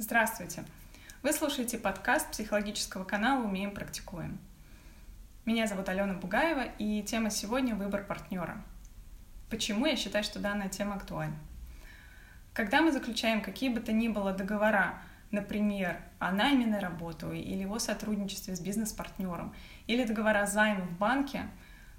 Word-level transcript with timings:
Здравствуйте! 0.00 0.62
Вы 1.24 1.32
слушаете 1.32 1.76
подкаст 1.76 2.30
психологического 2.30 3.02
канала 3.02 3.42
«Умеем, 3.42 3.72
практикуем». 3.72 4.38
Меня 5.44 5.66
зовут 5.66 5.88
Алена 5.88 6.14
Бугаева, 6.14 6.66
и 6.78 7.02
тема 7.02 7.30
сегодня— 7.30 7.74
выбор 7.74 8.04
партнера. 8.04 8.62
Почему 9.50 9.86
я 9.86 9.96
считаю, 9.96 10.22
что 10.22 10.38
данная 10.38 10.68
тема 10.68 10.94
актуальна? 10.94 11.34
Когда 12.52 12.80
мы 12.80 12.92
заключаем 12.92 13.40
какие 13.40 13.70
бы 13.70 13.80
то 13.80 13.90
ни 13.90 14.06
было 14.06 14.32
договора, 14.32 15.02
например, 15.32 16.00
о 16.20 16.30
найме 16.30 16.66
на 16.66 16.78
работу 16.78 17.32
или 17.32 17.64
о 17.64 17.80
сотрудничестве 17.80 18.54
с 18.54 18.60
бизнес-партнером, 18.60 19.52
или 19.88 20.04
договора 20.04 20.46
займа 20.46 20.84
в 20.84 20.96
банке, 20.96 21.48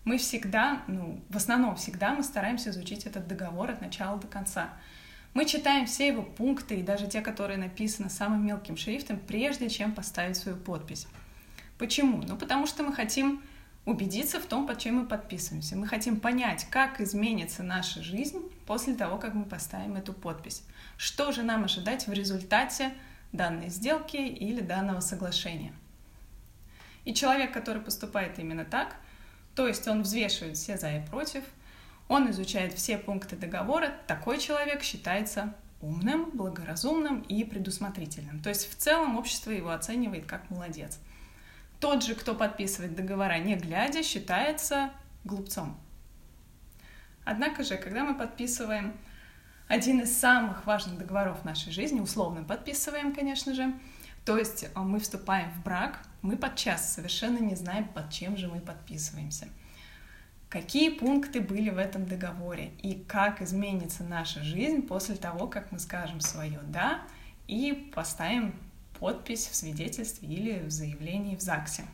мы 0.06 0.18
всегда, 0.20 0.84
ну, 0.88 1.22
в 1.28 1.36
основном 1.36 1.76
всегда 1.76 2.14
мы 2.14 2.24
стараемся 2.24 2.70
изучить 2.70 3.06
этот 3.06 3.28
договор 3.28 3.72
от 3.72 3.82
начала 3.82 4.18
до 4.18 4.28
конца— 4.28 4.70
мы 5.34 5.46
читаем 5.46 5.86
все 5.86 6.08
его 6.08 6.24
пункты 6.24 6.80
и 6.80 6.84
даже 6.84 7.08
те, 7.08 7.22
которые 7.22 7.58
написаны 7.58 8.10
самым 8.10 8.46
мелким 8.46 8.78
шрифтом, 8.78 9.20
прежде 9.20 9.70
чем 9.70 9.94
поставить 9.94 10.38
свою 10.38 10.58
подпись. 10.58 11.08
Почему? 11.78 12.24
Ну, 12.28 12.36
потому 12.36 12.66
что 12.66 12.84
мы 12.84 12.94
хотим 12.94 13.42
убедиться 13.86 14.40
в 14.40 14.46
том, 14.46 14.68
под 14.68 14.80
чем 14.80 14.96
мы 14.96 15.06
подписываемся. 15.06 15.76
Мы 15.76 15.88
хотим 15.88 16.20
понять, 16.20 16.68
как 16.70 17.00
изменится 17.00 17.64
наша 17.64 18.02
жизнь 18.02 18.40
после 18.66 18.96
того, 18.96 19.18
как 19.18 19.34
мы 19.34 19.46
поставим 19.46 19.96
эту 19.96 20.14
подпись. 20.14 20.64
Что 20.98 21.32
же 21.32 21.44
нам 21.44 21.64
ожидать 21.64 22.08
в 22.08 22.14
результате 22.14 22.92
данной 23.32 23.70
сделки 23.70 24.18
или 24.18 24.62
данного 24.62 25.00
соглашения. 25.00 25.74
И 27.06 27.14
человек, 27.14 27.54
который 27.54 27.82
поступает 27.82 28.40
именно 28.40 28.66
так, 28.66 28.96
то 29.56 29.68
есть 29.68 29.88
он 29.88 30.02
взвешивает 30.02 30.58
все 30.58 30.78
за 30.78 30.98
и 30.98 31.06
против– 31.06 31.44
он 32.10 32.30
изучает 32.32 32.74
все 32.74 32.98
пункты 32.98 33.38
договора. 33.38 33.94
Такой 34.08 34.40
человек 34.40 34.84
считается 34.84 35.54
умным, 35.80 36.32
благоразумным 36.32 37.22
и 37.22 37.46
предусмотрительным. 37.46 38.42
То 38.42 38.50
есть 38.50 38.70
в 38.70 38.76
целом 38.76 39.16
общество 39.18 39.52
его 39.52 39.70
оценивает 39.70 40.26
как 40.26 40.50
молодец. 40.50 41.00
Тот 41.80 42.04
же, 42.04 42.16
кто 42.16 42.36
подписывает 42.36 42.96
договора 42.96 43.38
не 43.38 43.56
глядя, 43.56 44.04
считается 44.04 44.90
глупцом. 45.24 45.80
Однако 47.24 47.64
же, 47.64 47.78
когда 47.78 48.04
мы 48.04 48.16
подписываем 48.16 48.98
один 49.68 50.02
из 50.02 50.18
самых 50.18 50.66
важных 50.66 50.98
договоров 50.98 51.46
нашей 51.46 51.72
жизни, 51.72 52.00
условно 52.00 52.44
подписываем, 52.44 53.14
конечно 53.14 53.54
же, 53.54 53.72
то 54.26 54.36
есть 54.36 54.66
мы 54.76 55.00
вступаем 55.00 55.52
в 55.52 55.64
брак, 55.64 56.00
мы 56.24 56.38
подчас 56.38 56.92
совершенно 56.92 57.38
не 57.38 57.56
знаем, 57.56 57.88
под 57.88 58.10
чем 58.10 58.36
же 58.36 58.48
мы 58.48 58.60
подписываемся– 58.60 59.48
какие 60.50 60.90
пункты 60.90 61.42
были 61.42 61.70
в 61.70 61.78
этом 61.78 62.06
договоре 62.06 62.72
и 62.82 62.96
как 62.96 63.42
изменится 63.42 64.04
наша 64.04 64.44
жизнь 64.44 64.82
после 64.82 65.16
того, 65.16 65.48
как 65.48 65.72
мы 65.72 65.80
скажем 65.80 66.20
свое 66.20 66.60
«да» 66.64 67.02
и 67.48 67.92
поставим 67.94 68.54
подпись 69.00 69.48
в 69.48 69.56
свидетельстве 69.56 70.28
или 70.28 70.60
в 70.60 70.72
заявлении 70.72 71.36
в 71.36 71.42
ЗАГСе. 71.42 71.86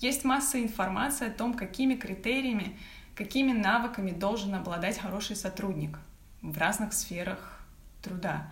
Есть 0.00 0.24
масса 0.24 0.60
информации 0.60 1.28
о 1.28 1.32
том, 1.32 1.54
какими 1.54 1.94
критериями, 1.94 2.76
какими 3.14 3.52
навыками 3.52 4.10
должен 4.10 4.54
обладать 4.54 4.98
хороший 4.98 5.36
сотрудник 5.36 5.98
в 6.40 6.58
разных 6.58 6.92
сферах 6.92 7.60
труда. 8.00 8.50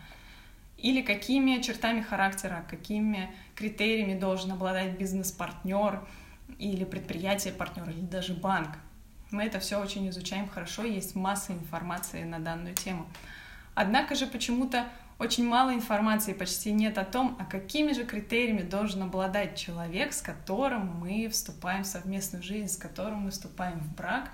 Или 0.77 1.03
какими 1.03 1.61
чертами 1.61 2.03
характера, 2.03 2.65
какими 2.69 3.35
критериями 3.55 4.19
должен 4.19 4.53
обладать 4.53 4.99
бизнес-партнер– 4.99 6.07
или 6.59 6.85
предприятие 6.85 7.53
партнер, 7.53 7.89
или 7.91 8.01
даже 8.01 8.35
банк. 8.35 8.71
Мы 9.31 9.45
это 9.45 9.61
все 9.61 9.81
очень 9.81 10.09
изучаем 10.11 10.49
хорошо, 10.49 10.83
есть 10.85 11.15
масса 11.15 11.53
информации 11.53 12.25
на 12.25 12.39
данную 12.39 12.75
тему. 12.75 13.07
Однако 13.75 14.15
же 14.15 14.27
почему-то 14.27 14.87
очень 15.21 15.47
мало 15.47 15.75
информации, 15.75 16.33
почти 16.33 16.73
нет 16.73 16.97
о 16.97 17.05
том, 17.05 17.37
а 17.39 17.45
какими 17.45 17.93
же 17.93 18.07
критериями 18.07 18.63
должен 18.63 19.03
обладать 19.03 19.57
человек, 19.57 20.15
с 20.15 20.23
которым 20.23 20.87
мы 20.99 21.29
вступаем 21.29 21.85
в 21.85 21.87
совместную 21.87 22.43
жизнь, 22.43 22.73
с 22.73 22.77
которым 22.79 23.21
мы 23.21 23.31
вступаем 23.31 23.81
в 23.81 23.95
брак 23.95 24.31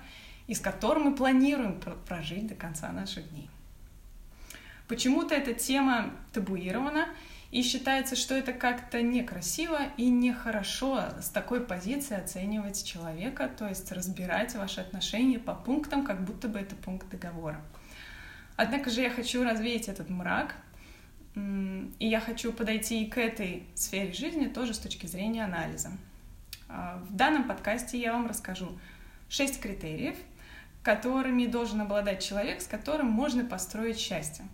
и 0.47 0.53
с 0.53 0.61
которым 0.61 1.03
мы 1.03 1.15
планируем 1.15 1.79
прожить 2.07 2.47
до 2.47 2.55
конца 2.55 2.89
наших 2.91 3.29
дней. 3.29 3.49
Почему-то 4.87 5.35
эта 5.35 5.53
тема 5.53 6.11
табуирована, 6.31 7.09
и 7.51 7.61
считается, 7.63 8.15
что 8.15 8.35
это 8.35 8.51
как-то 8.51 9.01
некрасиво 9.01 9.79
и 9.95 10.09
нехорошо 10.09 11.01
с 11.21 11.29
такой 11.29 11.61
позиции 11.61 12.17
оценивать 12.17 12.83
человека, 12.83 13.49
то 13.57 13.67
есть 13.67 13.91
разбирать 13.91 14.55
ваши 14.55 14.81
отношения 14.81 15.39
по 15.39 15.53
пунктам, 15.53 16.03
как 16.05 16.23
будто 16.23 16.49
бы 16.49 16.59
это 16.59 16.75
пункт 16.75 17.09
договора. 17.09 17.61
Однако 18.57 18.89
же 18.89 19.01
я 19.01 19.09
хочу 19.09 19.43
развеять 19.43 19.87
этот 19.87 20.09
мрак, 20.09 20.55
и 21.35 22.07
я 22.07 22.19
хочу 22.19 22.51
подойти 22.51 23.03
и 23.03 23.09
к 23.09 23.17
этой 23.17 23.63
сфере 23.75 24.11
жизни 24.11 24.47
тоже 24.47 24.73
с 24.73 24.79
точки 24.79 25.05
зрения 25.05 25.45
анализа. 25.45 25.91
А, 26.67 27.01
в 27.07 27.15
данном 27.15 27.47
подкасте 27.47 27.99
я 27.99 28.13
вам 28.13 28.27
расскажу 28.27 28.77
шесть 29.29 29.61
критериев, 29.61 30.15
которыми 30.81 31.45
должен 31.45 31.81
обладать 31.81 32.23
человек, 32.23 32.61
с 32.61 32.67
которым 32.67 33.07
можно 33.07 33.45
построить 33.45 33.99
счастье. 33.99 34.45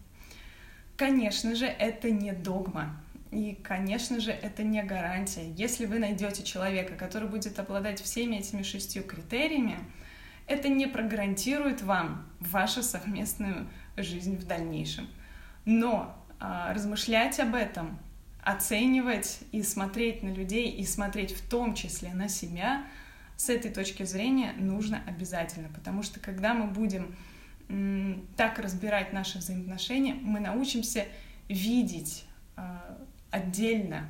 Конечно 0.95 1.55
же, 1.55 1.65
это 1.65 2.11
не 2.11 2.33
догма. 2.33 2.99
И, 3.31 3.57
конечно 3.63 4.19
же, 4.19 4.31
это 4.31 4.63
не 4.63 4.83
гарантия. 4.83 5.51
Если 5.57 5.87
вы 5.87 5.97
найдете 5.97 6.43
человека, 6.43 6.93
который 6.93 7.27
будет 7.27 7.57
обладать 7.57 7.99
всеми 7.99 8.35
этими 8.35 8.61
шестью 8.61 9.03
критериями, 9.03 9.79
это 10.45 10.69
не 10.69 10.87
прогарантирует 10.87 11.81
вам 11.81 12.27
вашу 12.39 12.83
совместную 12.83 13.67
жизнь 13.97 14.37
в 14.37 14.45
дальнейшем. 14.45 15.07
Но 15.65 16.15
а, 16.39 16.73
размышлять 16.73 17.39
об 17.39 17.55
этом, 17.55 17.97
оценивать 18.43 19.39
и 19.51 19.63
смотреть 19.63 20.21
на 20.21 20.29
людей, 20.29 20.69
и 20.69 20.85
смотреть 20.85 21.31
в 21.31 21.49
том 21.49 21.73
числе 21.73 22.13
на 22.13 22.27
себя, 22.27 22.83
с 23.35 23.49
этой 23.49 23.71
точки 23.71 24.03
зрения 24.03 24.53
нужно 24.57 25.01
обязательно. 25.07 25.69
Потому 25.69 26.03
что 26.03 26.19
когда 26.19 26.53
мы 26.53 26.67
будем 26.67 27.15
так 28.35 28.59
разбирать 28.59 29.13
наши 29.13 29.39
взаимоотношения, 29.39 30.13
мы 30.13 30.39
научимся 30.39 31.05
видеть 31.47 32.25
а, 32.55 32.97
отдельно 33.31 34.09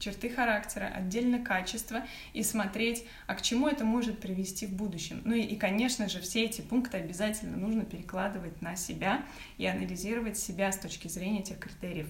черты 0.00 0.30
характера, 0.30 0.90
отдельно 0.92 1.38
качества 1.38 2.02
и 2.32 2.42
смотреть, 2.42 3.04
а 3.26 3.34
к 3.34 3.42
чему 3.42 3.68
это 3.68 3.84
может 3.84 4.18
привести 4.18 4.66
в 4.66 4.72
будущем. 4.72 5.20
Ну 5.24 5.34
и, 5.34 5.42
и, 5.42 5.56
конечно 5.56 6.08
же, 6.08 6.20
все 6.20 6.44
эти 6.44 6.62
пункты 6.62 6.96
обязательно 6.96 7.56
нужно 7.56 7.84
перекладывать 7.84 8.60
на 8.62 8.76
себя 8.76 9.22
и 9.58 9.66
анализировать 9.66 10.38
себя 10.38 10.72
с 10.72 10.78
точки 10.78 11.06
зрения 11.08 11.40
этих 11.40 11.58
критериев. 11.58 12.08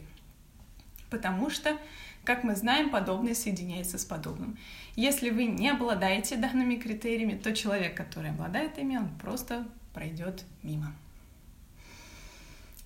Потому 1.11 1.51
что, 1.51 1.77
как 2.25 2.45
мы 2.45 2.55
знаем, 2.55 2.91
подобное 2.91 3.35
соединяется 3.35 3.99
с 3.99 4.05
подобным. 4.05 4.57
Если 4.95 5.31
вы 5.31 5.47
не 5.47 5.69
обладаете 5.69 6.37
данными 6.37 6.77
критериями, 6.77 7.37
то 7.37 7.53
человек, 7.53 7.97
который 7.97 8.31
обладает 8.31 8.79
ими, 8.79 8.97
он 8.97 9.09
просто 9.19 9.67
пройдет 9.93 10.45
мимо. 10.63 10.95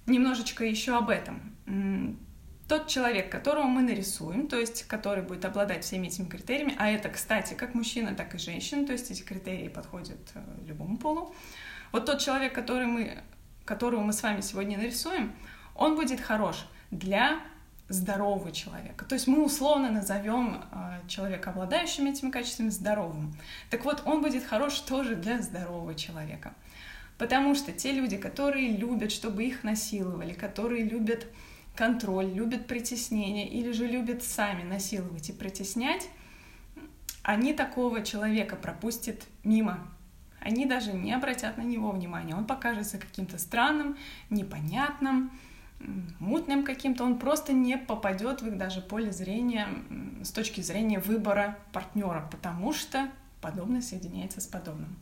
Немножечко 0.07 0.65
еще 0.65 0.97
об 0.97 1.09
этом. 1.09 1.55
Тот 2.69 2.89
человек, 2.89 3.31
которого 3.31 3.65
мы 3.65 3.83
нарисуем, 3.83 4.47
то 4.49 4.59
есть 4.59 4.85
который 4.85 5.23
будет 5.23 5.45
обладать 5.45 5.85
всеми 5.85 6.07
этими 6.07 6.27
критериями, 6.27 6.75
а 6.79 6.91
это, 6.91 7.11
кстати, 7.11 7.53
как 7.55 7.75
мужчина, 7.75 8.15
так 8.15 8.35
и 8.35 8.39
женщина, 8.39 8.87
то 8.87 8.93
есть 8.93 9.11
эти 9.11 9.23
критерии 9.23 9.69
подходят 9.69 10.19
э, 10.35 10.41
любому 10.67 10.97
полу. 10.97 11.35
Вот 11.93 12.07
тот 12.07 12.21
человек, 12.21 12.55
который 12.55 12.87
мы, 12.87 13.23
которого 13.67 14.01
мы 14.01 14.15
с 14.15 14.23
вами 14.23 14.41
сегодня 14.41 14.79
нарисуем, 14.79 15.35
он 15.75 15.95
будет 15.95 16.21
хорош 16.21 16.67
для 16.91 17.39
здорового 17.89 18.51
человека. 18.51 19.05
То 19.05 19.15
есть 19.15 19.27
мы 19.27 19.45
условно 19.45 19.91
назовем 19.91 20.65
э, 20.73 21.01
человека, 21.07 21.51
обладающим 21.51 22.07
этими 22.07 22.31
качествами, 22.31 22.71
здоровым. 22.71 23.37
Так 23.69 23.85
вот, 23.85 24.03
он 24.07 24.23
будет 24.23 24.43
хорош 24.43 24.81
тоже 24.81 25.17
для 25.17 25.43
здорового 25.43 25.95
человека. 25.95 26.55
Потому 27.19 27.55
что 27.55 27.73
те 27.73 27.93
люди, 27.93 28.17
которые 28.17 28.69
любят, 28.77 29.13
чтобы 29.13 29.45
их 29.45 29.63
насиловали, 29.63 30.33
которые 30.33 30.85
любят 30.85 31.27
контроль, 31.77 32.33
любят 32.33 32.67
притеснение 32.67 33.49
или 33.49 33.73
же 33.73 33.87
любят 33.87 34.23
сами 34.23 34.63
насиловать 34.63 35.29
и 35.31 35.33
притеснять, 35.33 36.09
они 37.23 37.55
такого 37.55 38.03
человека 38.03 38.57
пропустят 38.57 39.23
мимо. 39.45 39.79
Они 40.41 40.67
даже 40.67 40.93
не 40.93 41.13
обратят 41.13 41.57
на 41.57 41.63
него 41.63 41.91
внимания. 41.91 42.35
Он 42.35 42.45
покажется 42.45 42.99
каким-то 42.99 43.39
странным, 43.39 43.97
непонятным, 44.29 45.31
мутным 46.19 46.65
каким-то. 46.65 47.05
Он 47.05 47.19
просто 47.19 47.55
не 47.55 47.79
попадет 47.79 48.43
в 48.43 48.49
их 48.49 48.59
даже 48.59 48.83
поле 48.83 49.11
зрения 49.11 49.69
с 50.23 50.31
точки 50.31 50.61
зрения 50.61 50.99
выбора 50.99 51.59
партнера, 51.73 52.29
потому 52.31 52.75
что 52.75 53.09
подобное 53.41 53.81
соединяется 53.81 54.43
с 54.43 54.47
подобным. 54.47 54.97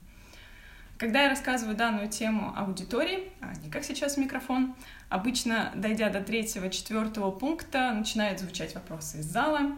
Когда 0.99 1.23
я 1.23 1.31
рассказываю 1.31 1.77
данную 1.77 2.09
тему 2.09 2.53
аудитории, 2.56 3.33
а 3.41 3.55
не 3.62 3.71
как 3.71 3.85
сейчас 3.85 4.17
микрофон, 4.17 4.75
обычно, 5.09 5.73
дойдя 5.75 6.11
до 6.11 6.21
третьего-четвертого 6.21 7.31
пункта, 7.33 7.93
начинают 7.93 8.39
звучать 8.39 8.75
вопросы 8.75 9.19
из 9.19 9.27
зала 9.27 9.73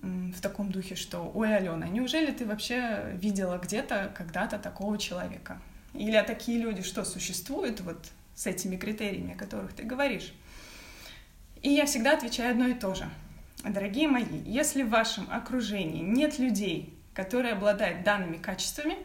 в 0.00 0.40
таком 0.40 0.70
духе, 0.70 0.94
что 0.94 1.30
«Ой, 1.34 1.54
Алена, 1.54 1.88
неужели 1.88 2.30
ты 2.30 2.46
вообще 2.46 3.12
видела 3.14 3.58
где-то 3.58 4.12
когда-то 4.16 4.58
такого 4.58 4.98
человека?» 4.98 5.60
Или 5.92 6.16
«А 6.16 6.24
такие 6.24 6.58
люди 6.58 6.82
что, 6.82 7.04
существуют 7.04 7.80
вот 7.80 8.06
с 8.34 8.46
этими 8.46 8.76
критериями, 8.76 9.34
о 9.34 9.38
которых 9.38 9.72
ты 9.74 9.82
говоришь?» 9.82 10.32
И 11.62 11.70
я 11.70 11.86
всегда 11.86 12.12
отвечаю 12.12 12.50
одно 12.50 12.66
и 12.66 12.74
то 12.74 12.94
же. 12.94 13.08
Дорогие 13.64 14.08
мои, 14.08 14.24
если 14.44 14.82
в 14.82 14.90
вашем 14.90 15.26
окружении 15.30 16.02
нет 16.02 16.38
людей, 16.38 16.92
которые 17.14 17.54
обладают 17.54 18.04
данными 18.04 18.36
качествами, 18.36 18.98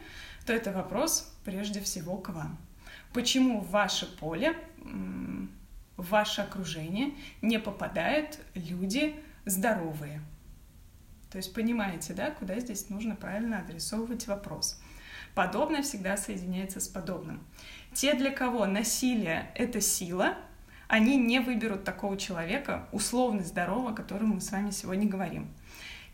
то 0.45 0.51
это 0.51 0.73
вопрос 0.73 1.28
прежде 1.43 1.81
всего 1.81 2.17
к 2.17 2.29
вам. 2.29 2.57
Почему 3.13 3.61
в 3.61 3.69
ваше 3.71 4.05
поле, 4.17 4.55
в 5.97 6.09
ваше 6.09 6.41
окружение 6.41 7.13
не 7.41 7.59
попадают 7.59 8.39
люди 8.53 9.15
здоровые? 9.45 10.21
То 11.31 11.37
есть 11.37 11.53
понимаете, 11.53 12.13
да, 12.13 12.31
куда 12.31 12.59
здесь 12.59 12.89
нужно 12.89 13.15
правильно 13.15 13.59
адресовывать 13.59 14.27
вопрос. 14.27 14.81
Подобное 15.35 15.83
всегда 15.83 16.17
соединяется 16.17 16.79
с 16.79 16.87
подобным. 16.87 17.43
Те, 17.93 18.13
для 18.13 18.31
кого 18.31 18.65
насилие— 18.65 19.51
это 19.55 19.79
сила, 19.79 20.37
они 20.87 21.17
не 21.17 21.39
выберут 21.39 21.83
такого 21.83 22.17
человека, 22.17 22.87
условно 22.91 23.43
здорового, 23.43 23.91
о 23.91 23.95
котором 23.95 24.29
мы 24.29 24.41
с 24.41 24.51
вами 24.51 24.71
сегодня 24.71 25.07
говорим. 25.07 25.53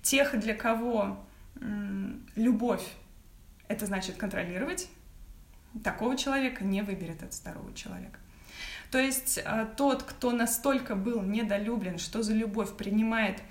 Тех, 0.02 0.38
для 0.38 0.54
кого 0.54 1.26
любовь— 2.36 2.86
это 3.70 3.86
значит 3.86 4.18
контролировать, 4.18 4.90
такого 5.84 6.18
человека 6.18 6.64
не 6.64 6.82
выберет 6.82 7.18
этот 7.18 7.34
здоровый 7.34 7.74
человек. 7.74 8.20
То 8.92 9.00
есть 9.00 9.40
а, 9.44 9.66
тот, 9.66 10.04
кто 10.04 10.32
настолько 10.32 10.96
был 10.96 11.22
недолюблен, 11.22 11.98
что 11.98 12.24
за 12.24 12.34
любовь 12.34 12.76
принимает 12.78 13.42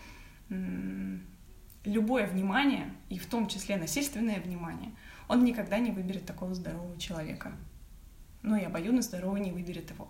любое 1.85 2.27
внимание, 2.27 2.95
и 3.09 3.19
в 3.19 3.27
том 3.27 3.47
числе 3.47 3.77
насильственное 3.77 4.41
внимание, 4.41 4.93
он 5.29 5.45
никогда 5.45 5.79
не 5.79 5.91
выберет 5.91 6.27
такого 6.27 6.55
здорового 6.55 6.99
человека. 6.99 7.53
Ну 8.43 8.57
и 8.57 8.63
обоюдно 8.63 9.03
здоровый 9.03 9.41
не 9.41 9.53
выберет 9.53 9.91
его. 9.91 10.09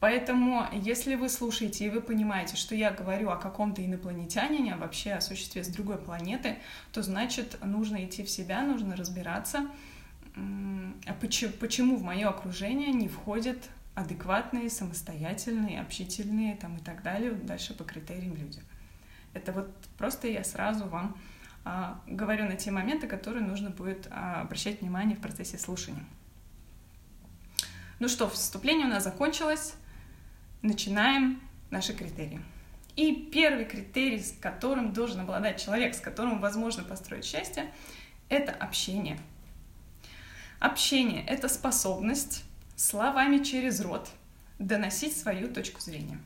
Поэтому, 0.00 0.66
если 0.72 1.14
вы 1.14 1.28
слушаете 1.28 1.86
и 1.86 1.90
вы 1.90 2.00
понимаете, 2.00 2.56
что 2.56 2.74
я 2.74 2.90
говорю 2.90 3.30
о 3.30 3.36
каком-то 3.36 3.84
инопланетянине, 3.84 4.74
а 4.74 4.76
вообще 4.76 5.12
о 5.12 5.20
существе 5.20 5.62
с 5.62 5.68
другой 5.68 5.98
планеты, 5.98 6.58
то 6.92 7.02
значит, 7.02 7.56
нужно 7.64 8.04
идти 8.04 8.24
в 8.24 8.30
себя, 8.30 8.62
нужно 8.62 8.96
разбираться, 8.96 9.68
почему, 11.20 11.52
почему 11.52 11.96
в 11.96 12.02
мое 12.02 12.28
окружение 12.28 12.92
не 12.92 13.08
входят 13.08 13.58
адекватные, 13.94 14.70
самостоятельные, 14.70 15.80
общительные 15.80 16.56
там, 16.56 16.76
и 16.76 16.80
так 16.80 17.02
далее, 17.02 17.32
дальше 17.32 17.74
по 17.74 17.84
критериям 17.84 18.34
люди. 18.36 18.60
Это 19.34 19.52
вот 19.52 19.70
просто 19.98 20.28
я 20.28 20.44
сразу 20.44 20.86
вам 20.86 21.16
а, 21.64 22.00
говорю 22.06 22.46
на 22.46 22.56
те 22.56 22.70
моменты, 22.70 23.06
которые 23.06 23.44
нужно 23.44 23.70
будет 23.70 24.08
а, 24.10 24.42
обращать 24.42 24.80
внимание 24.80 25.16
в 25.16 25.20
процессе 25.20 25.58
слушания. 25.58 26.04
Ну 27.98 28.08
что, 28.08 28.28
вступление 28.28 28.86
у 28.86 28.90
нас 28.90 29.04
закончилось. 29.04 29.74
Начинаем 30.62 31.40
наши 31.70 31.92
критерии. 31.94 32.40
И 32.96 33.30
первый 33.32 33.64
критерий, 33.64 34.20
с 34.20 34.32
которым 34.32 34.92
должен 34.92 35.20
обладать 35.20 35.62
человек, 35.62 35.94
с 35.94 36.00
которым 36.00 36.40
возможно 36.40 36.82
построить 36.82 37.24
счастье, 37.24 37.72
это 38.28 38.52
общение. 38.52 39.18
Общение— 40.62 41.24
это 41.26 41.48
способность 41.48 42.44
словами 42.76 43.42
через 43.42 43.80
рот 43.80 44.08
доносить 44.60 45.16
свою 45.16 45.52
точку 45.52 45.80
зрения. 45.80 46.20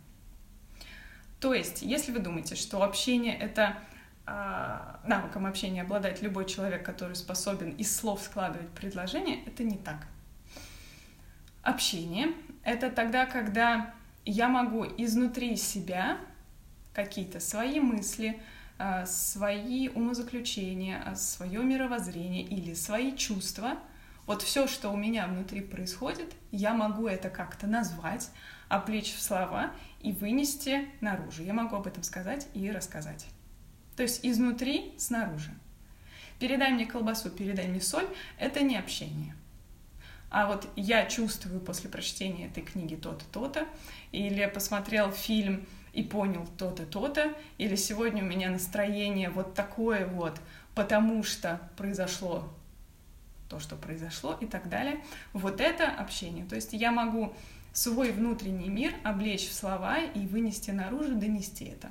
То 1.40 1.54
есть, 1.54 1.80
если 1.80 2.12
вы 2.12 2.18
думаете, 2.18 2.54
что 2.54 2.82
общение— 2.82 3.34
это 3.38 3.78
э, 4.26 4.78
навыком 5.06 5.46
общения 5.46 5.80
обладает 5.80 6.20
любой 6.20 6.44
человек, 6.44 6.84
который 6.84 7.16
способен 7.16 7.70
из 7.76 7.96
слов 7.96 8.20
складывать 8.20 8.68
предложения, 8.72 9.42
это 9.46 9.64
не 9.64 9.78
так. 9.78 10.06
Общение— 11.62 12.34
это 12.62 12.90
тогда, 12.90 13.24
когда 13.24 13.94
я 14.26 14.48
могу 14.48 14.84
изнутри 14.84 15.56
себя 15.56 16.18
какие-то 16.92 17.40
свои 17.40 17.80
мысли, 17.80 18.38
э, 18.76 19.06
свои 19.06 19.88
умозаключения, 19.88 21.02
э, 21.06 21.16
свое 21.16 21.62
мировоззрение 21.62 22.42
или 22.42 22.74
свои 22.74 23.16
чувства, 23.16 23.78
вот 24.26 24.42
все, 24.42 24.66
что 24.66 24.90
у 24.90 24.96
меня 24.96 25.26
внутри 25.26 25.60
происходит, 25.60 26.34
я 26.50 26.74
могу 26.74 27.06
это 27.06 27.30
как-то 27.30 27.66
назвать, 27.66 28.30
облечь 28.68 29.14
в 29.14 29.22
слова 29.22 29.70
и 30.00 30.12
вынести 30.12 30.88
наружу. 31.00 31.42
Я 31.42 31.52
могу 31.52 31.76
об 31.76 31.86
этом 31.86 32.02
сказать 32.02 32.48
и 32.52 32.70
рассказать. 32.70 33.26
То 33.96 34.02
есть 34.02 34.20
изнутри, 34.24 34.94
снаружи. 34.98 35.50
Передай 36.38 36.72
мне 36.72 36.86
колбасу, 36.86 37.30
передай 37.30 37.68
мне 37.68 37.80
соль— 37.80 38.08
это 38.38 38.60
не 38.60 38.76
общение. 38.76 39.34
А 40.28 40.46
вот 40.46 40.68
я 40.76 41.06
чувствую 41.06 41.60
после 41.60 41.88
прочтения 41.88 42.48
этой 42.48 42.62
книги 42.62 42.96
то-то, 42.96 43.24
то-то, 43.32 43.66
или 44.12 44.44
посмотрел 44.46 45.12
фильм 45.12 45.64
и 45.92 46.02
понял 46.02 46.46
то-то, 46.58 46.84
то-то, 46.84 47.32
или 47.58 47.76
сегодня 47.76 48.22
у 48.22 48.26
меня 48.26 48.50
настроение 48.50 49.30
вот 49.30 49.54
такое 49.54 50.06
вот, 50.06 50.38
потому 50.74 51.22
что 51.22 51.60
произошло 51.76 52.52
то, 53.48 53.58
что 53.60 53.76
произошло 53.76 54.36
и 54.40 54.46
так 54.46 54.68
далее. 54.68 55.04
Вот 55.32 55.60
это 55.60 55.88
общение. 55.88 56.44
То 56.44 56.56
есть 56.56 56.72
я 56.72 56.90
могу 56.90 57.34
свой 57.72 58.10
внутренний 58.10 58.68
мир 58.68 58.94
облечь 59.04 59.48
в 59.48 59.52
слова 59.52 59.98
и 59.98 60.26
вынести 60.26 60.70
наружу, 60.70 61.14
донести 61.14 61.66
это. 61.66 61.90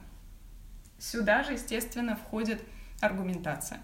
Сюда 0.98 1.44
же, 1.44 1.54
естественно, 1.54 2.16
входит 2.16 2.62
аргументация. 3.02 3.80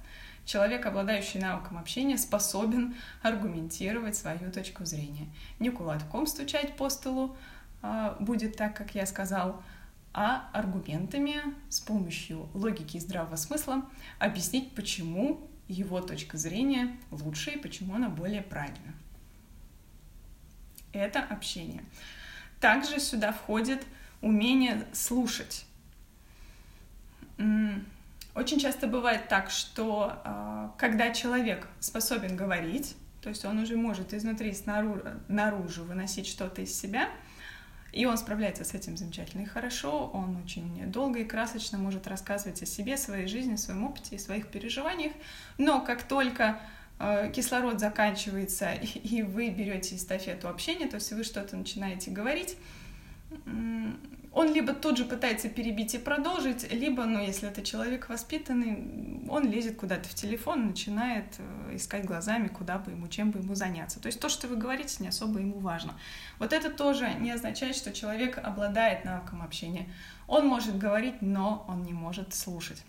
Человек, 0.45 0.85
обладающий 0.85 1.39
навыком 1.39 1.77
общения, 1.77 2.17
способен 2.17 2.95
аргументировать 3.21 4.15
свою 4.15 4.51
точку 4.51 4.85
зрения. 4.85 5.27
Не 5.59 5.69
кулаком 5.69 6.25
стучать 6.25 6.75
по 6.75 6.89
столу 6.89 7.35
а, 7.81 8.17
будет 8.19 8.57
так, 8.57 8.75
как 8.75 8.95
я 8.95 9.05
сказал, 9.05 9.61
а 10.13 10.49
аргументами 10.51 11.41
с 11.69 11.79
помощью 11.79 12.49
логики 12.53 12.97
и 12.97 12.99
здравого 12.99 13.35
смысла 13.35 13.85
объяснить, 14.19 14.73
почему 14.73 15.47
его 15.71 16.01
точка 16.01 16.37
зрения 16.37 16.95
лучше 17.11 17.51
и 17.51 17.57
почему 17.57 17.95
она 17.95 18.09
более 18.09 18.41
правильна 18.41 18.93
это 20.93 21.21
общение. 21.21 21.83
Также 22.59 22.99
сюда 22.99 23.31
входит 23.31 23.83
умение 24.21 24.85
слушать. 24.93 25.65
Очень 28.33 28.59
часто 28.59 28.87
бывает 28.87 29.27
так, 29.27 29.49
что 29.49 30.21
а, 30.23 30.73
когда 30.77 31.11
человек 31.11 31.67
способен 31.79 32.37
говорить, 32.37 32.95
то 33.21 33.29
есть 33.29 33.43
он 33.43 33.59
уже 33.59 33.75
может 33.75 34.13
изнутри 34.13 34.53
снаружи, 34.53 35.19
наружу 35.27 35.83
выносить 35.83 36.27
что-то 36.27 36.61
из 36.61 36.73
себя, 36.73 37.09
и 37.91 38.05
он 38.05 38.17
справляется 38.17 38.63
с 38.63 38.73
этим 38.73 38.97
замечательно 38.97 39.41
и 39.41 39.45
хорошо, 39.45 40.09
он 40.13 40.37
очень 40.43 40.91
долго 40.91 41.19
и 41.19 41.25
красочно 41.25 41.77
может 41.77 42.07
рассказывать 42.07 42.61
о 42.61 42.65
себе, 42.65 42.97
своей 42.97 43.27
жизни, 43.27 43.55
своем 43.55 43.83
опыте 43.85 44.15
и 44.15 44.19
своих 44.19 44.47
переживаниях, 44.47 45.13
но 45.57 45.81
как 45.81 46.03
только 46.03 46.59
Э, 47.03 47.31
кислород 47.33 47.79
заканчивается, 47.79 48.73
и 49.03 49.23
вы 49.23 49.49
берете 49.49 49.95
эстафету 49.95 50.47
общения, 50.47 50.87
то 50.87 50.95
есть 50.95 51.11
вы 51.11 51.23
что-то 51.23 51.57
начинаете 51.57 52.11
говорить, 52.11 52.55
он 54.33 54.53
либо 54.53 54.73
тут 54.73 54.97
же 54.97 55.03
пытается 55.03 55.49
перебить 55.49 55.93
и 55.93 55.97
продолжить, 55.97 56.71
либо, 56.71 57.03
ну, 57.03 57.19
если 57.19 57.49
это 57.49 57.61
человек 57.61 58.07
воспитанный, 58.07 59.27
он 59.29 59.49
лезет 59.49 59.75
куда-то 59.75 60.07
в 60.07 60.13
телефон, 60.13 60.67
начинает 60.67 61.25
э, 61.37 61.75
искать 61.75 62.05
глазами, 62.05 62.47
куда 62.47 62.77
бы 62.77 62.91
ему, 62.91 63.09
чем 63.09 63.31
бы 63.31 63.39
ему 63.39 63.55
заняться. 63.55 63.99
То 63.99 64.07
есть 64.07 64.21
то, 64.21 64.29
что 64.29 64.47
вы 64.47 64.55
говорите, 64.55 64.97
не 64.99 65.09
особо 65.09 65.39
ему 65.39 65.59
важно. 65.59 65.95
Вот 66.39 66.53
это 66.53 66.69
тоже 66.69 67.13
не 67.19 67.31
означает, 67.31 67.75
что 67.75 67.91
человек 67.91 68.37
обладает 68.41 69.03
навыком 69.03 69.41
общения. 69.41 69.89
Он 70.27 70.47
может 70.47 70.77
говорить, 70.77 71.21
но 71.21 71.65
он 71.67 71.83
не 71.83 71.93
может 71.93 72.33
слушать. 72.33 72.81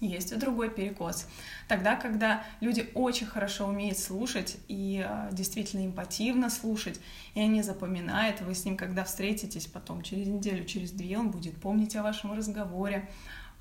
Есть 0.00 0.32
и 0.32 0.36
другой 0.36 0.68
перекос. 0.68 1.26
Тогда, 1.68 1.96
когда 1.96 2.44
люди 2.60 2.90
очень 2.94 3.26
хорошо 3.26 3.66
умеют 3.66 3.98
слушать 3.98 4.58
и 4.68 5.02
э, 5.06 5.28
действительно 5.32 5.86
эмпативно 5.86 6.50
слушать, 6.50 7.00
и 7.34 7.40
они 7.40 7.62
запоминают, 7.62 8.42
вы 8.42 8.54
с 8.54 8.64
ним, 8.66 8.76
когда 8.76 9.04
встретитесь 9.04 9.66
потом 9.66 10.02
через 10.02 10.26
неделю, 10.26 10.66
через 10.66 10.90
две, 10.90 11.16
он 11.18 11.30
будет 11.30 11.58
помнить 11.58 11.96
о 11.96 12.02
вашем 12.02 12.34
разговоре, 12.34 13.08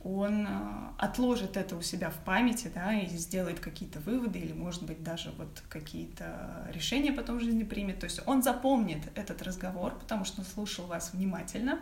он 0.04 0.46
э, 0.46 0.50
отложит 0.98 1.56
это 1.56 1.77
у 1.77 1.82
себя 1.82 2.10
в 2.10 2.18
памяти, 2.25 2.70
да, 2.74 2.94
и 2.94 3.08
сделает 3.08 3.62
какие-то 3.62 4.01
выводы, 4.01 4.38
или, 4.38 4.51
может 4.51 4.84
быть, 4.84 5.01
даже 5.04 5.32
вот 5.38 5.63
какие-то 5.70 6.70
решения 6.74 7.13
потом 7.13 7.38
в 7.38 7.44
жизни 7.44 7.63
примет. 7.63 8.01
То 8.01 8.04
есть 8.04 8.22
он 8.25 8.44
запомнит 8.44 9.00
этот 9.15 9.42
разговор, 9.42 9.98
потому 9.98 10.25
что 10.25 10.42
он 10.42 10.46
слушал 10.46 10.86
вас 10.86 11.13
внимательно. 11.13 11.80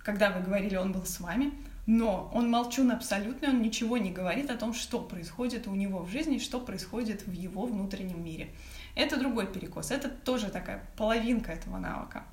Когда 0.00 0.30
вы 0.30 0.42
говорили, 0.42 0.76
он 0.76 0.92
был 0.92 1.06
с 1.06 1.20
вами, 1.20 1.52
но 1.88 2.30
он 2.34 2.50
молчун 2.50 2.90
абсолютно, 2.90 3.48
он 3.48 3.62
ничего 3.62 3.96
не 3.96 4.10
говорит 4.10 4.50
о 4.50 4.58
том, 4.58 4.74
что 4.74 5.00
происходит 5.00 5.66
у 5.66 5.74
него 5.74 6.00
в 6.00 6.10
жизни, 6.10 6.38
что 6.38 6.60
происходит 6.60 7.26
в 7.26 7.32
его 7.32 7.64
внутреннем 7.64 8.22
мире. 8.22 8.50
Это 8.94 9.18
другой 9.18 9.50
перекос, 9.50 9.90
это 9.90 10.10
тоже 10.10 10.50
такая 10.50 10.86
половинка 10.98 11.50
этого 11.50 11.78
навыка. 11.78 12.24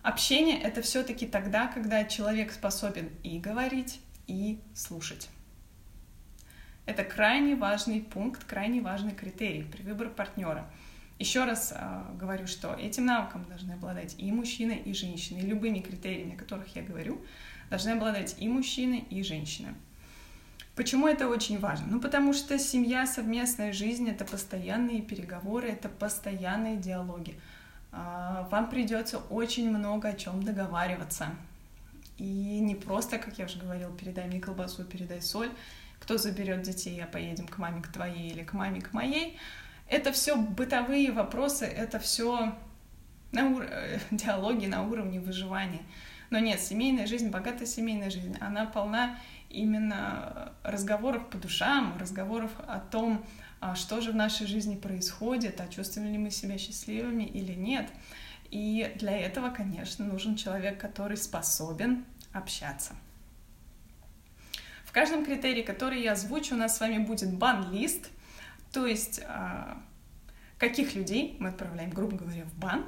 Общение— 0.00 0.58
это 0.62 0.80
все 0.80 1.02
таки 1.02 1.26
тогда, 1.26 1.66
когда 1.66 2.04
человек 2.04 2.52
способен 2.52 3.10
и 3.22 3.38
говорить, 3.38 4.00
и 4.26 4.58
слушать. 4.74 5.28
Это 6.86 7.04
крайне 7.04 7.56
важный 7.56 8.00
пункт, 8.00 8.44
крайне 8.44 8.80
важный 8.80 9.12
критерий 9.12 9.64
при 9.64 9.82
выборе 9.82 10.08
партнера. 10.08 10.70
Еще 11.18 11.44
раз 11.44 11.74
э, 11.76 12.02
говорю, 12.18 12.46
что 12.46 12.72
этим 12.72 13.04
навыком 13.04 13.44
должны 13.44 13.72
обладать 13.72 14.14
и 14.16 14.32
мужчины, 14.32 14.80
и 14.82 14.94
женщины. 14.94 15.40
И 15.40 15.46
любыми 15.46 15.80
критериями, 15.80 16.34
о 16.34 16.38
которых 16.38 16.74
я 16.74 16.82
говорю, 16.82 17.20
должны 17.70 17.90
обладать 17.90 18.36
и 18.38 18.48
мужчины, 18.48 19.04
и 19.08 19.22
женщины. 19.22 19.74
Почему 20.74 21.08
это 21.08 21.28
очень 21.28 21.58
важно? 21.58 21.86
Ну, 21.90 22.00
потому 22.00 22.32
что 22.32 22.58
семья, 22.58 23.06
совместная 23.06 23.72
жизнь— 23.72 24.08
это 24.10 24.24
постоянные 24.24 25.02
переговоры, 25.02 25.68
это 25.68 25.88
постоянные 25.88 26.76
диалоги. 26.76 27.34
А, 27.92 28.48
вам 28.50 28.70
придется 28.70 29.18
очень 29.18 29.70
много 29.70 30.08
о 30.08 30.12
чем 30.14 30.42
договариваться. 30.42 31.34
И 32.18 32.60
не 32.60 32.74
просто, 32.74 33.18
как 33.18 33.38
я 33.38 33.46
уже 33.46 33.58
говорила, 33.58 33.90
передай 33.92 34.26
мне 34.26 34.40
колбасу, 34.40 34.84
передай 34.84 35.20
соль, 35.22 35.50
кто 35.98 36.18
заберет 36.18 36.62
детей, 36.62 37.02
а 37.02 37.06
поедем 37.06 37.46
к 37.46 37.58
маме 37.58 37.82
к 37.82 37.88
твоей 37.88 38.30
или 38.30 38.42
к 38.42 38.52
маме 38.52 38.80
к 38.80 38.92
моей. 38.92 39.38
Это 39.88 40.12
все 40.12 40.36
бытовые 40.36 41.12
вопросы, 41.12 41.64
это 41.64 41.98
все 41.98 42.54
на 43.32 43.50
ур... 43.50 43.66
диалоги 44.10 44.66
на 44.66 44.82
уровне 44.82 45.20
выживания. 45.20 45.82
Но 46.30 46.38
нет, 46.38 46.60
семейная 46.60 47.06
жизнь, 47.06 47.28
богатая 47.28 47.66
семейная 47.66 48.08
жизнь, 48.08 48.36
она 48.40 48.64
полна 48.64 49.18
именно 49.48 50.52
разговоров 50.62 51.28
по 51.28 51.36
душам, 51.36 51.96
разговоров 51.98 52.52
о 52.68 52.78
том, 52.78 53.24
а, 53.60 53.74
что 53.74 54.00
же 54.00 54.12
в 54.12 54.14
нашей 54.14 54.46
жизни 54.46 54.76
происходит, 54.76 55.60
а 55.60 55.68
чувствуем 55.68 56.12
ли 56.12 56.18
мы 56.18 56.30
себя 56.30 56.56
счастливыми 56.56 57.24
или 57.24 57.52
нет. 57.52 57.90
И 58.50 58.92
для 58.96 59.16
этого, 59.18 59.50
конечно, 59.50 60.04
нужен 60.04 60.36
человек, 60.36 60.80
который 60.80 61.16
способен 61.16 62.04
общаться. 62.32 62.94
В 64.84 64.92
каждом 64.92 65.24
критерии, 65.24 65.62
который 65.62 66.02
я 66.02 66.12
озвучу, 66.12 66.54
у 66.54 66.58
нас 66.58 66.76
с 66.76 66.80
вами 66.80 66.98
будет 66.98 67.32
бан-лист, 67.34 68.08
то 68.72 68.86
есть 68.86 69.20
а, 69.26 69.82
каких 70.58 70.94
людей 70.94 71.36
мы 71.40 71.48
отправляем, 71.48 71.90
грубо 71.90 72.16
говоря, 72.16 72.44
в 72.44 72.54
бан, 72.54 72.86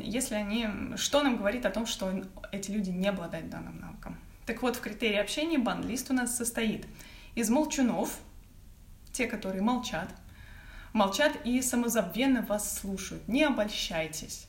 если 0.00 0.34
они... 0.34 0.68
Что 0.96 1.22
нам 1.22 1.36
говорит 1.36 1.66
о 1.66 1.70
том, 1.70 1.86
что 1.86 2.12
эти 2.52 2.70
люди 2.70 2.90
не 2.90 3.08
обладают 3.08 3.48
данным 3.50 3.80
навыком? 3.80 4.16
Так 4.46 4.62
вот, 4.62 4.76
в 4.76 4.80
критерии 4.80 5.16
общения 5.16 5.58
бан-лист 5.58 6.10
у 6.10 6.14
нас 6.14 6.36
состоит 6.36 6.86
из 7.34 7.50
молчунов, 7.50 8.18
те, 9.12 9.26
которые 9.26 9.62
молчат, 9.62 10.08
молчат 10.92 11.32
и 11.44 11.60
самозабвенно 11.62 12.42
вас 12.42 12.78
слушают. 12.78 13.26
Не 13.28 13.44
обольщайтесь. 13.44 14.46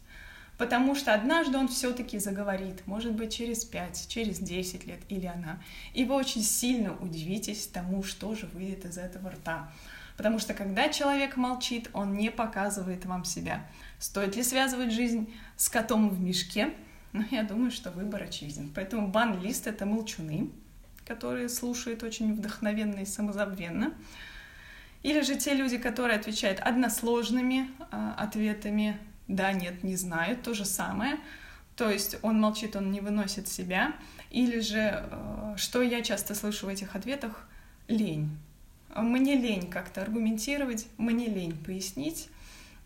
Потому 0.57 0.95
что 0.95 1.13
однажды 1.13 1.57
он 1.57 1.67
все-таки 1.67 2.17
заговорит, 2.17 2.85
может 2.87 3.13
быть, 3.13 3.35
через 3.35 3.63
5, 3.63 4.07
через 4.07 4.39
10 4.39 4.87
лет 4.87 4.99
или 5.09 5.27
она. 5.27 5.61
И 5.93 6.03
вы 6.03 6.15
очень 6.15 6.41
сильно 6.41 6.95
удивитесь 6.97 7.67
тому, 7.67 8.03
что 8.03 8.33
же 8.33 8.47
выйдет 8.47 8.85
из 8.85 8.97
этого 8.97 9.29
рта. 9.29 9.71
Потому 10.15 10.39
что 10.39 10.55
когда 10.55 10.89
человек 10.89 11.37
молчит, 11.37 11.89
он 11.93 12.13
не 12.13 12.31
показывает 12.31 13.05
вам 13.05 13.23
себя. 13.23 13.67
Стоит 13.99 14.35
ли 14.35 14.43
связывать 14.43 14.91
жизнь 14.91 15.33
с 15.55 15.69
котом 15.69 16.09
в 16.09 16.19
мешке? 16.21 16.73
Но 17.13 17.23
я 17.31 17.43
думаю, 17.43 17.71
что 17.71 17.91
выбор 17.91 18.23
очевиден. 18.23 18.71
Поэтому 18.73 19.07
бан-лист— 19.07 19.67
это 19.67 19.85
молчуны, 19.85 20.49
которые 21.05 21.49
слушают 21.49 22.03
очень 22.03 22.33
вдохновенно 22.33 22.99
и 22.99 23.05
самозабвенно. 23.05 23.93
Или 25.03 25.21
же 25.21 25.35
те 25.35 25.53
люди, 25.53 25.77
которые 25.77 26.17
отвечают 26.19 26.59
односложными 26.59 27.69
э, 27.91 28.11
ответами 28.17 28.97
«да», 29.27 29.53
«нет», 29.53 29.83
«не 29.83 29.95
знаю», 29.95 30.37
то 30.37 30.53
же 30.53 30.65
самое. 30.65 31.17
То 31.75 31.89
есть 31.89 32.17
он 32.23 32.39
молчит, 32.41 32.75
он 32.75 32.91
не 32.91 32.99
выносит 32.99 33.47
себя. 33.47 33.93
Или 34.31 34.59
же, 34.59 35.07
э, 35.09 35.53
что 35.57 35.81
я 35.81 36.01
часто 36.01 36.35
слышу 36.35 36.65
в 36.65 36.69
этих 36.69 36.95
ответах, 36.95 37.47
лень. 37.87 38.37
Мне 38.95 39.35
лень 39.35 39.69
как-то 39.69 40.01
аргументировать, 40.01 40.87
мне 40.97 41.27
лень 41.27 41.55
пояснить, 41.55 42.29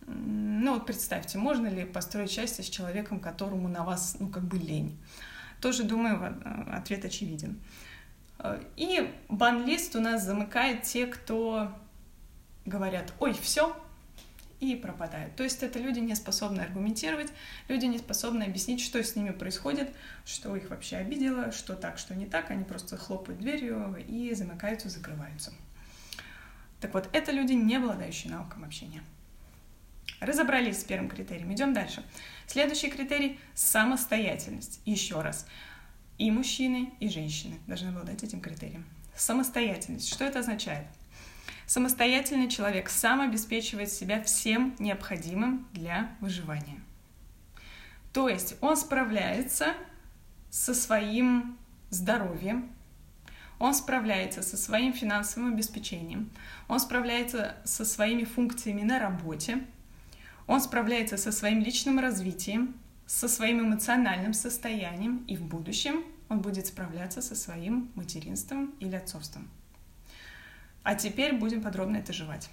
ну 0.08 0.74
вот 0.74 0.86
представьте, 0.86 1.38
можно 1.38 1.68
ли 1.68 1.86
построить 1.86 2.32
счастье 2.32 2.64
с 2.64 2.70
человеком, 2.70 3.20
которому 3.20 3.68
на 3.68 3.84
вас, 3.84 4.18
ну 4.20 4.30
как 4.30 4.44
бы 4.44 4.58
лень? 4.58 4.98
Тоже, 5.62 5.84
думаю, 5.84 6.42
ответ 6.74 7.06
очевиден. 7.06 7.60
И 8.76 9.14
бан-лист 9.30 9.96
у 9.96 10.00
нас 10.00 10.24
замыкает 10.24 10.84
те, 10.84 11.06
кто 11.06 11.72
говорят, 12.66 13.14
ой, 13.20 13.34
все, 13.34 13.76
и 14.60 14.76
пропадают. 14.76 15.36
То 15.36 15.44
есть 15.44 15.64
это 15.64 15.80
люди 15.80 16.00
не 16.00 16.16
способны 16.16 16.62
аргументировать, 16.62 17.32
люди 17.68 17.86
не 17.86 17.98
способны 17.98 18.44
объяснить, 18.44 18.82
что 18.82 19.04
с 19.04 19.16
ними 19.16 19.32
происходит, 19.32 19.94
что 20.24 20.56
их 20.56 20.70
вообще 20.70 20.98
обидело, 20.98 21.52
что 21.52 21.76
так, 21.76 21.98
что 21.98 22.16
не 22.16 22.28
так. 22.28 22.52
Они 22.52 22.64
просто 22.64 22.98
хлопают 22.98 23.42
дверью 23.42 23.96
и 24.08 24.34
замыкаются, 24.34 24.90
закрываются. 24.90 25.52
Так 26.80 26.94
вот, 26.94 27.10
это 27.12 27.32
люди, 27.32 27.54
не 27.54 27.76
обладающие 27.76 28.32
навыком 28.32 28.64
общения. 28.64 29.04
Разобрались 30.22 30.80
с 30.80 30.84
первым 30.84 31.10
критерием. 31.10 31.52
Идем 31.52 31.74
дальше. 31.74 32.04
Следующий 32.46 32.90
критерий– 32.92 33.40
самостоятельность. 33.56 34.80
Еще 34.86 35.20
раз. 35.20 35.48
И 36.20 36.30
мужчины, 36.30 36.94
и 37.00 37.10
женщины 37.10 37.58
должны 37.66 37.90
обладать 37.90 38.24
этим 38.24 38.40
критерием. 38.40 38.86
Самостоятельность. 39.16 40.08
Что 40.08 40.24
это 40.24 40.40
означает? 40.40 40.86
Самостоятельный 41.66 42.50
человек 42.50 42.90
сам 42.90 43.22
обеспечивает 43.22 43.92
себя 43.92 44.22
всем 44.22 44.76
необходимым 44.78 45.68
для 45.74 46.16
выживания. 46.20 46.80
То 48.14 48.30
есть 48.30 48.56
он 48.62 48.78
справляется 48.78 49.74
со 50.52 50.76
своим 50.76 51.58
здоровьем, 51.90 52.70
он 53.58 53.74
справляется 53.74 54.44
со 54.44 54.58
своим 54.58 54.94
финансовым 54.94 55.54
обеспечением, 55.54 56.30
он 56.68 56.80
справляется 56.80 57.56
со 57.64 57.86
своими 57.86 58.24
функциями 58.24 58.82
на 58.82 59.00
работе, 59.00 59.66
он 60.52 60.60
справляется 60.60 61.16
со 61.16 61.32
своим 61.32 61.62
личным 61.62 61.98
развитием, 61.98 62.76
со 63.06 63.30
своим 63.30 63.62
эмоциональным 63.62 64.34
состоянием, 64.34 65.24
и 65.26 65.38
в 65.38 65.44
будущем 65.44 66.04
он 66.28 66.42
будет 66.42 66.68
справляться 66.68 67.22
со 67.22 67.36
своим 67.36 67.90
материнством 67.96 68.74
или 68.82 68.98
отцовством. 68.98 69.50
А 70.84 70.96
теперь 70.96 71.32
будем 71.38 71.62
подробно 71.62 71.96
это 71.96 72.12
жевать. 72.12 72.50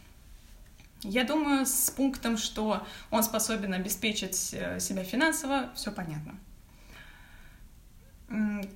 Я 1.02 1.25
думаю, 1.25 1.67
с 1.67 1.90
пунктом, 1.90 2.37
что 2.37 2.87
он 3.11 3.25
способен 3.25 3.75
обеспечить 3.75 4.50
э, 4.52 4.78
себя 4.78 5.02
финансово, 5.02 5.73
все 5.75 5.90
понятно. 5.90 6.37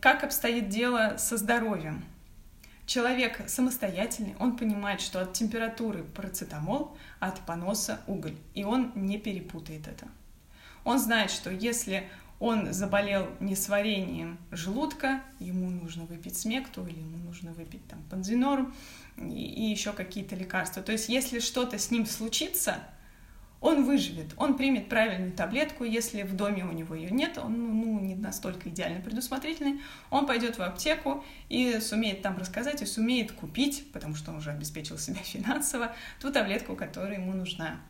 Как 0.01 0.25
обстоит 0.25 0.69
дело 0.69 1.15
со 1.17 1.37
здоровьем? 1.37 2.05
Человек 2.87 3.49
самостоятельный, 3.49 4.35
он 4.39 4.57
понимает, 4.57 5.01
что 5.01 5.21
от 5.21 5.33
температуры 5.33 6.03
парацетамол, 6.03 6.97
а 7.21 7.29
от 7.29 7.41
поноса 7.41 8.01
уголь, 8.07 8.37
и 8.55 8.65
он 8.65 8.93
не 8.95 9.19
перепутает 9.19 9.87
это. 9.87 10.09
Он 10.85 10.99
знает, 10.99 11.31
что 11.31 11.51
если 11.51 12.09
он 12.41 12.73
заболел 12.73 13.29
несварением 13.39 14.37
желудка, 14.51 15.23
ему 15.39 15.71
нужно 15.71 16.07
выпить 16.07 16.37
смекту 16.37 16.85
или 16.85 16.99
ему 16.99 17.19
нужно 17.19 17.53
выпить 17.53 17.87
там 17.87 18.03
панзинор 18.11 18.73
и, 19.17 19.23
и 19.23 19.71
еще 19.71 19.93
какие-то 19.93 20.35
лекарства. 20.35 20.83
То 20.83 20.91
есть 20.91 21.09
если 21.09 21.39
что-то 21.39 21.79
с 21.79 21.93
ним 21.93 22.05
случится, 22.05 22.79
он 23.63 23.85
выживет, 23.85 24.35
он 24.37 24.57
примет 24.57 24.89
правильную 24.89 25.33
таблетку, 25.33 25.85
если 25.85 26.23
в 26.25 26.35
доме 26.35 26.65
у 26.65 26.73
него 26.73 26.97
ее 26.97 27.11
нет, 27.13 27.39
он 27.39 27.81
ну, 27.81 28.01
не 28.01 28.17
настолько 28.17 28.69
идеально 28.69 29.01
предусмотрительный, 29.01 29.81
он 30.11 30.27
пойдет 30.27 30.59
в 30.59 30.63
аптеку 30.63 31.25
и 31.49 31.79
сумеет 31.81 32.23
там 32.23 32.37
рассказать, 32.37 32.83
и 32.83 32.87
сумеет 32.87 33.31
купить, 33.31 33.87
потому 33.93 34.17
что 34.17 34.33
он 34.33 34.39
уже 34.39 34.51
обеспечил 34.51 34.99
себя 34.99 35.21
финансово, 35.23 35.95
ту 36.21 36.33
таблетку, 36.33 36.75
которая 36.75 37.21
ему 37.21 37.33
нужна. 37.33 37.81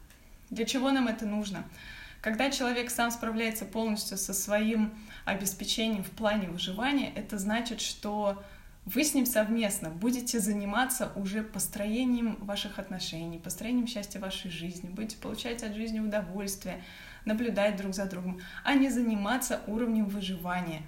Для 0.51 0.67
чего 0.67 0.91
нам 0.91 1.09
это 1.09 1.25
нужно? 1.25 1.65
Когда 2.21 2.51
человек 2.51 2.91
сам 2.91 3.11
справляется 3.11 3.65
полностью 3.65 4.19
со 4.19 4.35
своим 4.35 4.93
обеспечением 5.25 6.05
в 6.05 6.11
плане 6.11 6.49
выживания, 6.49 7.11
это 7.17 7.39
значит, 7.39 7.81
что 7.81 8.43
вы 8.85 9.05
с 9.05 9.15
ним 9.15 9.27
совместно 9.27 9.91
будете 9.91 10.41
заниматься 10.41 11.13
уже 11.15 11.45
построением 11.45 12.37
ваших 12.41 12.81
отношений, 12.81 13.39
построением 13.39 13.87
счастья 13.87 14.19
вашей 14.19 14.51
жизни, 14.51 14.89
будете 14.89 15.17
получать 15.19 15.63
от 15.63 15.75
жизни 15.75 16.01
удовольствие, 16.01 16.83
наблюдать 17.25 17.77
друг 17.77 17.95
за 17.95 18.07
другом, 18.07 18.41
а 18.65 18.75
не 18.75 18.91
заниматься 18.91 19.61
уровнем 19.69 20.07
выживания. 20.07 20.83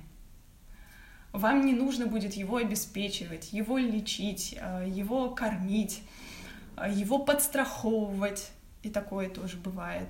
Вам 1.33 1.65
не 1.65 1.73
нужно 1.73 2.07
будет 2.07 2.35
его 2.35 2.57
обеспечивать, 2.57 3.53
его 3.53 3.79
лечить, 3.79 4.57
э, 4.61 4.87
его 4.89 5.31
кормить, 5.31 6.03
э, 6.77 6.91
его 6.93 7.21
подстраховывать, 7.21 8.51
и 8.83 8.91
такое 8.91 9.29
тоже 9.29 9.57
бывает. 9.57 10.09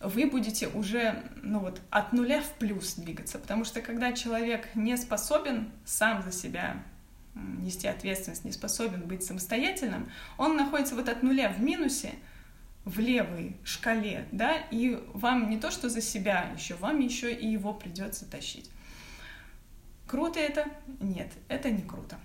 Вы 0.00 0.26
будете 0.26 0.68
уже 0.68 1.22
ну 1.42 1.60
вот, 1.60 1.80
от 1.90 2.12
нуля 2.12 2.42
в 2.42 2.50
плюс 2.58 2.94
двигаться, 2.94 3.38
потому 3.38 3.64
что 3.64 3.80
когда 3.82 4.12
человек 4.12 4.74
не 4.74 4.96
способен 4.96 5.70
сам 5.84 6.22
за 6.22 6.32
себя 6.32 6.82
нести 7.34 7.86
ответственность, 7.88 8.44
не 8.44 8.52
способен 8.52 9.02
быть 9.02 9.24
самостоятельным, 9.24 10.10
он 10.38 10.56
находится 10.56 10.94
вот 10.94 11.08
от 11.08 11.22
нуля 11.22 11.48
в 11.48 11.60
минусе, 11.60 12.14
в 12.84 12.98
левой 13.00 13.56
шкале, 13.64 14.28
да, 14.30 14.56
и 14.70 15.02
вам 15.14 15.48
не 15.48 15.58
то 15.58 15.70
что 15.70 15.88
за 15.88 16.00
себя 16.00 16.50
еще, 16.56 16.74
вам 16.74 17.00
еще 17.00 17.32
и 17.34 17.46
его 17.46 17.72
придется 17.72 18.26
тащить. 18.26 18.70
Круто 20.06 20.38
это? 20.38 20.66
Нет, 21.00 21.32
это 21.48 21.70
не 21.70 21.82
круто. 21.82 22.18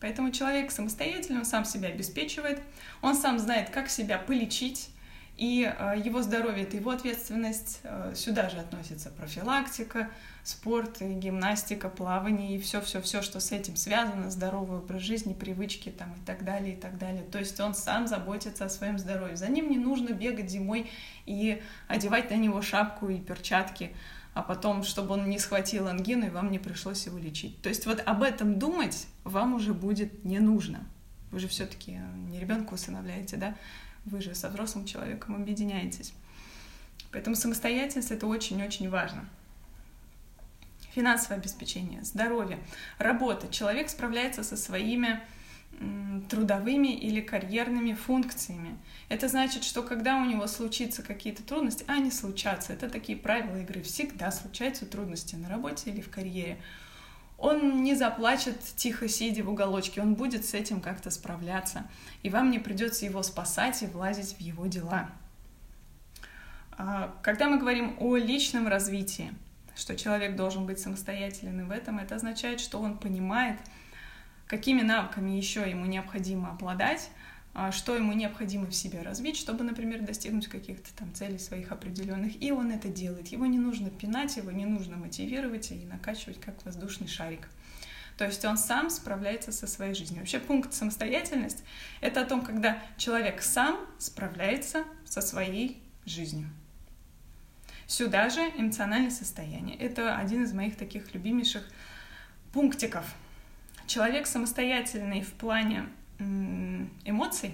Поэтому 0.00 0.30
человек 0.30 0.70
самостоятельно, 0.70 1.40
он 1.40 1.44
сам 1.44 1.64
себя 1.64 1.88
обеспечивает, 1.88 2.60
он 3.02 3.14
сам 3.14 3.38
знает, 3.38 3.70
как 3.70 3.90
себя 3.90 4.18
полечить, 4.18 4.90
И 5.38 5.62
э, 5.62 5.94
его 6.04 6.20
здоровье— 6.20 6.64
это 6.64 6.76
его 6.76 6.90
ответственность. 6.90 7.78
Э, 7.84 8.12
сюда 8.16 8.50
же 8.50 8.58
относится 8.58 9.08
профилактика, 9.08 10.10
спорт, 10.42 11.00
и 11.00 11.14
гимнастика, 11.14 11.88
плавание 11.88 12.56
и 12.56 12.60
все-все-все, 12.60 13.22
что 13.22 13.38
с 13.38 13.52
этим 13.52 13.76
связано, 13.76 14.32
здоровый 14.32 14.78
образ 14.78 15.00
жизни, 15.00 15.34
привычки 15.34 15.90
там 15.90 16.12
и 16.14 16.26
так 16.26 16.44
далее, 16.44 16.74
и 16.74 16.76
так 16.76 16.98
далее. 16.98 17.22
То 17.22 17.38
есть 17.38 17.60
он 17.60 17.74
сам 17.74 18.08
заботится 18.08 18.64
о 18.64 18.68
своем 18.68 18.98
здоровье. 18.98 19.36
За 19.36 19.46
ним 19.46 19.70
не 19.70 19.78
нужно 19.78 20.08
бегать 20.08 20.50
зимой 20.50 20.90
и 21.24 21.62
одевать 21.86 22.30
на 22.30 22.34
него 22.34 22.60
шапку 22.60 23.08
и 23.08 23.20
перчатки, 23.20 23.94
а 24.34 24.42
потом, 24.42 24.82
чтобы 24.82 25.14
он 25.14 25.30
не 25.30 25.38
схватил 25.38 25.86
ангину 25.86 26.26
и 26.26 26.30
вам 26.30 26.50
не 26.50 26.58
пришлось 26.58 27.06
его 27.06 27.16
лечить. 27.16 27.62
То 27.62 27.68
есть 27.68 27.86
вот 27.86 28.02
об 28.04 28.24
этом 28.24 28.58
думать 28.58 29.06
вам 29.22 29.54
уже 29.54 29.72
будет 29.72 30.24
не 30.24 30.40
нужно. 30.40 30.80
Вы 31.30 31.38
же 31.38 31.46
все-таки 31.46 32.00
не 32.28 32.40
ребенка 32.40 32.74
усыновляете, 32.74 33.36
да? 33.36 33.54
Вы 34.10 34.22
же 34.22 34.34
со 34.34 34.48
взрослым 34.48 34.86
человеком 34.86 35.36
объединяетесь. 35.36 36.12
Поэтому 37.12 37.36
самостоятельность— 37.36 38.10
это 38.12 38.26
очень-очень 38.26 38.88
важно. 38.88 39.28
Финансовое 40.94 41.38
обеспечение, 41.38 42.02
здоровье, 42.02 42.58
работа. 42.98 43.48
Человек 43.48 43.88
справляется 43.88 44.42
со 44.42 44.56
своими 44.56 45.20
трудовыми 46.28 46.88
или 46.88 47.20
карьерными 47.20 47.92
функциями. 47.92 48.76
Это 49.08 49.28
значит, 49.28 49.62
что 49.62 49.82
когда 49.82 50.16
у 50.16 50.24
него 50.24 50.46
случится 50.46 51.02
какие-то 51.02 51.42
трудности, 51.42 51.84
а 51.86 51.94
они 51.94 52.10
случатся, 52.10 52.72
это 52.72 52.88
такие 52.88 53.16
правила 53.16 53.60
игры, 53.60 53.82
всегда 53.82 54.32
случаются 54.32 54.86
трудности 54.86 55.36
на 55.36 55.48
работе 55.48 55.90
или 55.90 56.00
в 56.00 56.10
карьере, 56.10 56.60
он 57.38 57.84
не 57.84 57.94
заплачет 57.94 58.58
тихо 58.76 59.08
сидя 59.08 59.44
в 59.44 59.48
уголочке, 59.48 60.02
он 60.02 60.14
будет 60.14 60.44
с 60.44 60.54
этим 60.54 60.80
как-то 60.80 61.10
справляться, 61.10 61.84
и 62.24 62.30
вам 62.30 62.50
не 62.50 62.58
придется 62.58 63.04
его 63.06 63.22
спасать 63.22 63.82
и 63.82 63.86
влазить 63.86 64.36
в 64.36 64.40
его 64.40 64.66
дела. 64.66 65.08
А, 66.72 67.14
когда 67.22 67.48
мы 67.48 67.58
говорим 67.58 67.96
о 68.00 68.16
личном 68.16 68.66
развитии, 68.66 69.32
что 69.76 69.96
человек 69.96 70.34
должен 70.34 70.66
быть 70.66 70.80
самостоятельным 70.80 71.68
в 71.68 71.70
этом, 71.70 72.00
это 72.00 72.16
означает, 72.16 72.58
что 72.58 72.80
он 72.80 72.98
понимает, 72.98 73.58
какими 74.48 74.82
навыками 74.82 75.30
еще 75.30 75.68
ему 75.70 75.86
необходимо 75.86 76.50
обладать, 76.50 77.08
что 77.72 77.96
ему 77.96 78.12
необходимо 78.12 78.66
в 78.66 78.74
себе 78.74 79.02
развить, 79.02 79.36
чтобы, 79.36 79.64
например, 79.64 80.02
достигнуть 80.02 80.46
каких-то 80.48 80.94
там 80.94 81.12
целей 81.14 81.38
своих 81.38 81.72
определенных. 81.72 82.40
И 82.42 82.52
он 82.52 82.70
это 82.70 82.88
делает. 82.88 83.28
Его 83.28 83.46
не 83.46 83.58
нужно 83.58 83.90
пинать, 83.90 84.36
его 84.36 84.50
не 84.50 84.66
нужно 84.66 84.96
мотивировать 84.96 85.72
и 85.72 85.84
накачивать 85.84 86.40
как 86.40 86.64
воздушный 86.64 87.08
шарик. 87.08 87.48
То 88.16 88.26
есть 88.26 88.44
он 88.44 88.58
сам 88.58 88.90
справляется 88.90 89.52
со 89.52 89.66
своей 89.66 89.94
жизнью. 89.94 90.20
Вообще 90.20 90.40
пункт 90.40 90.74
самостоятельность— 90.74 91.62
это 92.00 92.22
о 92.22 92.24
том, 92.24 92.42
когда 92.42 92.82
человек 92.96 93.42
сам 93.42 93.78
справляется 93.98 94.84
со 95.04 95.20
своей 95.20 95.80
жизнью. 96.04 96.48
Сюда 97.86 98.28
же 98.28 98.40
эмоциональное 98.40 99.10
состояние. 99.10 99.76
Это 99.78 100.16
один 100.16 100.42
из 100.42 100.52
моих 100.52 100.76
таких 100.76 101.14
любимейших 101.14 101.62
пунктиков. 102.52 103.04
Человек 103.86 104.26
самостоятельный 104.26 105.22
в 105.22 105.32
плане 105.32 105.88
эмоций, 106.18 107.52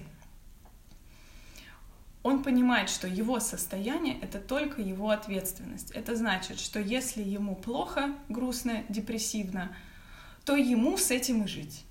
он 2.23 2.41
понимает, 2.41 2.89
что 2.89 3.07
его 3.07 3.39
состояние— 3.39 4.17
это 4.21 4.39
только 4.39 4.81
его 4.81 5.11
ответственность. 5.11 5.91
Это 5.91 6.15
значит, 6.15 6.59
что 6.59 6.79
если 6.79 7.21
ему 7.21 7.55
плохо, 7.55 8.15
грустно, 8.29 8.83
депрессивно, 8.89 9.75
то 10.43 10.55
ему 10.55 10.97
с 10.97 11.11
этим 11.11 11.43
и 11.43 11.47
жить. 11.47 11.85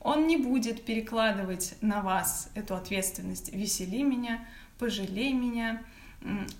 Он 0.00 0.26
не 0.26 0.36
будет 0.36 0.84
перекладывать 0.84 1.74
на 1.80 2.02
вас 2.02 2.50
эту 2.54 2.76
ответственность 2.76 3.52
«весели 3.52 4.02
меня», 4.02 4.46
«пожалей 4.78 5.32
меня», 5.32 5.82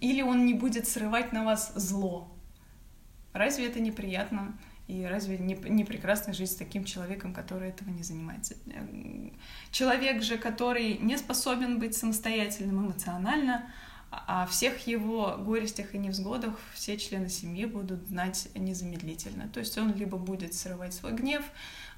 или 0.00 0.22
он 0.22 0.46
не 0.46 0.54
будет 0.54 0.88
срывать 0.88 1.32
на 1.32 1.44
вас 1.44 1.72
зло. 1.74 2.34
Разве 3.32 3.66
это 3.66 3.80
неприятно? 3.80 4.56
И 4.88 5.04
разве 5.04 5.38
не, 5.38 5.54
не 5.54 5.84
прекрасно 5.84 6.32
жить 6.32 6.52
с 6.52 6.54
таким 6.54 6.84
человеком, 6.84 7.34
который 7.34 7.70
этого 7.70 7.90
не 7.90 8.04
занимается? 8.04 8.54
Человек 9.72 10.22
же, 10.22 10.38
который 10.38 10.98
не 10.98 11.16
способен 11.16 11.80
быть 11.80 11.96
самостоятельным 11.96 12.86
эмоционально, 12.86 13.66
о 14.10 14.44
а 14.44 14.46
всех 14.46 14.86
его 14.86 15.36
горестях 15.38 15.94
и 15.94 15.98
невзгодах 15.98 16.54
все 16.72 16.96
члены 16.96 17.28
семьи 17.28 17.64
будут 17.64 18.06
знать 18.06 18.48
незамедлительно. 18.54 19.48
То 19.48 19.58
есть 19.58 19.76
он 19.76 19.92
либо 19.94 20.16
будет 20.16 20.54
срывать 20.54 20.94
свой 20.94 21.12
гнев, 21.12 21.42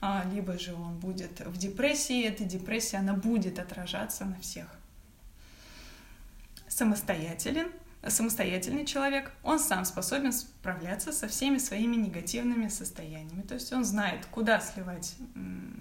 а, 0.00 0.24
либо 0.32 0.58
же 0.58 0.74
он 0.74 0.98
будет 0.98 1.40
в 1.40 1.58
депрессии. 1.58 2.24
Эта 2.24 2.44
депрессия, 2.44 2.96
она 2.96 3.12
будет 3.12 3.58
отражаться 3.58 4.24
на 4.24 4.40
всех. 4.40 4.66
Самостоятелен— 6.66 7.70
самостоятельный 8.06 8.86
человек, 8.86 9.32
он 9.42 9.58
сам 9.58 9.84
способен 9.84 10.32
справляться 10.32 11.12
со 11.12 11.26
всеми 11.28 11.58
своими 11.58 11.96
негативными 11.96 12.68
состояниями. 12.68 13.42
То 13.42 13.54
есть 13.54 13.72
он 13.72 13.84
знает, 13.84 14.26
куда 14.26 14.60
сливать 14.60 15.16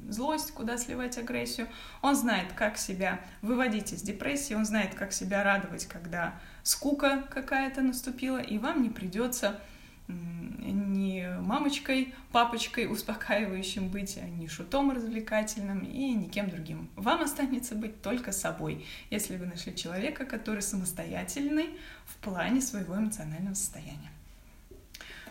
злость, 0.10 0.51
куда 0.51 0.77
сливать 0.77 1.17
агрессию, 1.17 1.67
он 2.01 2.15
знает, 2.15 2.53
как 2.53 2.77
себя 2.77 3.21
выводить 3.41 3.93
из 3.93 4.01
депрессии, 4.01 4.53
он 4.53 4.65
знает, 4.65 4.95
как 4.95 5.13
себя 5.13 5.43
радовать, 5.43 5.86
когда 5.86 6.39
скука 6.63 7.23
какая-то 7.30 7.82
наступила, 7.82 8.39
и 8.39 8.58
вам 8.58 8.82
не 8.82 8.89
придется 8.89 9.60
не 10.08 11.28
мамочкой, 11.41 12.13
папочкой 12.32 12.91
успокаивающим 12.91 13.89
быть, 13.89 14.17
а 14.17 14.26
не 14.26 14.48
шутом 14.48 14.91
развлекательным 14.91 15.84
и 15.84 16.13
никем 16.13 16.50
другим. 16.50 16.89
Вам 16.96 17.22
останется 17.22 17.76
быть 17.76 18.02
только 18.02 18.32
собой, 18.32 18.86
если 19.10 19.38
вы 19.38 19.46
нашли 19.46 19.76
человека, 19.76 20.26
который 20.26 20.62
самостоятельный 20.62 21.78
в 22.06 22.15
плане 22.17 22.62
своего 22.62 22.96
эмоционального 22.96 23.54
состояния. 23.54 24.12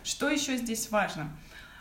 Что 0.03 0.29
еще 0.29 0.57
здесь 0.57 0.89
важно? 0.89 1.29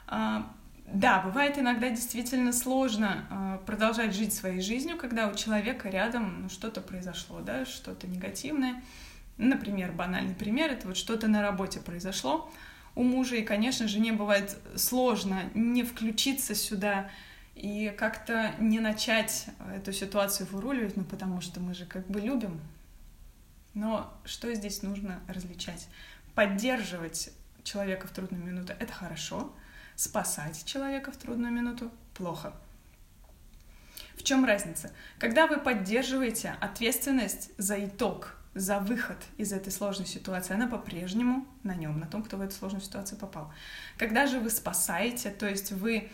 А, 0.09 0.52
да, 0.87 1.20
бывает 1.20 1.59
иногда 1.59 1.90
действительно 1.90 2.52
сложно 2.52 3.26
а, 3.30 3.59
продолжать 3.59 4.14
жить 4.14 4.35
своей 4.35 4.61
жизнью, 4.61 4.96
когда 4.96 5.28
у 5.28 5.35
человека 5.35 5.88
рядом 5.88 6.42
ну, 6.42 6.48
что-то 6.48 6.80
произошло, 6.80 7.40
да, 7.40 7.64
что-то 7.64 8.06
негативное. 8.06 8.82
Например, 9.37 9.92
банальный 9.92 10.35
пример, 10.35 10.70
это 10.70 10.88
вот 10.88 10.96
что-то 10.96 11.28
на 11.28 11.42
работе 11.42 11.80
произошло, 11.80 12.50
у 12.96 13.02
мужа, 13.02 13.37
и, 13.37 13.42
конечно, 13.42 13.87
жене 13.87 14.12
бывает 14.12 14.56
сложно 14.74 15.50
не 15.54 15.85
включиться 15.85 16.54
сюда 16.54 17.11
и 17.54 17.94
как-то 17.96 18.54
не 18.59 18.80
начать 18.80 19.46
эту 19.74 19.92
ситуацию 19.92 20.48
выруливать, 20.50 20.96
ну, 20.96 21.04
потому 21.04 21.40
что 21.40 21.61
мы 21.61 21.74
же 21.74 21.87
как 21.87 22.06
бы 22.09 22.20
любим. 22.20 22.61
Но 23.74 24.12
что 24.24 24.52
здесь 24.54 24.82
нужно 24.82 25.20
различать? 25.28 25.88
Поддерживать 26.35 27.30
человека 27.62 28.09
в 28.09 28.11
трудную 28.11 28.42
минуту— 28.42 28.72
это 28.78 28.92
хорошо, 28.92 29.52
спасать 29.94 30.64
человека 30.64 31.12
в 31.12 31.16
трудную 31.18 31.52
минуту— 31.52 31.90
плохо. 32.14 32.54
В 34.16 34.22
чем 34.22 34.46
разница? 34.46 34.90
Когда 35.18 35.46
вы 35.46 35.59
поддерживаете 35.59 36.56
ответственность 36.61 37.50
за 37.59 37.85
итог 37.85 38.36
за 38.56 38.78
выход 38.80 39.18
из 39.36 39.52
этой 39.52 39.70
сложной 39.70 40.06
ситуации, 40.06 40.54
она 40.54 40.66
по-прежнему 40.66 41.46
на 41.62 41.74
нем, 41.74 42.00
на 42.00 42.06
том, 42.06 42.22
кто 42.22 42.38
в 42.38 42.40
эту 42.40 42.54
сложную 42.54 42.82
ситуацию 42.82 43.18
попал. 43.18 43.52
Когда 43.98 44.26
же 44.26 44.40
вы 44.40 44.48
спасаете, 44.48 45.30
то 45.30 45.46
есть 45.46 45.72
вы 45.72 45.96
э, 45.98 46.06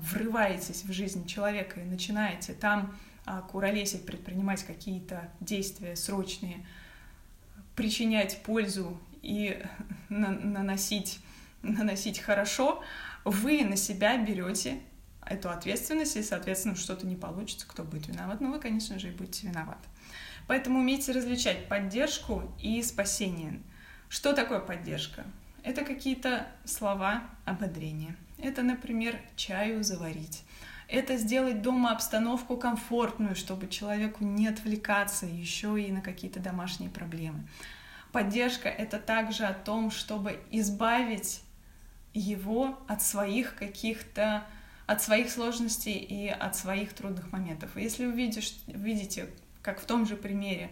врываетесь 0.00 0.84
в 0.84 0.92
жизнь 0.92 1.26
человека 1.26 1.80
и 1.80 1.84
начинаете 1.84 2.54
там 2.54 2.98
э, 3.24 3.40
куролесить, 3.48 4.04
предпринимать 4.04 4.64
какие-то 4.64 5.30
действия 5.38 5.94
срочные, 5.94 6.66
причинять 7.76 8.42
пользу 8.42 9.00
и 9.22 9.62
на 10.08 10.30
наносить, 10.30 11.20
наносить 11.62 12.18
хорошо, 12.18 12.82
вы 13.24 13.64
на 13.64 13.76
себя 13.76 14.18
берете 14.18 14.80
эту 15.24 15.50
ответственность, 15.50 16.16
и, 16.16 16.22
соответственно, 16.24 16.74
что-то 16.74 17.06
не 17.06 17.14
получится, 17.14 17.64
кто 17.68 17.84
будет 17.84 18.08
виноват? 18.08 18.40
Ну, 18.40 18.50
вы, 18.50 18.58
конечно 18.58 18.98
же, 18.98 19.08
и 19.08 19.12
будете 19.12 19.46
виноваты. 19.46 19.86
Поэтому 20.46 20.80
умейте 20.80 21.12
различать 21.12 21.68
поддержку 21.68 22.52
и 22.60 22.82
спасение. 22.82 23.60
Что 24.08 24.32
такое 24.32 24.60
поддержка? 24.60 25.24
Это 25.62 25.84
какие-то 25.84 26.46
слова 26.64 27.22
ободрения. 27.44 28.16
Это, 28.38 28.62
например, 28.62 29.20
чаю 29.36 29.84
заварить. 29.84 30.42
Это 30.88 31.16
сделать 31.16 31.62
дома 31.62 31.92
обстановку 31.92 32.56
комфортную, 32.56 33.36
чтобы 33.36 33.68
человеку 33.68 34.24
не 34.24 34.48
отвлекаться 34.48 35.26
еще 35.26 35.80
и 35.80 35.92
на 35.92 36.00
какие-то 36.00 36.40
домашние 36.40 36.90
проблемы. 36.90 37.46
Поддержка— 38.10 38.68
это 38.70 38.98
также 38.98 39.44
о 39.44 39.54
том, 39.54 39.92
чтобы 39.92 40.40
избавить 40.50 41.42
его 42.12 42.78
от 42.88 43.02
своих 43.02 43.54
каких-то 43.54 44.44
от 44.86 45.00
своих 45.00 45.30
сложностей 45.30 45.92
и 45.92 46.26
от 46.26 46.56
своих 46.56 46.92
трудных 46.94 47.30
моментов. 47.30 47.76
Если 47.76 48.06
вы 48.06 48.12
видите 48.66 49.30
как 49.62 49.80
в 49.80 49.84
том 49.84 50.06
же 50.06 50.16
примере 50.16 50.70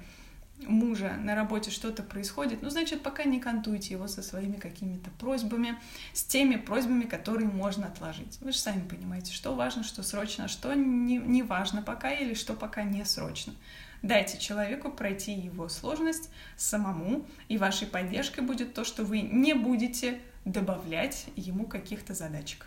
мужа 0.66 1.16
на 1.18 1.34
работе 1.34 1.70
что-то 1.70 2.02
происходит, 2.02 2.62
ну, 2.62 2.70
значит, 2.70 3.02
пока 3.02 3.24
не 3.24 3.40
кантуйте 3.40 3.94
его 3.94 4.08
со 4.08 4.22
своими 4.22 4.56
какими-то 4.56 5.10
просьбами, 5.18 5.78
с 6.12 6.24
теми 6.24 6.56
просьбами, 6.56 7.04
которые 7.04 7.48
можно 7.48 7.86
отложить. 7.86 8.38
Вы 8.40 8.52
же 8.52 8.58
сами 8.58 8.86
понимаете, 8.86 9.32
что 9.32 9.54
важно, 9.54 9.84
что 9.84 10.02
срочно, 10.02 10.44
а 10.44 10.48
что 10.48 10.74
не, 10.74 11.18
не 11.18 11.42
важно 11.42 11.82
пока 11.82 12.10
или 12.10 12.34
что 12.34 12.54
пока 12.54 12.82
не 12.82 13.04
срочно. 13.04 13.54
Дайте 14.02 14.38
человеку 14.38 14.90
пройти 14.90 15.32
его 15.32 15.68
сложность 15.68 16.30
самому, 16.56 17.26
и 17.48 17.58
вашей 17.58 17.88
поддержкой 17.88 18.40
будет 18.40 18.74
то, 18.74 18.84
что 18.84 19.04
вы 19.04 19.20
не 19.22 19.54
будете 19.54 20.20
добавлять 20.44 21.26
ему 21.34 21.66
каких-то 21.66 22.14
задачек. 22.14 22.66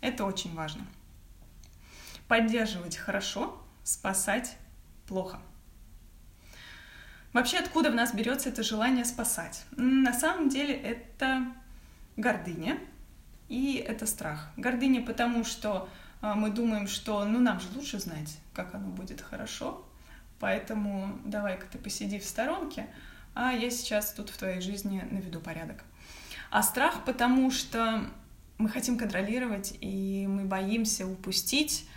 Это 0.00 0.24
очень 0.24 0.54
важно. 0.54 0.86
Поддерживать 2.28 2.96
хорошо, 2.96 3.61
спасать 3.84 4.56
плохо. 5.06 5.40
Вообще, 7.32 7.58
откуда 7.58 7.90
в 7.90 7.94
нас 7.94 8.14
берется 8.14 8.50
это 8.50 8.62
желание 8.62 9.04
спасать? 9.04 9.64
На 9.72 10.12
самом 10.12 10.48
деле 10.48 10.74
это 10.74 11.46
гордыня 12.16 12.78
и 13.48 13.76
это 13.76 14.06
страх. 14.06 14.50
Гордыня 14.56 15.02
потому, 15.02 15.44
что 15.44 15.88
а, 16.20 16.34
мы 16.34 16.50
думаем, 16.50 16.86
что 16.86 17.24
ну 17.24 17.40
нам 17.40 17.58
же 17.58 17.68
лучше 17.74 17.98
знать, 17.98 18.38
как 18.52 18.74
оно 18.74 18.88
будет 18.88 19.20
хорошо, 19.20 19.84
поэтому 20.38 21.18
давай-ка 21.24 21.66
ты 21.66 21.78
посиди 21.78 22.18
в 22.18 22.24
сторонке, 22.24 22.86
а 23.34 23.52
я 23.52 23.70
сейчас 23.70 24.12
тут 24.12 24.30
в 24.30 24.36
твоей 24.36 24.60
жизни 24.60 25.02
наведу 25.10 25.40
порядок. 25.40 25.84
А 26.50 26.62
страх 26.62 27.04
потому, 27.04 27.50
что 27.50 28.04
мы 28.58 28.68
хотим 28.68 28.98
контролировать, 28.98 29.74
и 29.80 30.26
мы 30.28 30.44
боимся 30.44 31.06
упустить 31.06 31.88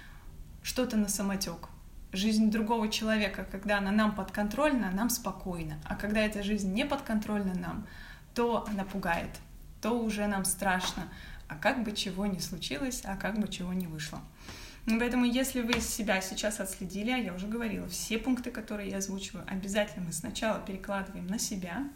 что-то 0.63 0.97
на 0.97 1.09
самотек. 1.09 1.69
Жизнь 2.15 2.49
другого 2.49 2.89
человека, 2.89 3.45
когда 3.51 3.77
она 3.77 3.91
нам 3.91 4.15
подконтрольна, 4.15 4.91
нам 4.91 5.09
спокойно. 5.09 5.79
А 5.85 5.95
когда 5.95 6.21
эта 6.21 6.43
жизнь 6.43 6.73
не 6.73 6.85
подконтрольна 6.85 7.53
нам, 7.53 7.87
то 8.33 8.65
она 8.67 8.83
пугает, 8.83 9.31
то 9.81 9.91
уже 9.91 10.27
нам 10.27 10.45
страшно 10.45 11.09
а 11.47 11.55
как 11.55 11.83
бы 11.83 11.91
чего 11.91 12.25
не 12.25 12.39
случилось, 12.39 13.01
а 13.05 13.15
как 13.15 13.39
бы 13.39 13.47
чего 13.47 13.73
не 13.73 13.87
вышло. 13.87 14.21
Поэтому, 14.85 15.25
если 15.25 15.61
вы 15.61 15.79
себя 15.81 16.21
сейчас 16.21 16.59
отследили, 16.59 17.09
а 17.09 17.17
я 17.17 17.33
уже 17.33 17.47
говорила, 17.47 17.87
все 17.87 18.19
пункты, 18.19 18.51
которые 18.51 18.91
я 18.91 18.97
озвучиваю, 18.97 19.45
обязательно 19.47 20.05
мы 20.05 20.13
сначала 20.13 20.59
перекладываем 20.59 21.25
на 21.25 21.39
себя. 21.39 21.87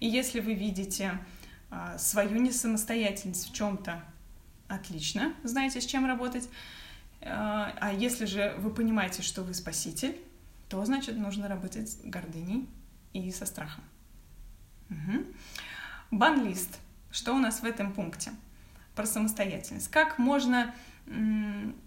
И 0.00 0.08
если 0.08 0.40
вы 0.40 0.54
видите 0.54 1.18
а, 1.70 1.98
свою 1.98 2.40
несамостоятельность 2.40 3.48
в 3.48 3.54
чем-то, 3.54 4.02
отлично, 4.66 5.34
знаете, 5.44 5.80
с 5.80 5.86
чем 5.86 6.06
работать. 6.06 6.48
А, 7.24 7.74
а 7.80 7.92
если 7.92 8.24
же 8.24 8.54
вы 8.58 8.70
понимаете, 8.70 9.22
что 9.22 9.42
вы 9.42 9.54
спаситель, 9.54 10.16
то 10.68 10.84
значит 10.84 11.16
нужно 11.16 11.48
работать 11.48 11.90
с 11.90 11.96
гордыней 12.02 12.68
и 13.12 13.30
со 13.30 13.46
страхом. 13.46 13.84
Угу. 14.90 15.24
Банлист. 16.12 16.78
Что 17.10 17.34
у 17.34 17.38
нас 17.38 17.60
в 17.60 17.64
этом 17.64 17.92
пункте? 17.92 18.32
про 18.94 19.06
самостоятельность. 19.06 19.90
Как 19.90 20.18
можно 20.18 20.74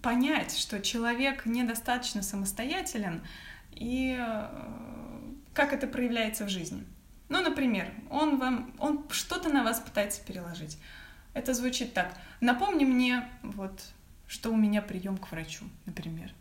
понять, 0.01 0.57
что 0.57 0.81
человек 0.81 1.45
недостаточно 1.45 2.21
самостоятелен 2.21 3.21
и 3.71 4.17
э, 4.19 4.47
как 5.53 5.71
это 5.71 5.87
проявляется 5.87 6.45
в 6.45 6.49
жизни? 6.49 6.83
Ну, 7.29 7.41
например, 7.41 7.91
он 8.09 8.37
вам, 8.37 8.73
он 8.77 9.05
что-то 9.09 9.49
на 9.49 9.63
вас 9.63 9.79
пытается 9.79 10.21
переложить. 10.23 10.77
Это 11.33 11.53
звучит 11.53 11.93
так. 11.93 12.13
Напомни 12.41 12.83
мне, 12.83 13.27
вот, 13.41 13.81
что 14.27 14.51
у 14.51 14.55
меня 14.55 14.81
прием 14.81 15.17
к 15.17 15.31
врачу, 15.31 15.65
например. 15.85 16.33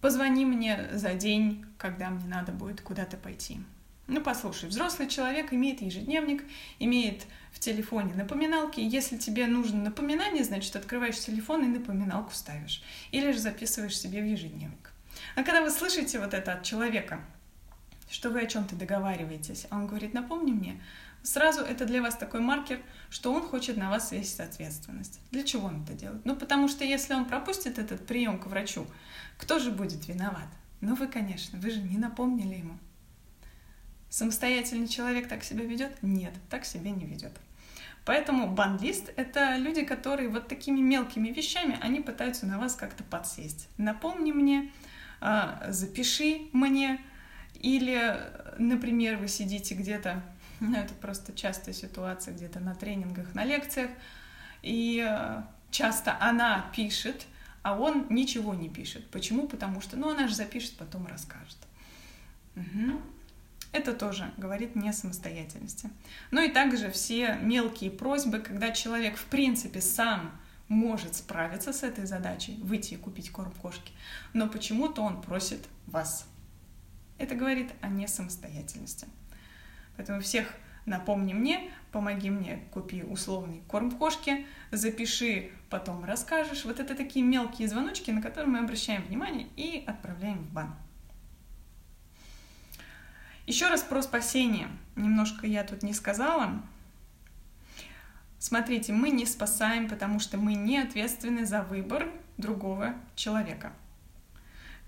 Позвони 0.00 0.44
мне 0.44 0.88
за 0.92 1.14
день, 1.14 1.64
когда 1.76 2.10
мне 2.10 2.26
надо 2.26 2.52
будет 2.52 2.80
куда-то 2.80 3.16
пойти. 3.16 3.60
Ну, 4.06 4.22
послушай, 4.22 4.70
взрослый 4.70 5.06
человек 5.06 5.52
имеет 5.52 5.82
ежедневник, 5.82 6.42
имеет 6.78 7.26
в 7.52 7.58
телефоне 7.58 8.14
напоминалки. 8.14 8.80
Если 8.80 9.18
тебе 9.18 9.46
нужно 9.46 9.82
напоминание, 9.82 10.44
значит, 10.44 10.74
открываешь 10.76 11.18
телефон 11.18 11.64
и 11.64 11.78
напоминалку 11.78 12.32
ставишь. 12.32 12.82
Или 13.10 13.32
же 13.32 13.38
записываешь 13.38 13.98
себе 13.98 14.22
в 14.22 14.24
ежедневник. 14.24 14.92
А 15.34 15.42
когда 15.42 15.62
вы 15.62 15.70
слышите 15.70 16.20
вот 16.20 16.32
это 16.32 16.54
от 16.54 16.62
человека, 16.62 17.20
что 18.10 18.30
вы 18.30 18.40
о 18.40 18.46
чем-то 18.46 18.76
договариваетесь, 18.76 19.66
а 19.68 19.76
он 19.76 19.86
говорит, 19.86 20.14
напомни 20.14 20.52
мне, 20.52 20.80
сразу 21.22 21.60
это 21.60 21.84
для 21.84 22.02
вас 22.02 22.16
такой 22.16 22.40
маркер, 22.40 22.80
что 23.10 23.32
он 23.32 23.42
хочет 23.42 23.76
на 23.76 23.90
вас 23.90 24.12
весить 24.12 24.40
ответственность. 24.40 25.20
Для 25.30 25.42
чего 25.42 25.68
он 25.68 25.82
это 25.82 25.92
делает? 25.92 26.24
Ну, 26.24 26.36
потому 26.36 26.68
что 26.68 26.84
если 26.84 27.14
он 27.14 27.24
пропустит 27.24 27.78
этот 27.78 28.06
прием 28.06 28.38
к 28.38 28.46
врачу, 28.46 28.86
кто 29.36 29.58
же 29.58 29.70
будет 29.70 30.08
виноват? 30.08 30.48
Ну, 30.80 30.94
вы, 30.94 31.08
конечно, 31.08 31.58
вы 31.58 31.70
же 31.70 31.80
не 31.80 31.98
напомнили 31.98 32.56
ему. 32.56 32.78
Самостоятельный 34.10 34.88
человек 34.88 35.28
так 35.28 35.44
себя 35.44 35.64
ведет? 35.64 36.02
Нет, 36.02 36.32
так 36.48 36.64
себя 36.64 36.90
не 36.90 37.04
ведет. 37.04 37.32
Поэтому 38.04 38.48
бандлист— 38.48 39.12
это 39.16 39.56
люди, 39.56 39.84
которые 39.84 40.30
вот 40.30 40.48
такими 40.48 40.80
мелкими 40.80 41.28
вещами, 41.28 41.78
они 41.82 42.00
пытаются 42.00 42.46
на 42.46 42.58
вас 42.58 42.74
как-то 42.74 43.04
подсесть. 43.04 43.68
Напомни 43.76 44.32
мне, 44.32 44.72
а, 45.20 45.66
запиши 45.68 46.48
мне, 46.52 47.00
или, 47.60 48.18
например, 48.58 49.18
вы 49.18 49.28
сидите 49.28 49.74
где-то, 49.74 50.22
ну 50.68 50.76
это 50.76 50.94
просто 50.94 51.32
частая 51.32 51.74
ситуация, 51.74 52.34
где-то 52.34 52.60
на 52.60 52.74
тренингах, 52.74 53.34
на 53.34 53.44
лекциях, 53.44 53.90
и 54.62 55.00
а, 55.00 55.48
часто 55.70 56.16
она 56.20 56.70
пишет, 56.74 57.26
а 57.62 57.78
он 57.78 58.06
ничего 58.10 58.54
не 58.54 58.68
пишет. 58.68 59.08
Почему? 59.10 59.46
Потому 59.46 59.80
что, 59.80 59.96
ну, 59.96 60.10
она 60.10 60.28
же 60.28 60.34
запишет, 60.34 60.76
потом 60.76 61.06
расскажет. 61.06 61.58
Угу. 62.56 63.00
Это 63.72 63.92
тоже 63.92 64.32
говорит 64.36 64.76
не 64.76 64.88
о 64.88 64.92
самостоятельности. 64.92 65.90
Ну 66.30 66.42
и 66.42 66.50
также 66.50 66.90
все 66.90 67.36
мелкие 67.42 67.90
просьбы, 67.90 68.38
когда 68.38 68.70
человек 68.70 69.16
в 69.16 69.26
принципе 69.26 69.80
сам 69.80 70.32
может 70.68 71.14
справиться 71.16 71.72
с 71.72 71.82
этой 71.82 72.06
задачей, 72.06 72.58
выйти 72.62 72.94
и 72.94 72.96
купить 72.96 73.30
корм 73.30 73.52
кошки, 73.52 73.92
но 74.32 74.48
почему-то 74.48 75.02
он 75.02 75.20
просит 75.20 75.66
вас. 75.86 76.26
Это 77.18 77.34
говорит 77.34 77.70
о 77.80 77.88
несамостоятельности. 77.88 79.06
Поэтому 79.98 80.20
всех 80.20 80.46
напомни 80.86 81.34
мне, 81.34 81.70
помоги 81.90 82.30
мне, 82.30 82.60
купи 82.70 83.02
условный 83.02 83.62
корм 83.66 83.90
кошки, 83.90 84.46
запиши, 84.70 85.50
потом 85.68 86.04
расскажешь. 86.04 86.64
Вот 86.64 86.78
это 86.78 86.94
такие 86.94 87.24
мелкие 87.24 87.68
звоночки, 87.68 88.12
на 88.12 88.22
которые 88.22 88.48
мы 88.48 88.60
обращаем 88.60 89.02
внимание 89.02 89.48
и 89.56 89.84
отправляем 89.86 90.38
в 90.38 90.52
бан. 90.52 90.74
Еще 93.46 93.66
раз 93.68 93.82
про 93.82 94.00
спасение. 94.02 94.68
Немножко 94.94 95.48
я 95.48 95.64
тут 95.64 95.82
не 95.82 95.92
сказала. 95.92 96.62
Смотрите, 98.38 98.92
мы 98.92 99.10
не 99.10 99.26
спасаем, 99.26 99.88
потому 99.88 100.20
что 100.20 100.38
мы 100.38 100.54
не 100.54 100.78
ответственны 100.78 101.44
за 101.44 101.62
выбор 101.62 102.08
другого 102.36 102.94
человека. 103.16 103.72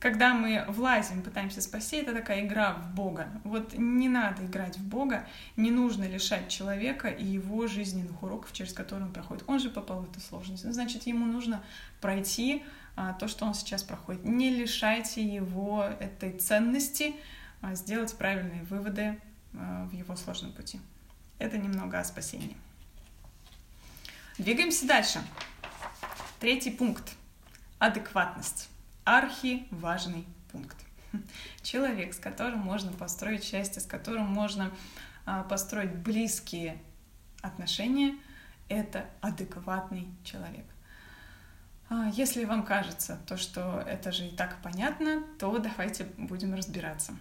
Когда 0.00 0.32
мы 0.32 0.64
влазим, 0.66 1.22
пытаемся 1.22 1.60
спасти, 1.60 1.98
это 1.98 2.14
такая 2.14 2.46
игра 2.46 2.72
в 2.72 2.94
Бога. 2.94 3.28
Вот 3.44 3.74
не 3.74 4.08
надо 4.08 4.46
играть 4.46 4.78
в 4.78 4.82
Бога, 4.82 5.28
не 5.56 5.70
нужно 5.70 6.04
лишать 6.04 6.48
человека 6.48 7.08
и 7.08 7.22
его 7.22 7.66
жизненных 7.66 8.22
уроков, 8.22 8.50
через 8.54 8.72
которые 8.72 9.08
он 9.08 9.12
проходит. 9.12 9.44
Он 9.46 9.60
же 9.60 9.68
попал 9.68 10.00
в 10.00 10.10
эту 10.10 10.20
сложность. 10.20 10.64
Значит, 10.64 11.06
ему 11.06 11.26
нужно 11.26 11.62
пройти 12.00 12.64
а, 12.96 13.12
то, 13.12 13.28
что 13.28 13.44
он 13.44 13.52
сейчас 13.52 13.82
проходит. 13.82 14.24
Не 14.24 14.48
лишайте 14.48 15.22
его 15.22 15.84
этой 15.84 16.32
ценности, 16.32 17.14
а, 17.60 17.74
сделать 17.74 18.16
правильные 18.16 18.62
выводы 18.62 19.20
а, 19.52 19.84
в 19.84 19.92
его 19.92 20.16
сложном 20.16 20.52
пути. 20.52 20.80
Это 21.38 21.58
немного 21.58 22.00
о 22.00 22.04
спасении. 22.04 22.56
Двигаемся 24.38 24.86
дальше. 24.86 25.20
Третий 26.38 26.70
пункт. 26.70 27.12
Адекватность. 27.78 28.70
Архи-важный 29.10 30.24
пункт. 30.52 30.76
Человек, 31.62 32.14
с 32.14 32.20
которым 32.20 32.60
можно 32.60 32.92
построить 32.92 33.42
счастье, 33.42 33.82
с 33.82 33.84
которым 33.84 34.26
можно 34.26 34.70
а, 35.26 35.42
построить 35.42 35.92
близкие 35.92 36.78
отношения, 37.42 38.16
это 38.68 39.06
адекватный 39.20 40.06
человек. 40.22 40.64
Если 42.12 42.44
вам 42.44 42.62
кажется 42.62 43.18
то, 43.26 43.36
что 43.36 43.82
это 43.84 44.12
же 44.12 44.28
и 44.28 44.30
так 44.30 44.62
понятно, 44.62 45.24
то 45.40 45.58
давайте 45.58 46.04
будем 46.16 46.54
разбираться. 46.54 47.16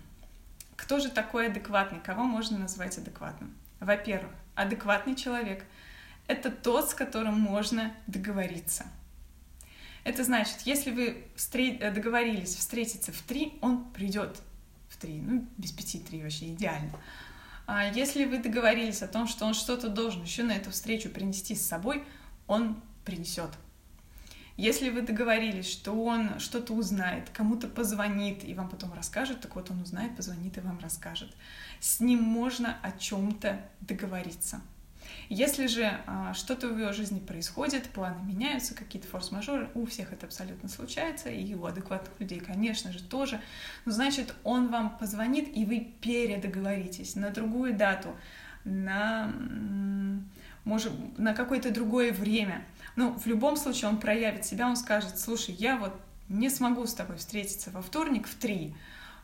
Кто 0.76 1.00
же 1.00 1.10
такой 1.10 1.48
адекватный? 1.48 2.00
Кого 2.02 2.24
можно 2.24 2.60
назвать 2.60 3.00
адекватным? 3.00 3.58
Во-первых, 3.80 4.32
адекватный 4.54 5.16
человек— 5.16 5.66
это 6.28 6.52
тот, 6.52 6.92
с 6.92 6.94
которым 6.94 7.40
можно 7.40 7.92
договориться. 8.06 8.86
Это 10.04 10.24
значит, 10.24 10.62
если 10.66 10.92
вы 10.92 11.26
встр... 11.36 11.78
договорились 11.94 12.56
встретиться 12.56 13.12
в 13.12 13.22
три, 13.22 13.58
он 13.62 13.86
придет 13.92 14.42
в 14.90 14.98
три, 14.98 15.20
ну, 15.20 15.48
без 15.58 15.72
пяти 15.72 16.00
три 16.00 16.22
вообще 16.22 16.54
идеально. 16.54 16.92
А 17.68 17.86
если 17.86 18.26
вы 18.26 18.40
договорились 18.40 19.04
о 19.04 19.08
том, 19.08 19.28
что 19.28 19.46
он 19.46 19.54
что-то 19.54 19.90
должен 19.90 20.24
еще 20.24 20.44
на 20.44 20.54
эту 20.54 20.72
встречу 20.72 21.10
принести 21.10 21.54
с 21.56 21.66
собой, 21.66 22.04
он 22.48 22.82
принесет. 23.06 23.52
Если 24.58 24.90
вы 24.90 25.04
договорились, 25.04 25.70
что 25.70 25.94
он 25.94 26.40
что-то 26.40 26.74
узнает, 26.74 27.30
кому-то 27.30 27.68
позвонит 27.68 28.44
и 28.44 28.54
вам 28.54 28.68
потом 28.68 28.92
расскажет, 28.94 29.40
так 29.40 29.56
вот 29.56 29.72
он 29.72 29.82
узнает, 29.82 30.18
позвонит 30.18 30.58
и 30.58 30.60
вам 30.60 30.80
расскажет. 30.80 31.34
С 31.80 32.02
ним 32.02 32.22
можно 32.22 32.78
о 32.82 32.92
чем-то 32.92 33.62
договориться. 33.80 34.62
Если 35.30 35.68
же 35.68 35.96
а, 36.08 36.34
что-то 36.34 36.68
в 36.68 36.78
его 36.78 36.92
жизни 36.92 37.20
происходит, 37.20 37.84
планы 37.90 38.20
меняются, 38.24 38.74
какие-то 38.74 39.08
форс-мажоры, 39.08 39.70
у 39.76 39.86
всех 39.86 40.12
это 40.12 40.26
абсолютно 40.26 40.68
случается, 40.68 41.30
и 41.30 41.54
у 41.54 41.66
адекватных 41.66 42.12
людей, 42.20 42.40
конечно 42.40 42.92
же, 42.92 43.04
тоже, 43.04 43.40
ну, 43.86 43.92
значит, 43.92 44.34
он 44.44 44.70
вам 44.70 44.98
позвонит, 44.98 45.56
и 45.56 45.66
вы 45.66 45.94
передоговоритесь 46.02 47.16
на 47.16 47.30
другую 47.30 47.76
дату, 47.76 48.16
на, 48.66 49.32
может, 50.64 50.94
на 51.20 51.36
какое-то 51.36 51.72
другое 51.72 52.12
время. 52.12 52.66
Ну, 52.96 53.14
в 53.14 53.28
любом 53.28 53.56
случае 53.56 53.90
он 53.90 54.00
проявит 54.00 54.46
себя, 54.46 54.68
он 54.68 54.76
скажет, 54.76 55.20
слушай, 55.20 55.54
я 55.54 55.78
вот 55.78 55.94
не 56.28 56.50
смогу 56.50 56.88
с 56.88 56.96
тобой 56.96 57.18
встретиться 57.18 57.70
во 57.70 57.84
вторник 57.84 58.28
в 58.28 58.34
три, 58.34 58.76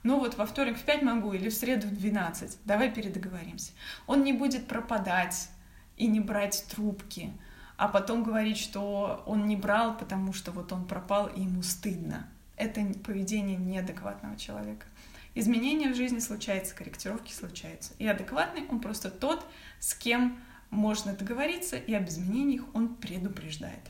ну 0.03 0.19
вот 0.19 0.37
во 0.37 0.45
вторник 0.45 0.77
в 0.77 0.83
5 0.83 1.01
могу 1.01 1.33
или 1.33 1.49
в 1.49 1.53
среду 1.53 1.87
в 1.87 1.95
12, 1.95 2.59
давай 2.63 2.91
передоговоримся. 2.91 3.71
Он 4.05 4.23
не 4.23 4.33
будет 4.33 4.67
пропадать 4.67 5.49
и 5.97 6.08
не 6.08 6.19
брать 6.19 6.65
трубки, 6.69 7.34
а 7.77 7.88
потом 7.88 8.23
говорить, 8.23 8.58
что 8.58 9.23
он 9.25 9.47
не 9.47 9.55
брал, 9.55 9.97
потому 9.97 10.34
что 10.34 10.51
вот 10.51 10.71
он 10.71 10.86
пропал 10.86 11.27
и 11.27 11.41
ему 11.41 11.62
стыдно. 11.62 12.27
Это 12.58 12.81
поведение 13.03 13.58
неадекватного 13.58 14.38
человека. 14.38 14.86
Изменения 15.34 15.89
в 15.89 15.95
жизни 15.95 16.19
случаются, 16.19 16.73
корректировки 16.73 17.34
случаются. 17.34 17.93
И 17.99 18.08
адекватный 18.08 18.65
он 18.69 18.79
просто 18.79 19.12
тот, 19.12 19.45
с 19.79 19.93
кем 19.93 20.39
можно 20.69 21.13
договориться, 21.13 21.75
и 21.75 21.93
об 21.93 22.08
изменениях 22.08 22.63
он 22.73 22.95
предупреждает. 22.95 23.81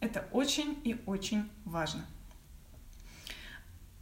Это 0.00 0.26
очень 0.32 0.80
и 0.84 0.98
очень 1.04 1.48
важно. 1.66 2.06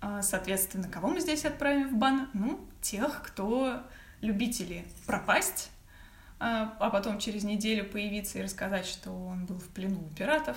А, 0.01 0.22
соответственно, 0.22 0.88
кого 0.88 1.09
мы 1.09 1.20
здесь 1.20 1.44
отправим 1.44 1.88
в 1.88 1.94
бан? 1.94 2.29
Ну, 2.33 2.61
тех, 2.81 3.22
кто 3.24 3.83
любители 4.20 4.87
пропасть, 5.07 5.70
а, 6.40 6.77
а 6.79 6.90
потом 6.90 7.18
через 7.18 7.44
неделю 7.44 7.85
появиться 7.85 8.38
и 8.38 8.42
рассказать, 8.42 8.87
что 8.87 9.11
он 9.11 9.46
был 9.46 9.59
в 9.59 9.68
плену 9.68 10.01
у 10.01 10.14
пиратов, 10.14 10.57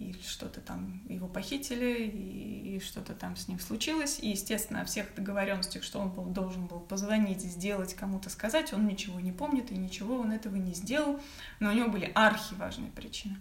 или 0.00 0.16
что-то 0.22 0.62
там 0.62 1.02
его 1.08 1.28
похитили, 1.28 2.06
и, 2.06 2.80
что-то 2.80 3.12
там 3.12 3.36
с 3.36 3.48
ним 3.48 3.60
случилось. 3.60 4.18
И, 4.20 4.30
естественно, 4.30 4.80
о 4.80 4.84
всех 4.86 5.14
договоренностях, 5.14 5.82
что 5.82 5.98
он 5.98 6.08
был, 6.08 6.24
должен 6.24 6.66
был 6.66 6.80
позвонить, 6.80 7.42
сделать, 7.42 7.92
кому-то 7.94 8.30
сказать, 8.30 8.72
он 8.72 8.86
ничего 8.86 9.20
не 9.20 9.30
помнит, 9.30 9.70
и 9.70 9.76
ничего 9.76 10.16
он 10.18 10.32
этого 10.32 10.56
не 10.56 10.72
сделал. 10.72 11.20
Но 11.58 11.68
у 11.68 11.72
него 11.72 11.90
были 11.90 12.10
архиважные 12.14 12.90
причины. 12.90 13.36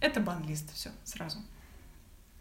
Это 0.00 0.20
бан-лист, 0.20 0.72
все, 0.72 0.90
сразу. 1.04 1.38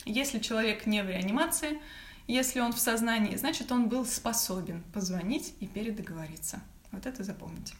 Если 0.06 0.40
человек 0.40 0.86
не 0.86 1.04
в 1.04 1.10
реанимации, 1.10 1.80
если 2.28 2.62
он 2.62 2.72
в 2.72 2.80
сознании, 2.80 3.36
значит, 3.36 3.70
он 3.74 3.90
был 3.90 4.06
способен 4.06 4.82
позвонить 4.94 5.54
и 5.60 5.68
передоговориться. 5.68 6.62
Вот 6.92 7.06
это 7.06 7.24
запомните. 7.24 7.74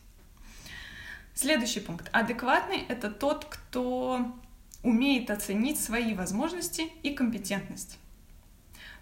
Следующий 1.34 1.80
пункт. 1.80 2.10
Адекватный— 2.12 2.86
это 2.90 3.10
тот, 3.10 3.46
кто 3.46 4.32
умеет 4.84 5.30
оценить 5.30 5.80
свои 5.80 6.14
возможности 6.14 6.88
и 7.04 7.12
компетентность. 7.12 7.98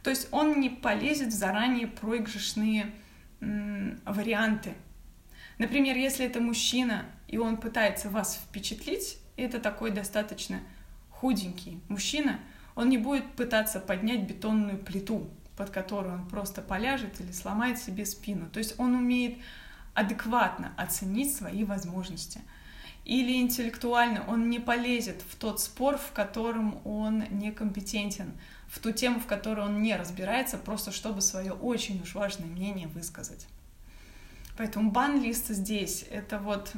То 0.04 0.10
есть 0.10 0.28
он 0.32 0.60
не 0.60 0.70
полезет 0.70 1.30
в 1.30 1.38
заранее 1.38 1.88
проигрышные 1.88 2.92
м, 3.42 4.00
варианты. 4.06 4.74
Например, 5.58 5.96
если 5.96 6.26
это 6.26 6.40
мужчина, 6.40 7.06
и 7.28 7.38
он 7.38 7.58
пытается 7.58 8.10
вас 8.10 8.36
впечатлить, 8.36 9.18
это 9.36 9.60
такой 9.60 9.92
достаточно 9.92 10.60
худенький 11.10 11.82
мужчина, 11.90 12.40
он 12.76 12.90
не 12.90 12.98
будет 12.98 13.30
пытаться 13.34 13.80
поднять 13.80 14.22
бетонную 14.22 14.78
плиту 14.78 15.30
под 15.60 15.72
которую 15.72 16.14
он 16.14 16.26
просто 16.26 16.62
поляжет 16.62 17.20
или 17.20 17.34
сломает 17.34 17.78
себе 17.78 18.06
спину. 18.06 18.50
То 18.50 18.60
есть 18.60 18.80
он 18.80 18.96
умеет 18.96 19.38
адекватно 20.00 20.74
оценить 20.78 21.36
свои 21.36 21.64
возможности. 21.64 22.42
Или 23.06 23.42
интеллектуально 23.42 24.24
он 24.28 24.50
не 24.50 24.60
полезет 24.60 25.22
в 25.30 25.36
тот 25.36 25.60
спор, 25.60 25.98
в 25.98 26.12
котором 26.12 26.80
он 26.86 27.24
некомпетентен, 27.32 28.34
в 28.68 28.80
ту 28.80 28.92
тему, 28.92 29.20
в 29.20 29.26
которой 29.26 29.66
он 29.66 29.82
не 29.82 29.96
разбирается, 29.96 30.58
просто 30.58 30.92
чтобы 30.92 31.22
свое 31.22 31.54
очень 31.54 32.02
уж 32.02 32.16
важное 32.16 32.48
мнение 32.48 32.88
высказать. 32.88 33.48
Поэтому 34.58 34.92
бан-лист 34.92 35.48
здесь— 35.48 36.06
это 36.12 36.38
вот 36.40 36.74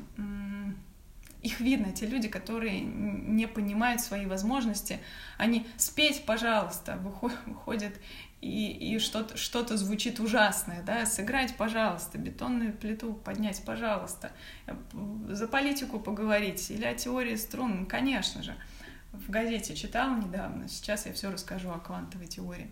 их 1.42 1.60
видно, 1.60 1.92
те 1.92 2.06
люди, 2.06 2.28
которые 2.28 2.82
не 2.82 3.48
понимают 3.48 4.02
свои 4.02 4.26
возможности, 4.26 5.00
они 5.38 5.66
спеть, 5.78 6.26
пожалуйста, 6.26 6.98
выходят 6.98 7.94
и, 8.42 8.96
и 8.96 9.00
что-то 9.00 9.38
что 9.38 9.66
звучит 9.78 10.20
ужасное, 10.20 10.84
да, 10.84 11.06
сыграть, 11.06 11.56
пожалуйста, 11.58 12.18
бетонную 12.18 12.74
плиту 12.74 13.14
поднять, 13.14 13.62
пожалуйста, 13.66 14.32
за 15.30 15.48
политику 15.48 16.00
поговорить 16.00 16.70
или 16.72 16.86
о 16.86 16.96
теории 16.96 17.36
струн, 17.36 17.86
конечно 17.86 18.42
же. 18.42 18.56
В 19.12 19.30
газете 19.30 19.76
читала 19.76 20.16
недавно, 20.16 20.68
сейчас 20.68 21.06
я 21.06 21.14
все 21.14 21.32
расскажу 21.32 21.70
о 21.70 21.80
квантовой 21.80 22.28
теории. 22.28 22.72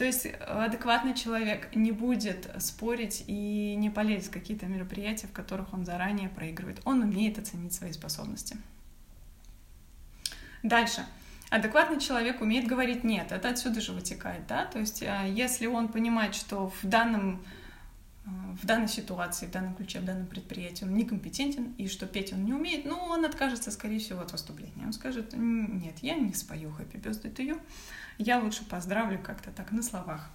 То 0.00 0.06
есть 0.06 0.26
адекватный 0.48 1.12
человек 1.12 1.76
не 1.76 1.92
будет 1.92 2.50
спорить 2.58 3.22
и 3.26 3.74
не 3.76 3.90
полезет 3.90 4.28
в 4.28 4.30
какие-то 4.30 4.64
мероприятия, 4.64 5.26
в 5.26 5.32
которых 5.32 5.74
он 5.74 5.84
заранее 5.84 6.30
проигрывает. 6.30 6.80
Он 6.86 7.02
умеет 7.02 7.38
оценить 7.38 7.74
свои 7.74 7.92
способности. 7.92 8.56
Дальше. 10.62 11.04
Адекватный 11.50 12.00
человек 12.00 12.40
умеет 12.40 12.66
говорить 12.66 13.04
«нет». 13.04 13.30
Это 13.30 13.50
отсюда 13.50 13.82
же 13.82 13.92
вытекает, 13.92 14.46
да? 14.46 14.64
То 14.64 14.78
есть 14.78 15.02
э, 15.02 15.26
если 15.28 15.66
он 15.66 15.88
понимает, 15.88 16.34
что 16.34 16.72
в 16.80 16.86
данном 16.86 17.34
э, 17.34 17.59
в 18.24 18.66
данной 18.66 18.88
ситуации, 18.88 19.46
в 19.46 19.50
данном 19.50 19.74
ключе, 19.74 20.00
в 20.00 20.04
данном 20.04 20.26
предприятии 20.26 20.84
он 20.84 20.94
некомпетентен, 20.94 21.74
и 21.78 21.88
что 21.88 22.06
петь 22.06 22.32
он 22.32 22.44
не 22.44 22.52
умеет, 22.52 22.84
ну, 22.84 22.96
он 22.96 23.24
откажется, 23.24 23.70
скорее 23.70 23.98
всего, 23.98 24.20
от 24.20 24.32
выступления. 24.32 24.84
Он 24.84 24.92
скажет, 24.92 25.32
нет, 25.32 25.98
я 26.00 26.14
не 26.14 26.34
спою 26.34 26.70
Happy 26.78 27.00
Birthday 27.00 27.34
to 27.34 27.46
you, 27.46 27.60
я 28.18 28.38
лучше 28.38 28.64
поздравлю 28.64 29.18
как-то 29.22 29.50
так 29.50 29.72
на 29.72 29.82
словах. 29.82 30.30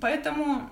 Поэтому 0.00 0.70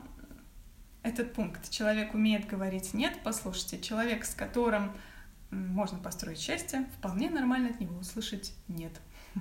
этот 1.02 1.32
пункт 1.32 1.70
«человек 1.70 2.14
умеет 2.14 2.46
говорить 2.46 2.94
нет», 2.94 3.18
послушайте, 3.24 3.80
человек, 3.80 4.24
с 4.24 4.34
которым 4.34 4.92
можно 5.50 5.98
построить 5.98 6.38
счастье, 6.38 6.86
вполне 6.98 7.28
нормально 7.28 7.70
от 7.70 7.80
него 7.80 7.98
услышать 7.98 8.52
нет. 8.68 8.92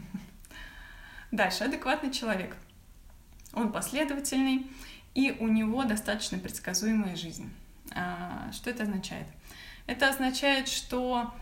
Дальше, 1.31 1.65
адекватный 1.65 2.11
человек. 2.11 2.55
Он 3.53 3.71
последовательный, 3.71 4.67
и 5.15 5.35
у 5.39 5.47
него 5.47 5.83
достаточно 5.83 6.37
предсказуемая 6.37 7.15
жизнь. 7.15 7.49
А, 7.95 8.51
что 8.51 8.69
это 8.69 8.83
означает? 8.83 9.27
Это 9.87 10.09
означает, 10.09 10.67
что 10.67 11.33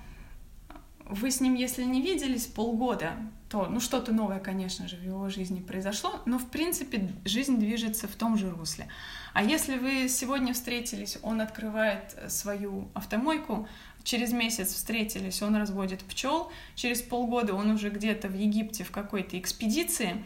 вы 1.10 1.32
с 1.32 1.42
ним, 1.42 1.56
если 1.56 1.84
не 1.84 2.02
виделись 2.02 2.46
полгода, 2.46 3.14
то, 3.50 3.68
ну, 3.68 3.80
что-то 3.80 4.12
новое, 4.12 4.40
конечно 4.40 4.88
же, 4.88 4.98
в 4.98 5.04
его 5.04 5.30
жизни 5.30 5.62
произошло, 5.62 6.22
но, 6.26 6.38
в 6.38 6.50
принципе, 6.50 7.10
жизнь 7.24 7.58
движется 7.58 8.08
в 8.08 8.16
том 8.16 8.38
же 8.38 8.50
русле. 8.50 8.88
А 9.34 9.44
если 9.44 9.78
вы 9.78 10.10
сегодня 10.10 10.54
встретились, 10.54 11.18
он 11.22 11.40
открывает 11.40 12.18
свою 12.28 12.90
автомойку, 12.94 13.68
через 14.04 14.32
месяц 14.32 14.74
встретились, 14.74 15.42
он 15.42 15.56
разводит 15.56 16.04
пчел, 16.04 16.52
через 16.76 17.02
полгода 17.02 17.54
он 17.54 17.72
уже 17.72 17.90
где-то 17.90 18.28
в 18.28 18.36
Египте 18.36 18.84
в 18.84 18.92
какой-то 18.92 19.40
экспедиции, 19.40 20.24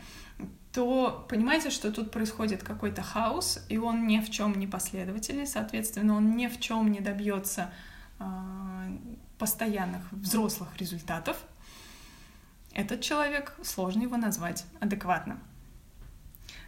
то 0.74 1.26
понимаете, 1.30 1.70
что 1.70 1.92
тут 1.92 2.12
происходит 2.12 2.64
какой-то 2.64 3.02
хаос, 3.02 3.66
и 3.68 3.78
он 3.78 4.08
ни 4.08 4.20
в 4.20 4.30
чем 4.30 4.58
не 4.58 4.68
последовательный, 4.68 5.46
соответственно, 5.46 6.16
он 6.16 6.36
ни 6.36 6.48
в 6.48 6.60
чем 6.60 6.92
не 6.92 7.02
добьется 7.02 7.74
э, 8.20 8.24
постоянных 9.38 10.12
взрослых 10.12 10.78
результатов, 10.78 11.38
этот 12.74 13.02
человек, 13.02 13.54
сложно 13.64 14.04
его 14.04 14.16
назвать 14.16 14.66
адекватным. 14.80 15.40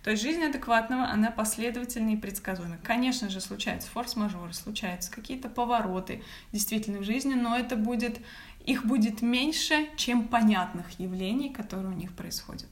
То 0.03 0.11
есть 0.11 0.21
жизнь 0.21 0.43
адекватного, 0.43 1.05
она 1.05 1.31
последовательная 1.31 2.15
и 2.15 2.17
предсказуемая. 2.17 2.79
Конечно 2.83 3.29
же, 3.29 3.39
случаются 3.39 3.89
форс-мажоры, 3.89 4.51
случаются 4.51 5.09
какие-то 5.09 5.47
повороты 5.47 6.21
действительно 6.51 6.99
в 6.99 7.03
жизни, 7.03 7.35
но 7.35 7.55
это 7.55 7.77
будет, 7.77 8.19
их 8.65 8.85
будет 8.85 9.21
меньше, 9.21 9.87
чем 9.95 10.27
понятных 10.27 10.99
явлений, 10.99 11.53
которые 11.53 11.87
у 11.87 11.95
них 11.95 12.13
происходят. 12.13 12.67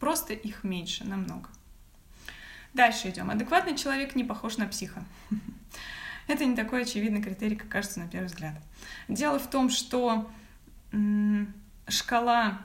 Просто 0.00 0.32
их 0.32 0.64
меньше 0.64 1.04
намного. 1.04 1.48
Дальше 2.74 3.10
идем. 3.10 3.30
Адекватный 3.30 3.76
человек 3.76 4.16
не 4.16 4.24
похож 4.24 4.56
на 4.56 4.66
психа. 4.66 5.04
Это 6.26 6.44
не 6.44 6.56
такой 6.56 6.82
очевидный 6.82 7.22
критерий, 7.22 7.56
как 7.56 7.68
кажется 7.68 8.00
на 8.00 8.08
первый 8.08 8.26
взгляд. 8.26 8.54
Дело 9.08 9.38
в 9.38 9.48
том, 9.48 9.70
что 9.70 10.30
шкала 11.88 12.60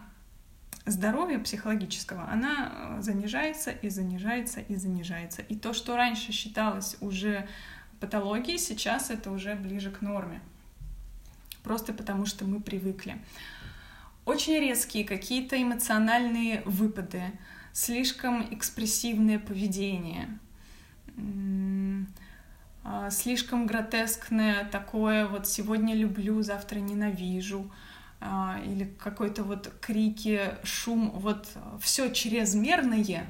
здоровья 0.86 1.40
психологического, 1.40 2.30
она 2.30 2.72
э, 2.72 3.02
занижается 3.02 3.72
и 3.72 3.90
занижается 3.90 4.62
и 4.62 4.76
занижается. 4.76 5.42
И 5.42 5.56
то, 5.56 5.74
что 5.74 5.96
раньше 5.96 6.32
считалось 6.32 6.98
уже 7.02 7.48
патологией, 8.00 8.60
сейчас 8.60 9.10
это 9.10 9.32
уже 9.32 9.56
ближе 9.56 9.92
к 9.92 10.02
норме. 10.02 10.42
Просто 11.64 11.94
потому, 11.94 12.26
что 12.28 12.46
мы 12.46 12.62
привыкли. 12.62 13.18
Очень 14.26 14.60
резкие 14.60 15.06
какие-то 15.06 15.62
эмоциональные 15.62 16.64
выпады, 16.66 17.22
слишком 17.74 18.52
экспрессивное 18.52 19.38
поведение, 19.38 20.40
а, 22.84 23.12
слишком 23.12 23.68
гротескное, 23.68 24.66
такое 24.66 25.28
вот 25.28 25.48
сегодня 25.48 25.94
люблю, 25.94 26.42
завтра 26.42 26.80
ненавижу, 26.80 27.72
а, 28.20 28.60
или 28.66 28.86
какой-то 28.98 29.44
вот 29.44 29.72
крики, 29.80 30.42
шум, 30.64 31.12
вот 31.12 31.48
все 31.80 32.12
чрезмерное, 32.12 33.28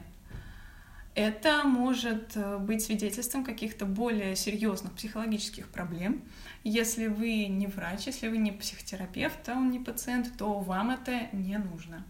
это 1.15 1.63
может 1.63 2.35
э, 2.35 2.57
быть 2.57 2.83
свидетельством 2.83 3.45
каких-то 3.45 3.85
более 3.85 4.35
серьезных 4.35 4.93
психологических 4.93 5.69
проблем. 5.69 6.21
Если 6.65 7.07
вы 7.07 7.45
не 7.45 7.67
врач, 7.67 8.07
если 8.07 8.27
вы 8.27 8.37
не 8.37 8.51
психотерапевт, 8.51 9.47
а 9.47 9.53
он 9.53 9.71
не 9.71 9.79
пациент, 9.79 10.37
то 10.37 10.59
вам 10.59 10.91
это 10.91 11.27
не 11.31 11.57
нужно. 11.57 12.03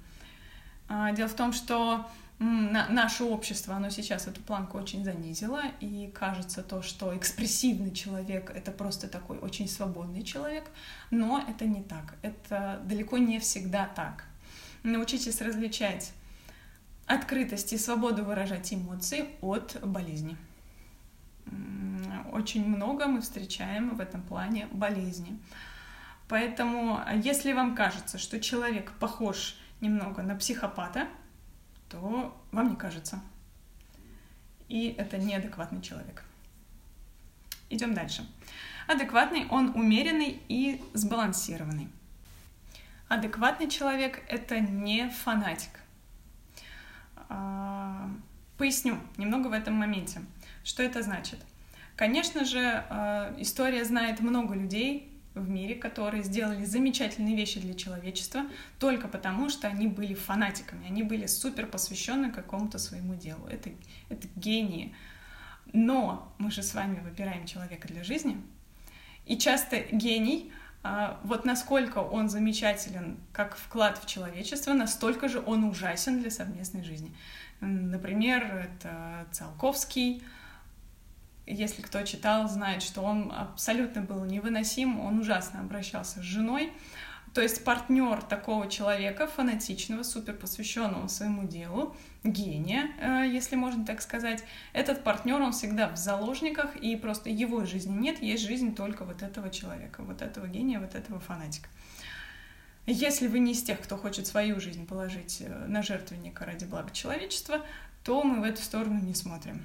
А, 0.87 1.11
дело 1.11 1.29
в 1.29 1.35
том, 1.35 1.53
что 1.53 2.09
наше 2.39 3.23
общество, 3.23 3.75
оно 3.75 3.89
сейчас 3.89 4.27
эту 4.27 4.41
планку 4.41 4.77
очень 4.77 5.05
занизило, 5.05 5.61
и 5.79 6.11
кажется 6.13 6.63
то, 6.63 6.81
что 6.81 7.15
экспрессивный 7.15 7.91
человек— 7.91 8.51
это 8.55 8.71
просто 8.71 9.07
такой 9.07 9.37
очень 9.37 9.69
свободный 9.69 10.23
человек, 10.23 10.65
но 11.11 11.43
это 11.47 11.65
не 11.65 11.81
так, 11.81 12.15
это 12.23 12.81
далеко 12.85 13.17
не 13.17 13.39
всегда 13.39 13.87
так. 13.95 14.25
Научитесь 14.83 15.41
различать 15.41 16.11
открытость 17.07 17.73
и 17.73 17.77
свободу 17.77 18.23
выражать 18.23 18.73
эмоции 18.73 19.29
от 19.41 19.79
болезни. 19.83 20.37
Очень 22.31 22.67
много 22.67 23.07
мы 23.07 23.21
встречаем 23.21 23.95
в 23.95 23.99
этом 23.99 24.21
плане 24.21 24.67
болезни. 24.71 25.39
Поэтому, 26.27 26.99
если 27.23 27.53
вам 27.53 27.75
кажется, 27.75 28.17
что 28.17 28.39
человек 28.39 28.91
похож 28.93 29.57
немного 29.79 30.23
на 30.23 30.35
психопата, 30.35 31.07
то 31.89 32.35
вам 32.51 32.69
не 32.71 32.75
кажется. 32.75 33.21
И 34.67 34.95
это 34.97 35.17
неадекватный 35.17 35.81
человек. 35.81 36.23
Идем 37.69 37.93
дальше. 37.93 38.27
Адекватный, 38.87 39.47
он 39.49 39.69
умеренный 39.75 40.41
и 40.47 40.83
сбалансированный. 40.93 41.89
Адекватный 43.07 43.69
человек— 43.69 44.23
это 44.27 44.59
не 44.59 45.09
фанатик. 45.09 45.79
А, 47.29 48.09
поясню 48.57 48.97
немного 49.17 49.47
в 49.47 49.53
этом 49.53 49.75
моменте. 49.75 50.21
Что 50.63 50.83
это 50.83 51.01
значит? 51.01 51.39
Конечно 51.95 52.45
же, 52.45 52.83
а, 52.89 53.35
история 53.37 53.85
знает 53.85 54.19
много 54.19 54.53
людей, 54.55 55.11
в 55.35 55.49
мире, 55.49 55.75
которые 55.75 56.23
сделали 56.23 56.63
замечательные 56.63 57.35
вещи 57.35 57.59
для 57.59 57.73
человечества 57.73 58.43
только 58.79 59.07
потому, 59.07 59.49
что 59.49 59.67
они 59.67 59.87
были 59.87 60.13
фанатиками, 60.13 60.87
они 60.87 61.03
были 61.03 61.27
супер 61.27 61.67
посвящены 61.67 62.31
какому-то 62.31 62.79
своему 62.79 63.15
делу. 63.15 63.45
Это, 63.47 63.69
это 64.09 64.27
гении. 64.35 64.95
Но 65.73 66.33
мы 66.37 66.51
же 66.51 66.63
с 66.63 66.73
вами 66.73 66.99
выбираем 67.01 67.45
человека 67.45 67.87
для 67.87 68.03
жизни, 68.03 68.41
и 69.25 69.37
часто 69.37 69.79
гений, 69.91 70.51
вот 71.23 71.45
насколько 71.45 71.97
он 71.99 72.29
замечателен 72.29 73.17
как 73.33 73.57
вклад 73.57 73.97
в 73.97 74.05
человечество, 74.05 74.73
настолько 74.73 75.27
же 75.27 75.41
он 75.43 75.63
ужасен 75.63 76.19
для 76.21 76.29
совместной 76.29 76.83
жизни. 76.83 77.11
Например, 77.59 78.43
это 78.43 79.25
Циолковский, 79.31 80.21
если 81.47 81.81
кто 81.81 82.03
читал, 82.03 82.47
знает, 82.49 82.83
что 82.83 83.01
он 83.01 83.31
абсолютно 83.31 84.01
был 84.01 84.25
невыносим, 84.25 84.99
он 84.99 85.19
ужасно 85.19 85.61
обращался 85.61 86.19
с 86.19 86.23
женой. 86.23 86.71
То 87.35 87.41
есть 87.41 87.65
партнер 87.65 88.21
такого 88.21 88.69
человека, 88.69 89.27
фанатичного, 89.27 90.03
супер 90.03 90.37
посвященного 90.37 91.09
своему 91.09 91.45
делу, 91.45 91.93
гения, 92.23 92.91
э, 92.97 93.29
если 93.29 93.57
можно 93.57 93.85
так 93.85 94.01
сказать, 94.01 94.41
этот 94.71 95.03
партнер, 95.03 95.41
он 95.41 95.51
всегда 95.51 95.89
в 95.89 95.97
заложниках, 95.97 96.77
и 96.77 96.95
просто 96.95 97.29
его 97.29 97.65
жизни 97.65 97.93
нет, 97.93 98.21
есть 98.21 98.45
жизнь 98.45 98.73
только 98.73 99.03
вот 99.03 99.21
этого 99.21 99.49
человека, 99.49 100.01
вот 100.03 100.21
этого 100.21 100.47
гения, 100.47 100.79
вот 100.79 100.95
этого 100.95 101.19
фанатика. 101.19 101.67
Если 102.85 103.27
вы 103.27 103.39
не 103.39 103.51
из 103.51 103.63
тех, 103.63 103.81
кто 103.81 103.97
хочет 103.97 104.27
свою 104.27 104.61
жизнь 104.61 104.87
положить 104.87 105.41
э, 105.41 105.65
на 105.67 105.83
жертвенника 105.83 106.45
ради 106.45 106.63
блага 106.63 106.91
человечества, 106.91 107.65
то 108.05 108.23
мы 108.23 108.39
в 108.39 108.43
эту 108.45 108.61
сторону 108.61 109.01
не 109.01 109.13
смотрим. 109.13 109.61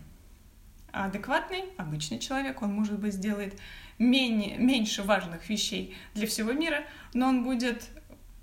А 0.92 1.06
адекватный, 1.06 1.64
обычный 1.76 2.18
человек, 2.18 2.62
он, 2.62 2.72
может 2.72 2.98
быть, 2.98 3.14
сделает 3.14 3.58
менее, 3.98 4.58
меньше 4.58 5.02
важных 5.02 5.48
вещей 5.48 5.96
для 6.14 6.26
всего 6.26 6.52
мира, 6.52 6.84
но 7.14 7.28
он 7.28 7.44
будет 7.44 7.88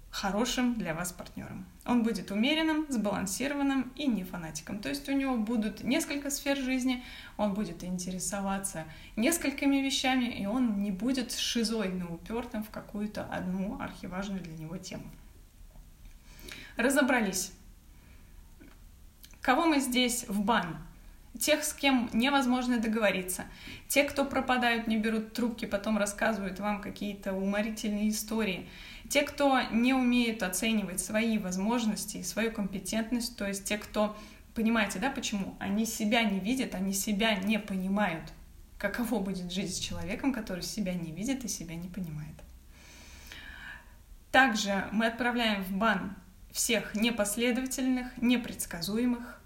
хорошим 0.10 0.76
для 0.76 0.94
вас 0.94 1.12
партнером. 1.12 1.66
Он 1.86 2.04
будет 2.04 2.32
умеренным, 2.32 2.86
сбалансированным 2.90 3.92
и 3.96 4.08
не 4.08 4.24
фанатиком. 4.24 4.80
То 4.80 4.90
есть 4.90 5.08
у 5.10 5.12
него 5.12 5.38
будут 5.38 5.84
несколько 5.84 6.30
сфер 6.30 6.58
жизни, 6.58 7.04
он 7.38 7.54
будет 7.54 7.84
интересоваться 7.84 8.86
несколькими 9.16 9.78
вещами, 9.78 10.26
и 10.26 10.46
он 10.46 10.82
не 10.82 10.92
будет 10.92 11.34
шизоидно 11.34 12.08
упертым 12.08 12.64
в 12.64 12.70
какую-то 12.70 13.26
одну 13.26 13.80
архиважную 13.80 14.42
для 14.42 14.58
него 14.58 14.78
тему. 14.78 15.06
Разобрались. 16.78 17.52
Кого 19.42 19.66
мы 19.66 19.80
здесь 19.80 20.26
в 20.28 20.42
бан 20.42 20.78
тех, 21.38 21.64
с 21.64 21.74
кем 21.74 22.10
невозможно 22.14 22.80
договориться, 22.80 23.46
те, 23.88 24.04
кто 24.04 24.26
пропадают, 24.26 24.88
не 24.88 24.98
берут 24.98 25.34
трубки, 25.34 25.66
потом 25.66 25.98
рассказывают 25.98 26.60
вам 26.60 26.82
какие-то 26.82 27.34
уморительные 27.34 28.10
истории, 28.10 28.68
те, 29.10 29.22
кто 29.22 29.62
не 29.72 29.94
умеет 29.94 30.44
оценивать 30.44 31.00
свои 31.00 31.38
возможности 31.38 32.18
и 32.18 32.24
свою 32.24 32.52
компетентность, 32.52 33.38
то 33.38 33.48
есть 33.48 33.66
те, 33.66 33.78
кто, 33.78 34.18
понимаете, 34.54 35.00
да, 35.00 35.10
почему? 35.10 35.56
Они 35.60 35.86
себя 35.86 36.24
не 36.24 36.40
видят, 36.40 36.76
они 36.76 36.94
себя 36.94 37.36
не 37.36 37.60
понимают. 37.60 38.24
Каково 38.78 39.20
будет 39.20 39.52
жизнь 39.52 39.74
с 39.74 39.80
человеком, 39.80 40.34
который 40.34 40.64
себя 40.64 40.94
не 40.94 41.12
видит 41.12 41.46
и 41.46 41.48
себя 41.48 41.76
не 41.76 41.88
понимает. 41.88 42.36
Также 44.32 44.88
мы 44.92 45.08
отправляем 45.08 45.64
в 45.64 45.72
бан 45.72 46.16
всех 46.52 46.94
непоследовательных, 46.94 48.16
непредсказуемых, 48.18 49.37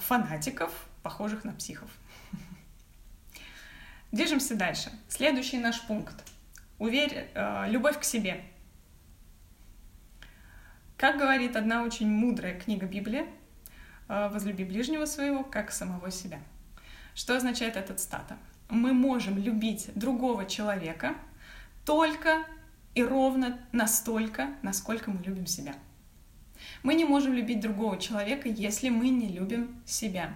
фанатиков, 0.00 0.72
похожих 1.02 1.44
на 1.44 1.52
психов. 1.52 1.90
Движемся 4.12 4.54
дальше. 4.54 4.90
Следующий 5.08 5.58
наш 5.58 5.80
пункт. 5.82 6.24
Уверь, 6.78 7.28
а, 7.34 7.66
любовь 7.66 7.98
к 7.98 8.04
себе. 8.04 8.44
Как 10.96 11.18
говорит 11.18 11.56
одна 11.56 11.82
очень 11.82 12.08
мудрая 12.08 12.58
книга 12.58 12.86
Библии, 12.86 13.26
а, 14.08 14.28
возлюби 14.28 14.64
ближнего 14.64 15.04
своего, 15.04 15.44
как 15.44 15.70
самого 15.72 16.10
себя. 16.10 16.40
Что 17.14 17.36
означает 17.36 17.76
этот 17.76 18.00
стата? 18.00 18.38
Мы 18.68 18.92
можем 18.92 19.38
любить 19.38 19.90
другого 19.94 20.46
человека 20.46 21.14
только 21.84 22.44
и 22.94 23.02
ровно 23.02 23.58
настолько, 23.72 24.50
насколько 24.62 25.10
мы 25.10 25.22
любим 25.22 25.46
себя. 25.46 25.74
Мы 26.82 26.94
не 26.94 27.04
можем 27.04 27.34
любить 27.34 27.60
другого 27.60 27.98
человека, 27.98 28.48
если 28.48 28.88
мы 28.88 29.08
не 29.08 29.28
любим 29.28 29.80
себя. 29.84 30.34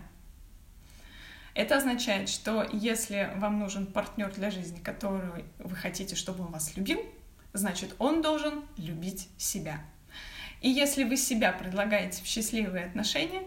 Это 1.54 1.76
означает, 1.76 2.28
что 2.28 2.66
если 2.72 3.30
вам 3.36 3.58
нужен 3.58 3.86
партнер 3.86 4.32
для 4.32 4.50
жизни, 4.50 4.80
который 4.80 5.44
вы 5.58 5.76
хотите, 5.76 6.16
чтобы 6.16 6.44
он 6.44 6.52
вас 6.52 6.76
любил, 6.76 7.00
значит, 7.52 7.94
он 7.98 8.22
должен 8.22 8.64
любить 8.76 9.28
себя. 9.36 9.84
И 10.62 10.70
если 10.70 11.04
вы 11.04 11.16
себя 11.16 11.52
предлагаете 11.52 12.22
в 12.22 12.26
счастливые 12.26 12.86
отношения, 12.86 13.42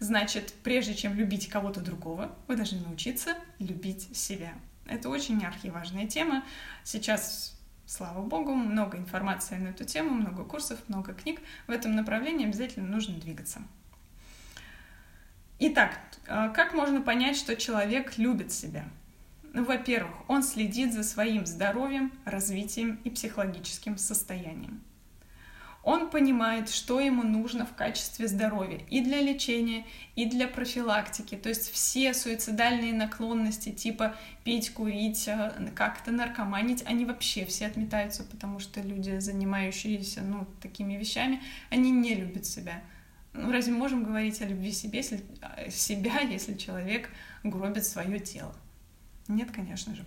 значит, 0.00 0.52
прежде 0.62 0.94
чем 0.94 1.14
любить 1.14 1.48
кого-то 1.48 1.80
другого, 1.80 2.36
вы 2.48 2.56
должны 2.56 2.80
научиться 2.80 3.34
любить 3.58 4.14
себя. 4.16 4.52
Это 4.86 5.08
очень 5.08 5.42
архиважная 5.44 6.06
тема. 6.06 6.44
Сейчас 6.84 7.55
Слава 7.86 8.20
богу, 8.20 8.52
много 8.52 8.98
информации 8.98 9.54
на 9.56 9.68
эту 9.68 9.84
тему, 9.84 10.10
много 10.10 10.42
курсов, 10.42 10.80
много 10.88 11.14
книг. 11.14 11.40
В 11.68 11.70
этом 11.70 11.94
направлении 11.94 12.44
обязательно 12.44 12.88
нужно 12.88 13.14
двигаться. 13.14 13.62
Итак, 15.60 15.96
а, 16.26 16.48
как 16.48 16.74
можно 16.74 17.00
понять, 17.00 17.36
что 17.36 17.54
человек 17.54 18.18
любит 18.18 18.50
себя? 18.50 18.84
Ну, 19.52 19.64
во-первых, 19.64 20.14
он 20.28 20.42
следит 20.42 20.92
за 20.92 21.04
своим 21.04 21.46
здоровьем, 21.46 22.12
развитием 22.24 23.00
и 23.04 23.10
психологическим 23.10 23.98
состоянием. 23.98 24.82
Он 25.86 26.10
понимает, 26.10 26.68
что 26.68 26.98
ему 26.98 27.22
нужно 27.22 27.64
в 27.64 27.72
качестве 27.72 28.26
здоровья 28.26 28.80
и 28.90 29.00
для 29.02 29.20
лечения, 29.20 29.86
и 30.16 30.24
для 30.24 30.48
профилактики. 30.48 31.36
То 31.36 31.48
есть 31.48 31.70
все 31.70 32.12
суицидальные 32.12 32.92
наклонности 32.92 33.70
типа 33.70 34.16
пить, 34.42 34.74
курить, 34.74 35.28
э, 35.28 35.52
как-то 35.76 36.10
наркоманить, 36.10 36.82
они 36.86 37.04
вообще 37.04 37.44
все 37.44 37.66
отметаются, 37.66 38.24
потому 38.24 38.58
что 38.58 38.80
люди, 38.80 39.20
занимающиеся 39.20 40.22
ну, 40.22 40.48
такими 40.60 40.94
вещами, 40.94 41.40
они 41.70 41.92
не 41.92 42.16
любят 42.16 42.46
себя. 42.46 42.82
Ну, 43.32 43.52
разве 43.52 43.72
можем 43.72 44.02
говорить 44.02 44.42
о 44.42 44.46
любви 44.46 44.72
себе, 44.72 44.98
если, 44.98 45.20
э, 45.56 45.70
себя, 45.70 46.18
если 46.18 46.54
человек 46.54 47.10
гробит 47.44 47.86
свое 47.86 48.18
тело? 48.18 48.56
Нет, 49.28 49.52
конечно 49.52 49.94
же. 49.94 50.04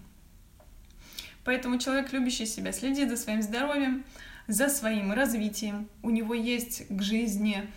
Поэтому 1.45 1.79
человек, 1.79 2.11
любящий 2.11 2.45
себя, 2.45 2.73
следит 2.73 3.09
за 3.09 3.15
своим 3.15 3.41
здоровьем, 3.41 4.03
за 4.49 4.67
своим 4.67 5.13
развитием, 5.13 5.87
у 6.01 6.09
него 6.09 6.33
есть 6.33 6.87
к 6.89 7.01
жизни 7.03 7.69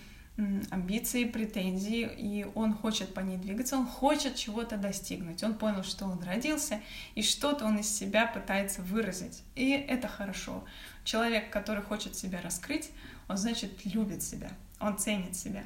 амбиции, 0.71 1.25
претензии, 1.25 2.11
и 2.17 2.47
он 2.55 2.73
хочет 2.73 3.13
по 3.13 3.21
ней 3.21 3.37
двигаться, 3.37 3.77
он 3.77 3.87
хочет 3.87 4.37
чего-то 4.37 4.79
достигнуть. 4.79 5.43
Он 5.43 5.55
понял, 5.55 5.85
что 5.85 6.07
он 6.07 6.23
родился, 6.23 6.81
и 7.15 7.23
что-то 7.23 7.67
он 7.67 7.79
из 7.79 7.95
себя 7.95 8.27
пытается 8.27 8.81
выразить. 8.81 9.43
И 9.55 9.71
это 9.73 10.09
хорошо. 10.09 10.65
Человек, 11.05 11.51
который 11.51 11.83
хочет 11.83 12.17
себя 12.17 12.41
раскрыть, 12.41 12.91
он, 13.29 13.37
значит, 13.37 13.85
любит 13.85 14.23
себя, 14.23 14.51
он 14.81 14.97
ценит 14.97 15.37
себя. 15.37 15.65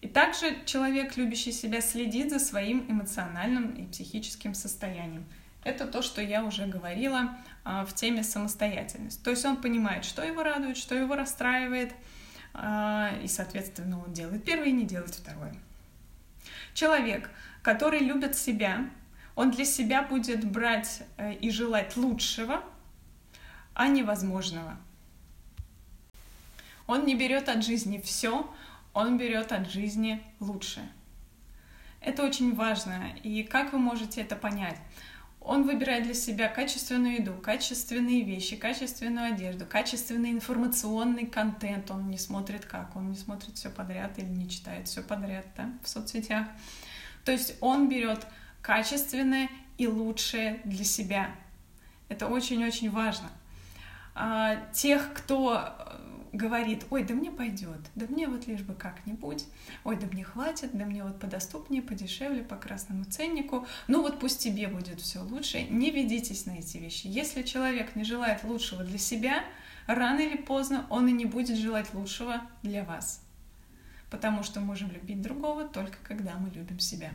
И 0.00 0.08
также 0.08 0.56
человек, 0.64 1.18
любящий 1.18 1.52
себя, 1.52 1.82
следит 1.82 2.30
за 2.30 2.38
своим 2.38 2.90
эмоциональным 2.90 3.74
и 3.74 3.84
психическим 3.84 4.54
состоянием. 4.54 5.26
Это 5.62 5.86
то, 5.86 6.00
что 6.00 6.22
я 6.22 6.42
уже 6.42 6.64
говорила 6.64 7.36
в 7.64 7.94
теме 7.94 8.22
самостоятельность. 8.22 9.22
То 9.22 9.30
есть 9.30 9.44
он 9.44 9.56
понимает, 9.56 10.04
что 10.04 10.22
его 10.22 10.42
радует, 10.42 10.76
что 10.76 10.94
его 10.94 11.14
расстраивает, 11.14 11.92
а, 12.52 13.12
и, 13.22 13.28
соответственно, 13.28 14.02
он 14.02 14.12
делает 14.12 14.44
первое 14.44 14.68
и 14.68 14.72
не 14.72 14.84
делает 14.84 15.14
второе. 15.14 15.54
Человек, 16.74 17.30
который 17.62 18.00
любит 18.00 18.36
себя, 18.36 18.88
он 19.34 19.50
для 19.50 19.64
себя 19.64 20.02
будет 20.02 20.44
брать 20.44 21.02
э, 21.16 21.34
и 21.34 21.50
желать 21.50 21.96
лучшего, 21.96 22.62
а 23.74 23.88
невозможного. 23.88 24.76
Он 26.86 27.06
не 27.06 27.14
берет 27.14 27.48
от 27.48 27.64
жизни 27.64 28.00
все, 28.04 28.52
он 28.92 29.16
берет 29.16 29.52
от 29.52 29.70
жизни 29.70 30.22
лучшее. 30.40 30.88
Это 32.00 32.24
очень 32.24 32.54
важно. 32.54 33.14
И 33.22 33.42
как 33.42 33.72
вы 33.72 33.78
можете 33.78 34.22
это 34.22 34.34
понять? 34.34 34.78
Он 35.40 35.64
выбирает 35.64 36.04
для 36.04 36.14
себя 36.14 36.48
качественную 36.48 37.16
еду, 37.16 37.32
качественные 37.32 38.22
вещи, 38.24 38.56
качественную 38.56 39.32
одежду, 39.32 39.64
качественный 39.66 40.30
информационный 40.32 41.26
контент. 41.26 41.90
Он 41.90 42.10
не 42.10 42.18
смотрит 42.18 42.66
как, 42.66 42.94
он 42.94 43.10
не 43.10 43.16
смотрит 43.16 43.56
все 43.56 43.70
подряд 43.70 44.18
или 44.18 44.26
не 44.26 44.50
читает 44.50 44.86
все 44.86 45.02
подряд 45.02 45.46
да, 45.56 45.70
в 45.82 45.88
соцсетях. 45.88 46.46
То 47.24 47.32
есть 47.32 47.54
он 47.60 47.88
берет 47.88 48.26
качественное 48.60 49.48
и 49.78 49.86
лучшее 49.86 50.60
для 50.64 50.84
себя. 50.84 51.30
Это 52.08 52.26
очень-очень 52.26 52.90
важно. 52.90 53.30
А, 54.14 54.56
тех, 54.72 55.14
кто 55.14 55.74
говорит, 56.32 56.86
ой, 56.90 57.02
да 57.04 57.14
мне 57.14 57.30
пойдет, 57.30 57.80
да 57.94 58.06
мне 58.08 58.28
вот 58.28 58.46
лишь 58.46 58.62
бы 58.62 58.74
как-нибудь, 58.74 59.44
ой, 59.84 59.96
да 59.96 60.06
мне 60.06 60.24
хватит, 60.24 60.70
да 60.72 60.84
мне 60.84 61.02
вот 61.02 61.18
подоступнее, 61.18 61.82
подешевле, 61.82 62.42
по 62.42 62.56
красному 62.56 63.04
ценнику, 63.04 63.66
ну 63.88 64.02
вот 64.02 64.20
пусть 64.20 64.40
тебе 64.40 64.68
будет 64.68 65.00
все 65.00 65.20
лучше, 65.20 65.62
не 65.62 65.90
ведитесь 65.90 66.46
на 66.46 66.52
эти 66.52 66.78
вещи. 66.78 67.06
Если 67.06 67.42
человек 67.42 67.96
не 67.96 68.04
желает 68.04 68.44
лучшего 68.44 68.84
для 68.84 68.98
себя, 68.98 69.44
рано 69.86 70.20
или 70.20 70.36
поздно 70.36 70.86
он 70.90 71.08
и 71.08 71.12
не 71.12 71.24
будет 71.24 71.56
желать 71.56 71.92
лучшего 71.94 72.40
для 72.62 72.84
вас. 72.84 73.22
Потому 74.10 74.42
что 74.42 74.60
можем 74.60 74.90
любить 74.90 75.22
другого 75.22 75.68
только 75.68 75.98
когда 76.02 76.34
мы 76.36 76.50
любим 76.50 76.78
себя. 76.78 77.10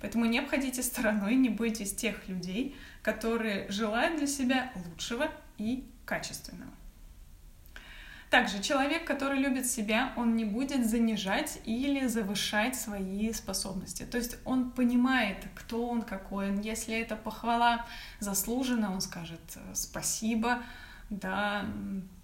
Поэтому 0.00 0.24
не 0.24 0.38
обходите 0.38 0.82
стороной, 0.82 1.34
не 1.34 1.48
бойтесь 1.48 1.94
тех 1.94 2.28
людей, 2.28 2.76
которые 3.02 3.68
желают 3.70 4.18
для 4.18 4.26
себя 4.26 4.72
лучшего 4.86 5.28
и 5.58 5.84
качественного. 6.04 6.70
Также 8.34 8.60
человек, 8.60 9.04
который 9.04 9.38
любит 9.38 9.64
себя, 9.64 10.12
он 10.16 10.34
не 10.34 10.44
будет 10.44 10.90
занижать 10.90 11.60
или 11.64 12.08
завышать 12.08 12.74
свои 12.74 13.32
способности. 13.32 14.02
То 14.02 14.18
есть 14.18 14.38
он 14.44 14.72
понимает, 14.72 15.36
кто 15.54 15.86
он, 15.86 16.02
какой 16.02 16.50
он. 16.50 16.58
Если 16.58 16.96
эта 16.96 17.14
похвала 17.14 17.86
заслужена, 18.18 18.90
он 18.90 19.00
скажет 19.00 19.38
э, 19.54 19.60
спасибо, 19.74 20.64
да, 21.10 21.64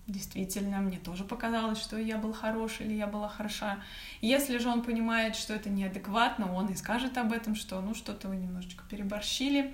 действительно, 0.08 0.78
мне 0.78 0.98
тоже 0.98 1.22
показалось, 1.22 1.78
что 1.78 1.96
я 1.96 2.18
был 2.18 2.32
хорош 2.32 2.80
или 2.80 2.94
я 2.94 3.06
была 3.06 3.28
хороша. 3.28 3.78
Если 4.20 4.58
же 4.58 4.68
он 4.68 4.82
понимает, 4.82 5.36
что 5.36 5.54
это 5.54 5.70
неадекватно, 5.70 6.52
он 6.52 6.66
и 6.70 6.74
скажет 6.74 7.18
об 7.18 7.32
этом, 7.32 7.54
что 7.54 7.80
ну 7.80 7.94
что-то 7.94 8.26
вы 8.26 8.34
немножечко 8.34 8.82
переборщили. 8.90 9.72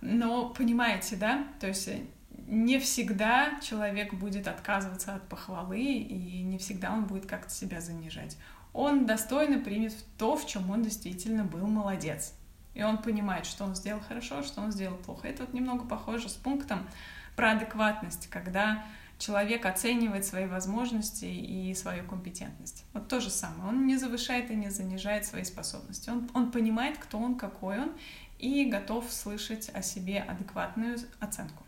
Но 0.00 0.48
понимаете, 0.48 1.14
да, 1.14 1.46
то 1.60 1.68
есть 1.68 1.86
э, 1.86 2.00
не 2.46 2.78
всегда 2.78 3.58
человек 3.60 4.14
будет 4.14 4.48
отказываться 4.48 5.14
от 5.14 5.28
похвалы, 5.28 5.82
и 5.82 6.42
не 6.42 6.58
всегда 6.58 6.92
он 6.92 7.04
будет 7.06 7.26
как-то 7.26 7.50
себя 7.50 7.80
занижать. 7.80 8.36
Он 8.72 9.06
достойно 9.06 9.58
примет 9.58 9.94
то, 10.18 10.36
в 10.36 10.46
чем 10.46 10.70
он 10.70 10.82
действительно 10.82 11.44
был 11.44 11.66
молодец. 11.66 12.34
И 12.74 12.82
он 12.82 12.98
понимает, 12.98 13.44
что 13.44 13.64
он 13.64 13.74
сделал 13.74 14.00
хорошо, 14.00 14.42
что 14.42 14.62
он 14.62 14.72
сделал 14.72 14.96
плохо. 14.96 15.28
Это 15.28 15.44
вот 15.44 15.52
немного 15.52 15.84
похоже 15.84 16.28
с 16.28 16.34
пунктом 16.34 16.88
про 17.36 17.52
адекватность, 17.52 18.28
когда 18.28 18.84
человек 19.18 19.66
оценивает 19.66 20.24
свои 20.24 20.46
возможности 20.46 21.26
и 21.26 21.74
свою 21.74 22.04
компетентность. 22.04 22.84
Вот 22.92 23.08
то 23.08 23.20
же 23.20 23.30
самое. 23.30 23.68
Он 23.68 23.86
не 23.86 23.96
завышает 23.96 24.50
и 24.50 24.56
не 24.56 24.70
занижает 24.70 25.26
свои 25.26 25.44
способности. 25.44 26.10
Он, 26.10 26.28
он 26.34 26.50
понимает, 26.50 26.98
кто 26.98 27.18
он, 27.18 27.36
какой 27.36 27.78
он, 27.78 27.92
и 28.38 28.64
готов 28.64 29.10
слышать 29.12 29.70
о 29.72 29.82
себе 29.82 30.20
адекватную 30.20 30.98
оценку. 31.20 31.62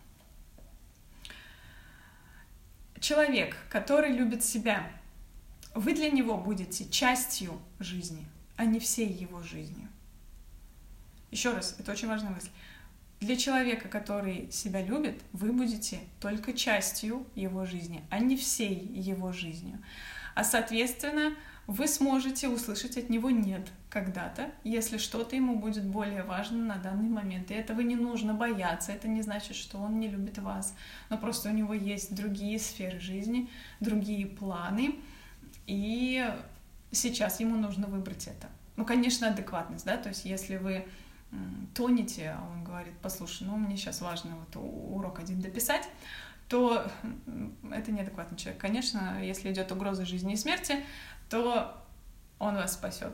Человек, 3.04 3.54
который 3.68 4.12
любит 4.12 4.42
себя, 4.42 4.90
вы 5.74 5.92
для 5.92 6.08
него 6.08 6.38
будете 6.38 6.88
частью 6.88 7.60
жизни, 7.78 8.24
а 8.56 8.64
не 8.64 8.80
всей 8.80 9.12
его 9.12 9.42
жизнью. 9.42 9.88
Еще 11.30 11.52
раз, 11.52 11.76
это 11.78 11.92
очень 11.92 12.08
важная 12.08 12.30
мысль. 12.30 12.48
Для 13.20 13.36
человека, 13.36 13.88
который 13.88 14.50
себя 14.50 14.80
любит, 14.80 15.20
вы 15.34 15.52
будете 15.52 16.00
только 16.18 16.54
частью 16.54 17.26
его 17.34 17.66
жизни, 17.66 18.02
а 18.08 18.20
не 18.20 18.38
всей 18.38 18.74
его 18.74 19.34
жизнью. 19.34 19.84
А 20.34 20.42
соответственно, 20.42 21.34
вы 21.66 21.88
сможете 21.88 22.48
услышать 22.48 22.96
от 22.96 23.08
него 23.10 23.30
«нет» 23.30 23.72
когда-то, 23.88 24.50
если 24.64 24.98
что-то 24.98 25.36
ему 25.36 25.58
будет 25.58 25.84
более 25.84 26.22
важно 26.22 26.58
на 26.58 26.76
данный 26.76 27.08
момент. 27.08 27.50
И 27.50 27.54
этого 27.54 27.80
не 27.80 27.96
нужно 27.96 28.34
бояться, 28.34 28.92
это 28.92 29.08
не 29.08 29.22
значит, 29.22 29.56
что 29.56 29.78
он 29.78 29.98
не 29.98 30.08
любит 30.08 30.38
вас, 30.38 30.74
но 31.10 31.16
просто 31.16 31.48
у 31.48 31.52
него 31.52 31.74
есть 31.74 32.14
другие 32.14 32.58
сферы 32.58 33.00
жизни, 33.00 33.48
другие 33.80 34.26
планы, 34.26 34.96
и 35.66 36.28
сейчас 36.90 37.40
ему 37.40 37.56
нужно 37.56 37.86
выбрать 37.86 38.26
это. 38.26 38.48
Ну, 38.76 38.84
конечно, 38.84 39.28
адекватность, 39.28 39.86
да, 39.86 39.96
то 39.96 40.08
есть 40.08 40.24
если 40.24 40.56
вы 40.56 40.84
тонете, 41.74 42.36
а 42.36 42.48
он 42.52 42.62
говорит, 42.64 42.94
послушай, 43.02 43.44
ну, 43.46 43.56
мне 43.56 43.76
сейчас 43.76 44.00
важно 44.00 44.36
вот 44.36 44.56
урок 44.56 45.18
один 45.18 45.40
дописать, 45.40 45.88
то 46.48 46.86
это 47.72 47.90
неадекватный 47.90 48.36
человек. 48.36 48.60
Конечно, 48.60 49.18
если 49.22 49.50
идет 49.50 49.72
угроза 49.72 50.04
жизни 50.04 50.34
и 50.34 50.36
смерти, 50.36 50.76
то 51.34 51.84
он 52.38 52.54
вас 52.54 52.74
спасет. 52.74 53.12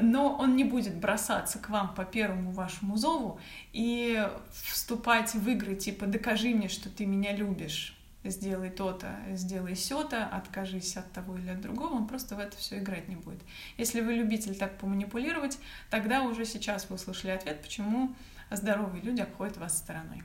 Но 0.00 0.36
он 0.36 0.56
не 0.56 0.64
будет 0.64 0.96
бросаться 0.96 1.58
к 1.58 1.68
вам 1.68 1.94
по 1.94 2.04
первому 2.04 2.52
вашему 2.52 2.96
зову 2.96 3.40
и 3.72 4.26
вступать 4.52 5.34
в 5.34 5.48
игры 5.48 5.74
типа 5.74 6.06
«докажи 6.06 6.50
мне, 6.50 6.68
что 6.68 6.88
ты 6.88 7.04
меня 7.04 7.34
любишь», 7.34 7.98
сделай 8.24 8.70
то-то, 8.70 9.18
сделай 9.32 9.74
сё-то, 9.74 10.24
откажись 10.26 10.96
от 10.96 11.10
того 11.10 11.36
или 11.36 11.50
от 11.50 11.60
другого, 11.60 11.94
он 11.94 12.06
просто 12.06 12.36
в 12.36 12.38
это 12.38 12.56
все 12.56 12.78
играть 12.78 13.08
не 13.08 13.16
будет. 13.16 13.40
Если 13.76 14.00
вы 14.00 14.14
любитель 14.14 14.54
так 14.54 14.78
поманипулировать, 14.78 15.58
тогда 15.90 16.22
уже 16.22 16.46
сейчас 16.46 16.88
вы 16.88 16.94
услышали 16.94 17.32
ответ, 17.32 17.60
почему 17.60 18.14
здоровые 18.50 19.02
люди 19.02 19.20
обходят 19.20 19.56
вас 19.56 19.76
стороной. 19.76 20.22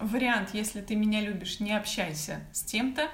Вариант, 0.00 0.50
если 0.52 0.80
ты 0.80 0.96
меня 0.96 1.20
любишь, 1.20 1.60
не 1.60 1.72
общайся 1.72 2.40
с 2.52 2.62
тем-то, 2.64 3.08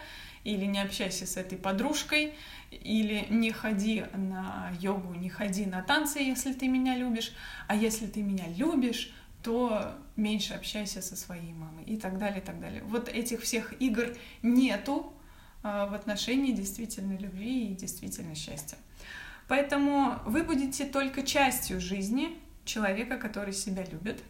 или 0.45 0.67
не 0.67 0.81
общайся 0.81 1.27
с 1.27 1.37
этой 1.37 1.59
подружкой, 1.59 2.35
или 2.71 3.27
не 3.31 3.51
ходи 3.51 4.05
на 4.15 4.73
йогу, 4.81 5.15
не 5.15 5.29
ходи 5.29 5.67
на 5.67 5.83
танцы, 5.83 6.19
если 6.19 6.53
ты 6.53 6.69
меня 6.69 6.97
любишь, 6.97 7.33
а 7.67 7.75
если 7.75 8.07
ты 8.07 8.23
меня 8.23 8.47
любишь, 8.49 9.13
то 9.43 9.95
меньше 10.17 10.55
общайся 10.55 11.03
со 11.03 11.17
своей 11.17 11.53
мамой 11.53 11.85
и 11.85 11.97
так 11.97 12.19
далее, 12.19 12.41
и 12.41 12.45
так 12.45 12.61
далее. 12.61 12.83
Вот 12.85 13.09
этих 13.09 13.43
всех 13.43 13.75
игр 13.81 14.17
нету 14.43 15.13
а, 15.63 15.87
в 15.87 15.95
отношении 15.95 16.53
действительно 16.53 17.17
любви 17.19 17.73
и 17.73 17.75
действительно 17.75 18.35
счастья. 18.35 18.79
Поэтому 19.49 20.19
вы 20.25 20.43
будете 20.43 20.87
только 20.87 21.23
частью 21.23 21.81
жизни 21.81 22.39
человека, 22.65 23.19
который 23.19 23.53
себя 23.53 23.85
любит, 23.85 24.23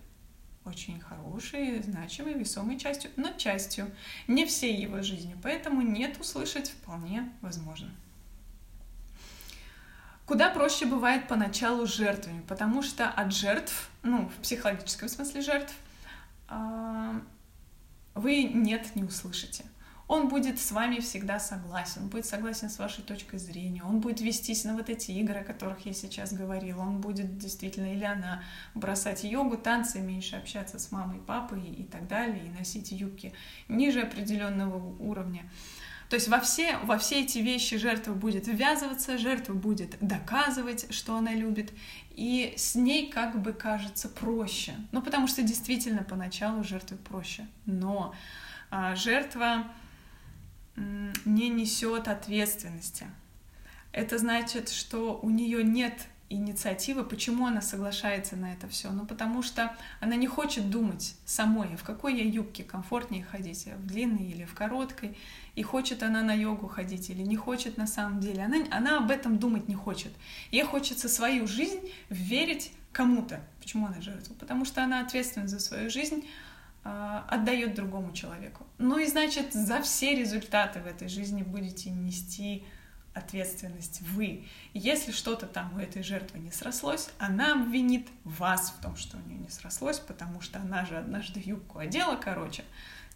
очень 0.65 1.01
хорошей, 1.01 1.83
значимой, 1.83 2.35
весомой 2.35 2.79
частью, 2.79 3.11
но 3.17 3.33
частью, 3.33 3.91
не 4.27 4.47
всей 4.47 4.77
его 4.77 5.03
жизни, 5.03 5.37
поэтому 5.43 5.83
нет 5.83 6.19
услышать 6.21 6.71
вполне 6.71 7.31
возможно. 7.41 7.91
Куда 10.27 10.49
проще 10.49 10.87
бывает 10.87 11.29
поначалу 11.29 11.87
жертвами, 11.87 12.41
потому 12.49 12.83
что 12.83 13.09
от 13.09 13.33
жертв, 13.33 13.91
ну, 14.03 14.29
в 14.29 14.43
психологическом 14.43 15.09
смысле 15.09 15.43
жертв, 15.43 15.75
а, 16.49 17.21
вы 18.15 18.45
нет 18.45 18.97
не 18.97 19.05
услышите 19.05 19.65
он 20.07 20.29
будет 20.29 20.61
с 20.61 20.71
вами 20.73 20.99
всегда 21.01 21.39
согласен, 21.39 22.03
он 22.03 22.09
будет 22.09 22.27
согласен 22.27 22.69
с 22.69 22.79
вашей 22.79 23.03
точкой 23.03 23.39
зрения, 23.39 23.83
он 23.83 24.01
будет 24.01 24.21
вестись 24.21 24.65
на 24.65 24.75
вот 24.75 24.91
эти 24.91 25.13
игры, 25.13 25.41
о 25.41 25.45
которых 25.45 25.87
я 25.87 25.93
сейчас 25.93 26.33
говорила, 26.33 26.83
он 26.83 27.01
будет 27.01 27.39
действительно 27.39 27.93
или 27.93 28.05
она 28.05 28.43
бросать 28.75 29.25
йогу, 29.25 29.57
танцы, 29.57 30.01
меньше 30.01 30.37
общаться 30.37 30.79
с 30.79 30.93
мамой, 30.93 31.21
папой 31.21 31.63
и 31.65 31.85
так 31.85 32.07
далее, 32.07 32.45
и 32.47 32.59
носить 32.59 32.93
юбки 32.93 33.33
ниже 33.69 34.03
определенного 34.03 34.77
уровня. 34.99 35.49
То 36.11 36.17
есть 36.17 36.29
во 36.29 36.39
все, 36.39 36.77
во 36.85 36.99
все 36.99 37.23
эти 37.23 37.39
вещи 37.39 37.79
жертва 37.79 38.13
будет 38.13 38.47
ввязываться, 38.47 39.17
жертва 39.17 39.55
будет 39.55 39.97
доказывать, 40.01 40.93
что 40.95 41.17
она 41.17 41.33
любит, 41.33 41.73
и 42.11 42.55
с 42.57 42.75
ней 42.75 43.11
как 43.11 43.41
бы 43.41 43.53
кажется 43.53 44.09
проще. 44.09 44.75
Ну, 44.93 45.01
потому 45.01 45.27
что 45.27 45.43
действительно 45.43 46.03
поначалу 46.03 46.63
жертве 46.63 46.99
проще. 46.99 47.47
Но 47.65 48.15
а, 48.71 48.95
жертва 48.95 49.65
не 50.77 51.49
несет 51.49 52.09
ответственности. 52.09 53.07
Это 53.93 54.19
значит, 54.19 54.71
что 54.71 55.19
у 55.23 55.31
нее 55.31 55.63
нет 55.63 55.95
инициативы, 56.31 57.05
почему 57.05 57.47
она 57.47 57.61
соглашается 57.61 58.37
на 58.37 58.53
это 58.53 58.69
все? 58.69 58.91
Ну, 58.91 59.07
потому 59.07 59.43
что 59.43 59.75
она 60.01 60.17
не 60.17 60.27
хочет 60.27 60.71
думать 60.71 61.15
самой, 61.25 61.77
в 61.77 61.85
какой 61.85 62.15
ей 62.15 62.31
юбке 62.31 62.65
комфортнее 62.65 63.25
ходить, 63.25 63.67
в 63.67 63.87
длинной 63.87 64.25
или 64.25 64.45
в 64.45 64.55
короткой, 64.55 65.17
и 65.55 65.63
хочет 65.63 66.03
она 66.03 66.23
на 66.23 66.35
йогу 66.35 66.67
ходить 66.67 67.11
или 67.11 67.23
не 67.23 67.37
хочет 67.37 67.77
на 67.77 67.87
самом 67.87 68.21
деле. 68.21 68.43
Она, 68.43 68.57
она 68.71 68.99
об 68.99 69.11
этом 69.11 69.39
думать 69.39 69.69
не 69.69 69.75
хочет. 69.75 70.13
Ей 70.51 70.65
хочется 70.65 71.09
свою 71.09 71.47
жизнь 71.47 71.81
верить 72.09 72.73
кому-то. 72.93 73.41
Почему 73.61 73.87
она 73.87 74.01
жертва? 74.01 74.35
Потому 74.35 74.65
что 74.65 74.83
она 74.83 75.01
ответственна 75.01 75.47
за 75.47 75.61
свою 75.61 75.91
жизнь, 75.91 76.25
э, 76.25 76.29
отдает 76.85 77.75
другому 77.75 78.13
человеку. 78.13 78.67
Ну 78.79 78.99
и 78.99 79.07
значит, 79.07 79.53
за 79.53 79.81
все 79.83 80.15
результаты 80.15 80.81
в 80.81 80.87
этой 80.87 81.09
жизни 81.09 81.43
будете 81.43 81.91
нести 81.91 82.65
ответственность 83.15 84.03
вы. 84.03 84.47
Если 84.75 85.13
что-то 85.13 85.47
там 85.47 85.75
у 85.77 85.79
этой 85.79 86.03
жертвы 86.03 86.41
не 86.41 86.51
срослось, 86.51 87.11
она 87.19 87.53
обвинит 87.53 88.09
вас 88.25 88.75
в 88.77 88.83
том, 88.83 88.97
что 88.97 89.17
у 89.17 89.21
нее 89.21 89.39
не 89.39 89.49
срослось, 89.49 89.99
потому 89.99 90.41
что 90.41 90.59
она 90.59 90.85
же 90.85 90.99
однажды 90.99 91.41
юбку 91.43 91.79
одела, 91.79 92.17
короче. 92.17 92.65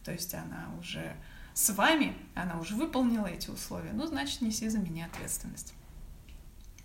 То 0.05 0.12
есть 0.12 0.35
она 0.35 0.71
уже 0.79 1.14
с 1.53 1.71
вами, 1.71 2.16
она 2.35 2.59
уже 2.61 2.75
выполнила 2.75 3.27
эти 3.27 3.51
условия, 3.51 3.91
ну, 3.93 4.07
значит, 4.07 4.41
неси 4.41 4.69
за 4.69 4.79
меня 4.79 5.07
ответственность. 5.07 5.75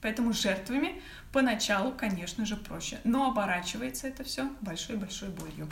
Поэтому 0.02 0.34
жертвами 0.34 1.02
поначалу, 1.32 1.94
конечно 1.94 2.46
же, 2.46 2.58
проще, 2.58 3.00
но 3.06 3.30
оборачивается 3.30 4.08
это 4.08 4.26
все 4.26 4.50
большой-большой 4.60 5.30
болью 5.30 5.70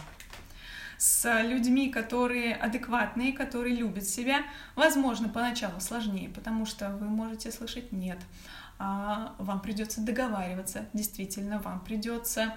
с 1.02 1.42
людьми, 1.42 1.90
которые 1.90 2.54
адекватные, 2.54 3.34
которые 3.34 3.76
любят 3.76 4.08
себя, 4.08 4.44
возможно, 4.76 5.30
поначалу 5.30 5.80
сложнее, 5.80 6.30
потому 6.30 6.68
что 6.68 6.92
вы 6.92 7.08
можете 7.08 7.52
слышать 7.52 7.92
«нет», 7.92 8.20
а 8.78 9.34
вам 9.40 9.62
придется 9.62 10.02
договариваться, 10.02 10.86
действительно, 10.94 11.58
вам 11.58 11.84
придется 11.84 12.54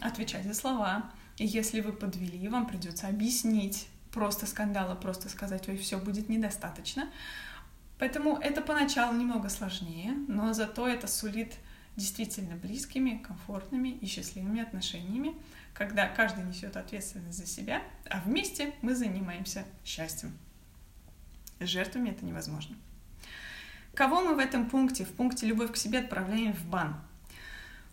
отвечать 0.00 0.46
за 0.46 0.54
слова, 0.54 1.10
и 1.36 1.44
если 1.44 1.82
вы 1.82 1.92
подвели, 1.92 2.48
вам 2.48 2.66
придется 2.66 3.06
объяснить. 3.06 3.86
Просто 4.12 4.46
скандала, 4.46 4.94
просто 4.94 5.28
сказать, 5.28 5.68
ой, 5.68 5.76
все 5.76 5.98
будет 5.98 6.30
недостаточно. 6.30 7.10
Поэтому 7.98 8.38
это 8.38 8.62
поначалу 8.62 9.14
немного 9.14 9.50
сложнее, 9.50 10.14
но 10.26 10.54
зато 10.54 10.88
это 10.88 11.06
сулит 11.06 11.56
действительно 11.96 12.56
близкими, 12.56 13.18
комфортными 13.18 13.90
и 13.90 14.06
счастливыми 14.06 14.62
отношениями, 14.62 15.34
когда 15.78 16.08
каждый 16.08 16.42
несет 16.42 16.76
ответственность 16.76 17.38
за 17.38 17.46
себя, 17.46 17.82
а 18.10 18.20
вместе 18.20 18.74
мы 18.82 18.96
занимаемся 18.96 19.64
счастьем. 19.84 20.36
С 21.60 21.68
жертвами 21.68 22.10
это 22.10 22.24
невозможно. 22.24 22.76
Кого 23.94 24.20
мы 24.20 24.34
в 24.34 24.38
этом 24.40 24.68
пункте, 24.68 25.04
в 25.04 25.10
пункте 25.10 25.46
«Любовь 25.46 25.72
к 25.72 25.76
себе» 25.76 26.00
отправляем 26.00 26.52
в 26.52 26.66
бан? 26.66 26.96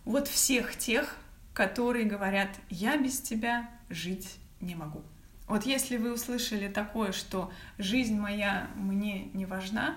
Вот 0.04 0.26
всех 0.26 0.76
тех, 0.76 1.16
которые 1.54 2.06
говорят 2.06 2.48
«я 2.70 2.96
без 2.96 3.20
тебя 3.20 3.70
жить 3.88 4.36
не 4.60 4.74
могу». 4.74 5.02
Вот 5.46 5.64
если 5.64 5.96
вы 5.96 6.12
услышали 6.12 6.66
такое, 6.66 7.12
что 7.12 7.52
жизнь 7.78 8.18
моя 8.18 8.68
мне 8.74 9.26
не 9.26 9.46
важна, 9.46 9.96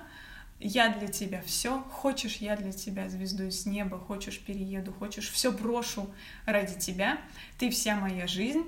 я 0.60 0.90
для 0.90 1.08
тебя 1.08 1.42
все, 1.42 1.82
хочешь, 1.82 2.38
я 2.38 2.58
для 2.58 2.72
тебя 2.72 3.10
звезду 3.10 3.50
с 3.50 3.66
неба, 3.66 3.98
хочешь, 3.98 4.40
перееду, 4.40 4.92
хочешь, 4.94 5.30
все 5.30 5.52
брошу 5.52 6.14
ради 6.46 6.78
тебя, 6.78 7.20
ты 7.58 7.70
вся 7.70 7.96
моя 7.96 8.28
жизнь. 8.28 8.66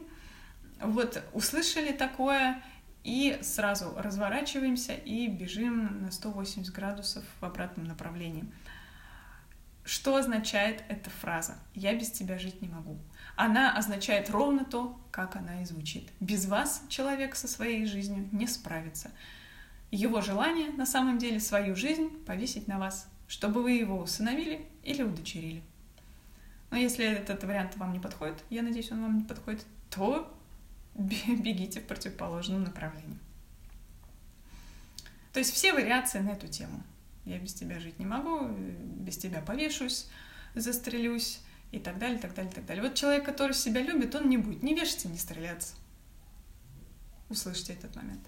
Вот 0.80 1.22
услышали 1.34 1.92
такое, 1.92 2.64
и 3.04 3.40
сразу 3.42 3.94
разворачиваемся 3.98 4.94
и 4.94 5.28
бежим 5.28 6.04
на 6.04 6.12
180 6.12 6.74
градусов 6.74 7.24
в 7.40 7.46
обратном 7.46 7.86
направлении. 7.86 8.46
Что 9.84 10.16
означает 10.16 10.84
эта 10.90 11.10
фраза? 11.10 11.58
«Я 11.74 11.96
без 11.96 12.12
тебя 12.12 12.38
жить 12.38 12.62
не 12.62 12.68
могу». 12.68 13.00
Она 13.36 13.76
означает 13.76 14.30
ровно 14.30 14.64
то, 14.64 15.00
как 15.10 15.36
она 15.36 15.64
и 15.64 15.66
звучит. 15.66 16.12
Без 16.20 16.46
вас 16.46 16.84
человек 16.88 17.36
со 17.36 17.48
своей 17.48 17.86
жизнью 17.86 18.30
не 18.32 18.46
справится 18.46 19.12
его 19.92 20.22
желание 20.22 20.70
на 20.72 20.86
самом 20.86 21.18
деле 21.18 21.40
свою 21.40 21.76
жизнь 21.76 22.10
повесить 22.26 22.68
на 22.68 22.80
вас, 22.80 23.08
чтобы 23.28 23.62
вы 23.62 23.72
его 23.74 24.00
усыновили 24.00 24.66
или 24.84 25.04
удочерили. 25.04 25.62
Но 26.70 26.78
если 26.78 27.06
этот 27.06 27.44
вариант 27.44 27.76
вам 27.76 27.92
не 27.92 28.00
подходит, 28.00 28.44
я 28.50 28.62
надеюсь, 28.62 28.92
он 28.92 29.02
вам 29.02 29.18
не 29.18 29.24
подходит, 29.26 29.66
то 29.90 30.34
бегите 30.96 31.82
в 31.82 31.86
противоположном 31.86 32.64
направлении. 32.64 33.18
То 35.34 35.40
есть 35.40 35.54
все 35.54 35.74
вариации 35.74 36.20
на 36.20 36.32
эту 36.32 36.48
тему. 36.48 36.84
Я 37.26 37.38
без 37.40 37.54
тебя 37.54 37.80
жить 37.80 38.00
не 38.00 38.06
могу, 38.06 38.48
без 38.48 39.18
тебя 39.18 39.42
повешусь, 39.42 40.08
застрелюсь 40.56 41.40
и 41.72 41.80
так 41.80 42.00
далее, 42.00 42.18
так 42.18 42.34
далее, 42.34 42.52
так 42.52 42.66
далее. 42.66 42.84
Вот 42.84 42.96
человек, 42.96 43.26
который 43.26 43.54
себя 43.54 43.82
любит, 43.82 44.16
он 44.16 44.30
не 44.30 44.38
будет 44.38 44.64
ни 44.64 44.74
вешаться, 44.74 45.08
ни 45.08 45.18
стреляться. 45.18 45.76
Услышьте 47.30 47.74
этот 47.74 47.96
момент. 47.96 48.22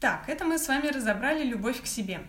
Так, 0.00 0.30
это 0.30 0.46
мы 0.46 0.58
с 0.58 0.66
вами 0.66 0.86
разобрали 0.86 1.44
любовь 1.44 1.82
к 1.82 1.86
себе. 1.86 2.26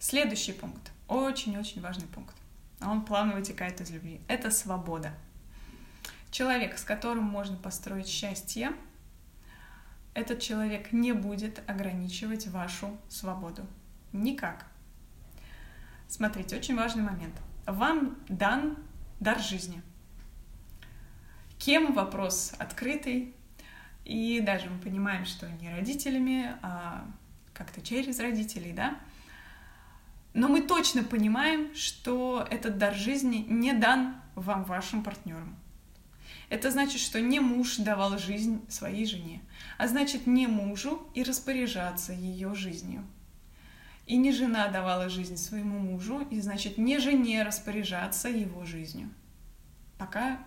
Следующий 0.00 0.54
пункт, 0.54 0.90
очень-очень 1.06 1.82
важный 1.82 2.06
пункт, 2.06 2.34
а 2.80 2.90
он 2.90 3.04
плавно 3.04 3.34
вытекает 3.34 3.82
из 3.82 3.90
любви, 3.90 4.22
это 4.26 4.50
свобода. 4.50 5.12
Человек, 6.30 6.78
с 6.78 6.84
которым 6.84 7.24
можно 7.24 7.58
построить 7.58 8.08
счастье, 8.08 8.72
этот 10.14 10.40
человек 10.40 10.92
не 10.92 11.12
будет 11.12 11.62
ограничивать 11.68 12.46
вашу 12.46 12.96
свободу. 13.10 13.66
Никак. 14.14 14.64
Смотрите, 16.08 16.56
очень 16.56 16.74
важный 16.74 17.02
момент. 17.02 17.34
Вам 17.66 18.16
дан 18.28 18.78
дар 19.20 19.38
жизни. 19.38 19.82
Кем 21.58 21.92
вопрос 21.92 22.54
открытый, 22.58 23.34
и 24.08 24.40
даже 24.40 24.70
мы 24.70 24.78
понимаем, 24.78 25.26
что 25.26 25.46
не 25.60 25.68
родителями, 25.68 26.56
а 26.62 27.06
как-то 27.52 27.82
через 27.82 28.18
родителей, 28.18 28.72
да. 28.72 28.98
Но 30.32 30.48
мы 30.48 30.62
точно 30.62 31.04
понимаем, 31.04 31.74
что 31.74 32.46
этот 32.50 32.78
дар 32.78 32.94
жизни 32.94 33.44
не 33.48 33.74
дан 33.74 34.16
вам 34.34 34.64
вашим 34.64 35.02
партнерам. 35.02 35.54
Это 36.48 36.70
значит, 36.70 37.02
что 37.02 37.20
не 37.20 37.38
муж 37.40 37.76
давал 37.76 38.16
жизнь 38.16 38.64
своей 38.70 39.04
жене, 39.04 39.42
а 39.76 39.86
значит 39.86 40.26
не 40.26 40.46
мужу 40.46 41.06
и 41.12 41.22
распоряжаться 41.22 42.14
ее 42.14 42.54
жизнью. 42.54 43.04
И 44.06 44.16
не 44.16 44.32
жена 44.32 44.68
давала 44.68 45.10
жизнь 45.10 45.36
своему 45.36 45.78
мужу, 45.78 46.26
и 46.30 46.40
значит 46.40 46.78
не 46.78 46.98
жене 46.98 47.42
распоряжаться 47.42 48.30
его 48.30 48.64
жизнью. 48.64 49.10
Пока 49.98 50.38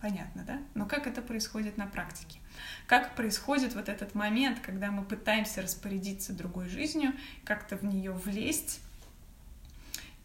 понятно, 0.00 0.44
да? 0.44 0.62
Но 0.74 0.86
как 0.86 1.06
это 1.06 1.22
происходит 1.22 1.76
на 1.76 1.86
практике? 1.86 2.38
Как 2.86 3.14
происходит 3.14 3.74
вот 3.74 3.88
этот 3.88 4.14
момент, 4.14 4.60
когда 4.60 4.90
мы 4.90 5.04
пытаемся 5.04 5.62
распорядиться 5.62 6.32
другой 6.32 6.68
жизнью, 6.68 7.12
как-то 7.44 7.76
в 7.76 7.84
нее 7.84 8.12
влезть 8.12 8.80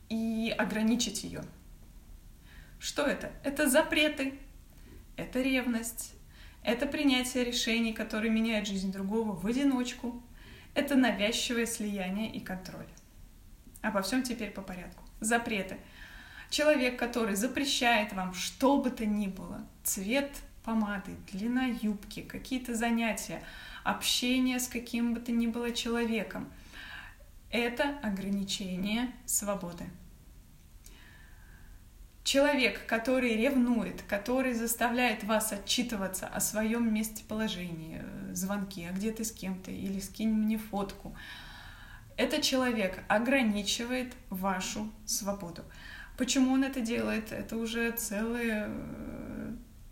и 0.09 0.53
ограничить 0.57 1.23
ее. 1.23 1.43
Что 2.79 3.03
это? 3.03 3.31
Это 3.43 3.69
запреты, 3.69 4.39
это 5.15 5.41
ревность, 5.41 6.13
это 6.63 6.85
принятие 6.85 7.43
решений, 7.43 7.93
которые 7.93 8.31
меняют 8.31 8.67
жизнь 8.67 8.91
другого 8.91 9.35
в 9.35 9.45
одиночку, 9.45 10.21
это 10.73 10.95
навязчивое 10.95 11.65
слияние 11.65 12.31
и 12.31 12.39
контроль. 12.39 12.87
Обо 13.81 14.01
всем 14.01 14.23
теперь 14.23 14.51
по 14.51 14.61
порядку. 14.61 15.03
Запреты. 15.19 15.77
Человек, 16.49 16.97
который 16.97 17.35
запрещает 17.35 18.13
вам 18.13 18.33
что 18.33 18.81
бы 18.81 18.89
то 18.89 19.05
ни 19.05 19.27
было, 19.27 19.65
цвет 19.83 20.31
помады, 20.63 21.15
длина 21.31 21.65
юбки, 21.65 22.21
какие-то 22.21 22.75
занятия, 22.75 23.43
общение 23.83 24.59
с 24.59 24.67
каким 24.67 25.13
бы 25.13 25.19
то 25.19 25.31
ни 25.31 25.47
было 25.47 25.71
человеком. 25.71 26.51
Это 27.51 27.97
ограничение 28.01 29.11
свободы. 29.25 29.85
Человек, 32.23 32.87
который 32.87 33.35
ревнует, 33.35 34.01
который 34.01 34.53
заставляет 34.53 35.23
вас 35.23 35.53
отчитываться 35.53 36.25
о 36.27 36.39
своем 36.39 36.91
местоположении, 36.91 38.03
звонки, 38.33 38.83
а 38.83 38.91
где 38.91 39.11
ты 39.11 39.23
с 39.23 39.31
кем-то, 39.31 39.69
или 39.69 39.99
скинь 39.99 40.31
мне 40.31 40.57
фотку, 40.57 41.15
этот 42.17 42.41
человек 42.41 43.03
ограничивает 43.07 44.13
вашу 44.31 44.91
свободу. 45.05 45.63
Почему 46.17 46.53
он 46.53 46.63
это 46.63 46.81
делает? 46.81 47.31
Это 47.31 47.57
уже 47.57 47.91
целый 47.91 48.49
э, 48.51 49.51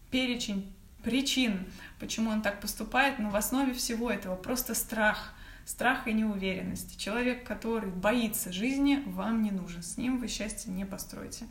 перечень 0.10 0.74
причин, 1.04 1.66
почему 2.00 2.30
он 2.30 2.42
так 2.42 2.62
поступает, 2.62 3.20
но 3.20 3.30
в 3.30 3.36
основе 3.36 3.74
всего 3.74 4.10
этого 4.10 4.36
просто 4.36 4.74
страх, 4.74 5.34
страх 5.66 6.08
и 6.08 6.14
неуверенность. 6.14 6.98
Человек, 6.98 7.46
который 7.46 7.90
боится 7.90 8.54
жизни, 8.54 9.04
вам 9.06 9.42
не 9.42 9.52
нужен, 9.52 9.84
с 9.84 9.98
ним 9.98 10.18
вы 10.18 10.28
счастье 10.28 10.72
не 10.72 10.86
построите. 10.86 11.46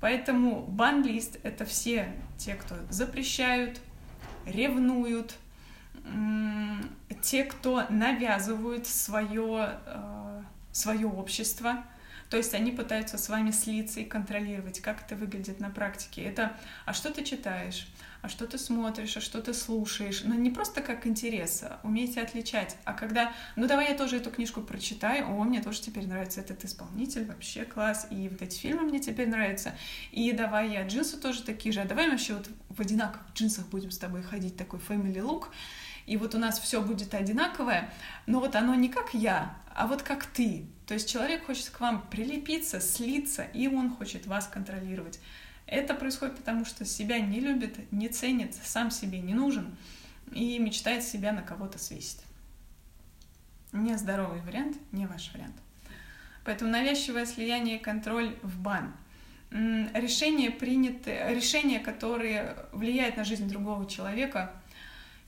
Поэтому 0.00 0.62
бан-лист— 0.62 1.38
это 1.42 1.64
все 1.64 2.14
те, 2.36 2.54
кто 2.54 2.76
запрещают, 2.90 3.80
ревнуют, 4.46 5.34
те, 7.22 7.44
кто 7.44 7.84
навязывают 7.88 8.86
свое, 8.86 9.80
э, 9.86 10.42
свое 10.72 11.06
общество, 11.06 11.84
то 12.30 12.36
есть 12.36 12.54
они 12.54 12.72
пытаются 12.72 13.16
с 13.16 13.28
вами 13.28 13.50
слиться 13.50 14.00
и 14.00 14.04
контролировать, 14.04 14.80
как 14.80 15.02
это 15.02 15.16
выглядит 15.16 15.60
на 15.60 15.70
практике. 15.70 16.22
Это 16.22 16.56
«а 16.84 16.92
что 16.92 17.12
ты 17.12 17.24
читаешь?», 17.24 17.88
«а 18.20 18.28
что 18.28 18.46
ты 18.46 18.58
смотришь?», 18.58 19.16
«а 19.16 19.20
что 19.20 19.40
ты 19.40 19.54
слушаешь?». 19.54 20.22
Но 20.24 20.34
не 20.34 20.50
просто 20.50 20.82
как 20.82 21.06
интерес, 21.06 21.62
а 21.62 21.80
умейте 21.82 22.20
отличать. 22.20 22.76
А 22.84 22.92
когда 22.92 23.32
«ну 23.56 23.66
давай 23.66 23.90
я 23.90 23.96
тоже 23.96 24.16
эту 24.16 24.30
книжку 24.30 24.60
прочитаю», 24.60 25.26
«о, 25.28 25.44
мне 25.44 25.62
тоже 25.62 25.80
теперь 25.80 26.06
нравится 26.06 26.40
этот 26.40 26.64
исполнитель, 26.64 27.24
вообще 27.24 27.64
класс», 27.64 28.06
и 28.10 28.28
вот 28.28 28.42
эти 28.42 28.58
фильмы 28.58 28.82
мне 28.82 29.00
теперь 29.00 29.28
нравятся, 29.28 29.74
и 30.12 30.32
давай 30.32 30.72
я 30.72 30.86
джинсы 30.86 31.18
тоже 31.18 31.42
такие 31.42 31.72
же, 31.72 31.80
а 31.80 31.86
давай 31.86 32.10
вообще 32.10 32.34
вот 32.34 32.50
в 32.68 32.80
одинаковых 32.80 33.26
джинсах 33.34 33.66
будем 33.68 33.90
с 33.90 33.98
тобой 33.98 34.22
ходить, 34.22 34.56
такой 34.56 34.80
family 34.80 35.16
look, 35.16 35.46
и 36.04 36.16
вот 36.16 36.34
у 36.34 36.38
нас 36.38 36.58
все 36.58 36.82
будет 36.82 37.14
одинаковое, 37.14 37.90
но 38.26 38.40
вот 38.40 38.54
оно 38.54 38.74
не 38.74 38.88
как 38.88 39.14
я, 39.14 39.56
а 39.74 39.86
вот 39.86 40.02
как 40.02 40.26
ты. 40.26 40.66
То 40.88 40.94
есть 40.94 41.06
человек 41.06 41.44
хочет 41.44 41.68
к 41.68 41.80
вам 41.80 42.00
прилепиться, 42.10 42.80
слиться, 42.80 43.42
и 43.42 43.68
он 43.68 43.94
хочет 43.94 44.26
вас 44.26 44.48
контролировать. 44.48 45.20
Это 45.66 45.92
происходит 45.92 46.36
потому, 46.36 46.64
что 46.64 46.86
себя 46.86 47.20
не 47.20 47.40
любит, 47.40 47.92
не 47.92 48.08
ценит, 48.08 48.54
сам 48.64 48.90
себе 48.90 49.20
не 49.20 49.34
нужен 49.34 49.76
и 50.32 50.58
мечтает 50.58 51.04
себя 51.04 51.32
на 51.32 51.42
кого-то 51.42 51.78
свесить. 51.78 52.22
Нездоровый 53.72 54.40
вариант, 54.40 54.78
не 54.90 55.06
ваш 55.06 55.30
вариант. 55.34 55.56
Поэтому 56.46 56.70
навязчивое 56.70 57.26
слияние 57.26 57.76
и 57.76 57.82
контроль 57.82 58.34
в 58.42 58.58
бан. 58.58 58.94
Решения 59.50 60.50
приняты, 60.50 61.18
решения, 61.28 61.80
которые 61.80 62.56
влияют 62.72 63.18
на 63.18 63.24
жизнь 63.24 63.46
другого 63.46 63.86
человека– 63.86 64.54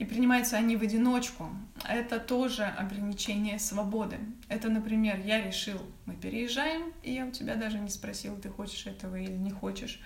и 0.00 0.06
принимаются 0.06 0.56
они 0.56 0.76
в 0.76 0.82
одиночку. 0.82 1.50
Это 1.86 2.18
тоже 2.18 2.64
ограничение 2.64 3.58
свободы. 3.58 4.18
Это, 4.48 4.70
например, 4.70 5.20
я 5.20 5.42
решил, 5.46 5.78
мы 6.06 6.16
переезжаем, 6.16 6.94
и 7.02 7.12
я 7.12 7.26
у 7.26 7.30
тебя 7.30 7.54
даже 7.54 7.78
не 7.78 7.90
спросил, 7.90 8.34
ты 8.38 8.48
хочешь 8.48 8.86
этого 8.86 9.16
или 9.16 9.36
не 9.36 9.50
хочешь. 9.50 10.00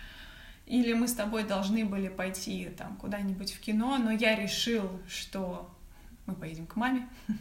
Или 0.66 0.94
мы 0.94 1.06
с 1.06 1.14
тобой 1.14 1.44
должны 1.44 1.84
были 1.84 2.08
пойти 2.08 2.70
там 2.76 2.96
куда-нибудь 2.96 3.52
в 3.52 3.60
кино, 3.60 3.96
но 3.98 4.10
я 4.10 4.34
решил, 4.34 5.00
что 5.06 5.72
мы 6.26 6.34
поедем 6.34 6.66
к 6.66 6.74
маме. 6.74 7.08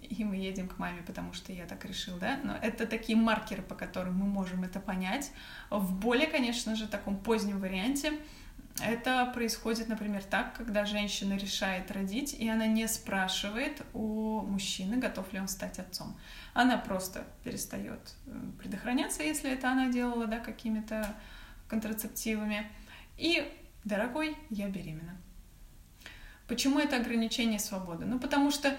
И 0.00 0.24
мы 0.24 0.36
едем 0.36 0.66
к 0.66 0.78
маме, 0.78 1.02
потому 1.06 1.34
что 1.34 1.52
я 1.52 1.66
так 1.66 1.84
решил, 1.84 2.16
да? 2.16 2.40
Но 2.42 2.56
это 2.56 2.86
такие 2.86 3.18
маркеры, 3.18 3.60
по 3.60 3.74
которым 3.74 4.16
мы 4.16 4.24
можем 4.24 4.64
это 4.64 4.80
понять. 4.80 5.30
В 5.68 5.92
более, 5.92 6.26
конечно 6.26 6.74
же, 6.74 6.88
таком 6.88 7.18
позднем 7.18 7.60
варианте 7.60 8.14
это 8.80 9.26
происходит, 9.34 9.88
например, 9.88 10.22
так, 10.24 10.54
когда 10.54 10.84
женщина 10.86 11.34
решает 11.34 11.90
родить, 11.90 12.34
и 12.34 12.48
она 12.48 12.66
не 12.66 12.88
спрашивает 12.88 13.82
у 13.92 14.40
мужчины, 14.40 14.96
готов 14.96 15.32
ли 15.32 15.40
он 15.40 15.48
стать 15.48 15.78
отцом. 15.78 16.16
Она 16.54 16.78
просто 16.78 17.24
перестает 17.44 18.00
э, 18.26 18.30
предохраняться, 18.58 19.22
если 19.22 19.50
это 19.50 19.70
она 19.70 19.88
делала, 19.88 20.26
да, 20.26 20.38
какими-то 20.38 21.14
контрацептивами. 21.68 22.70
И, 23.18 23.46
дорогой, 23.84 24.36
я 24.50 24.68
беременна. 24.68 25.16
Почему 26.48 26.78
это 26.78 26.96
ограничение 26.96 27.58
свободы? 27.58 28.04
Ну, 28.04 28.18
потому 28.18 28.50
что 28.50 28.76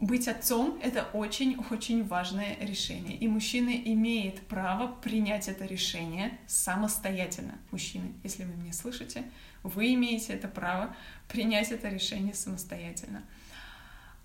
быть 0.00 0.28
отцом— 0.28 0.78
это 0.82 1.04
очень-очень 1.12 2.06
важное 2.06 2.56
решение. 2.60 3.16
И 3.16 3.28
мужчина 3.28 3.68
имеет 3.68 4.40
право 4.46 4.86
принять 4.86 5.46
это 5.46 5.66
решение 5.66 6.38
самостоятельно. 6.46 7.58
Мужчины, 7.70 8.14
если 8.24 8.44
вы 8.44 8.54
меня 8.54 8.72
слышите, 8.72 9.24
вы 9.62 9.92
имеете 9.92 10.32
это 10.32 10.48
право 10.48 10.96
принять 11.28 11.70
это 11.70 11.90
решение 11.90 12.32
самостоятельно. 12.32 13.22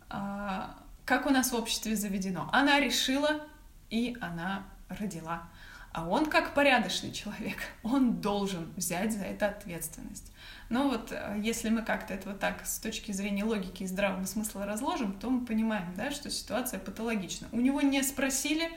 А, 0.09 0.78
как 1.03 1.26
у 1.26 1.30
нас 1.30 1.51
в 1.51 1.55
обществе 1.55 1.97
заведено? 1.97 2.49
Она 2.53 2.80
решила, 2.80 3.45
и 3.89 4.15
она 4.21 4.63
родила. 4.88 5.49
А 5.95 6.05
он, 6.05 6.25
как 6.25 6.53
порядочный 6.53 7.13
человек, 7.13 7.57
он 7.83 8.19
должен 8.19 8.69
взять 8.75 9.13
за 9.13 9.23
это 9.23 9.47
ответственность. 9.47 10.29
Но 10.67 10.89
вот 10.89 11.13
э, 11.13 11.39
если 11.41 11.69
мы 11.69 11.83
как-то 11.83 12.13
это 12.13 12.31
вот 12.31 12.39
так 12.41 12.65
с 12.65 12.79
точки 12.79 13.13
зрения 13.13 13.45
логики 13.45 13.83
и 13.83 13.87
здравого 13.87 14.25
смысла 14.25 14.65
разложим, 14.65 15.13
то 15.13 15.29
мы 15.29 15.45
понимаем, 15.45 15.93
да, 15.95 16.11
что 16.11 16.29
ситуация 16.29 16.81
патологична. 16.81 17.47
У 17.53 17.61
него 17.61 17.79
не 17.79 18.03
спросили, 18.03 18.69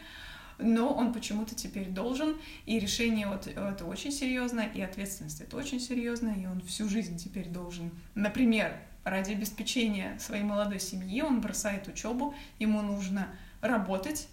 но 0.59 0.95
он 0.95 1.13
почему-то 1.13 1.57
теперь 1.57 1.89
должен, 1.89 2.37
и 2.67 2.79
решение 2.79 3.27
вот 3.27 3.49
это 3.49 3.85
очень 3.85 4.13
серьезное, 4.13 4.69
и 4.69 4.81
ответственность 4.81 5.41
это 5.41 5.57
очень 5.57 5.81
серьезная, 5.81 6.37
и 6.37 6.47
он 6.47 6.61
всю 6.61 6.89
жизнь 6.89 7.19
теперь 7.19 7.49
должен, 7.49 7.91
например, 8.15 8.77
ради 9.03 9.33
обеспечения 9.33 10.17
своей 10.21 10.45
молодой 10.45 10.79
семьи, 10.79 11.21
он 11.23 11.41
бросает 11.41 11.89
учебу, 11.89 12.37
ему 12.61 12.81
нужно 12.81 13.27
работать, 13.61 14.29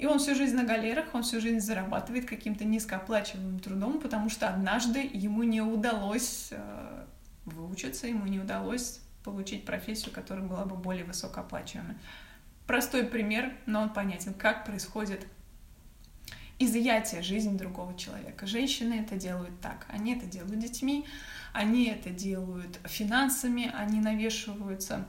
и 0.00 0.06
он 0.06 0.18
всю 0.18 0.34
жизнь 0.34 0.56
на 0.56 0.64
галерах, 0.64 1.12
он 1.12 1.22
всю 1.22 1.42
жизнь 1.42 1.60
зарабатывает 1.60 2.24
каким-то 2.24 2.64
низкооплачиваемым 2.64 3.60
трудом, 3.60 4.00
потому 4.00 4.30
что 4.30 4.48
однажды 4.48 4.98
ему 5.12 5.42
не 5.42 5.60
удалось 5.60 6.48
э, 6.52 7.04
выучиться, 7.44 8.06
ему 8.06 8.24
не 8.24 8.40
удалось 8.40 9.00
получить 9.22 9.66
профессию, 9.66 10.14
которая 10.14 10.42
была 10.42 10.64
бы 10.64 10.74
более 10.74 11.04
высокооплачиваемой. 11.04 11.96
Простой 12.66 13.04
пример, 13.04 13.52
но 13.66 13.82
он 13.82 13.90
понятен, 13.90 14.32
как 14.32 14.64
происходит 14.64 15.26
изъятие 16.58 17.20
жизни 17.20 17.58
другого 17.58 17.94
человека. 17.94 18.46
Женщины 18.46 18.94
это 18.94 19.16
делают 19.16 19.60
так. 19.60 19.84
Они 19.90 20.14
это 20.14 20.24
делают 20.24 20.60
детьми, 20.60 21.04
они 21.52 21.88
это 21.88 22.08
делают 22.08 22.80
финансами, 22.86 23.70
они 23.74 24.00
навешиваются 24.00 25.06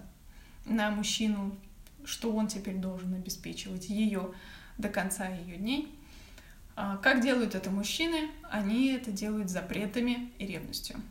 на 0.66 0.92
мужчину, 0.92 1.56
что 2.04 2.34
он 2.34 2.48
теперь 2.48 2.76
должен 2.76 3.14
обеспечивать 3.14 3.88
ее 3.88 4.34
до 4.82 4.90
конца 4.90 5.28
ее 5.28 5.58
дней. 5.58 5.96
А, 6.76 6.98
как 6.98 7.22
делают 7.22 7.56
это 7.56 7.70
мужчины? 7.70 8.30
Они 8.50 8.92
это 8.92 9.12
делают 9.12 9.50
запретами 9.50 10.32
и 10.40 10.46
ревностью. 10.46 11.02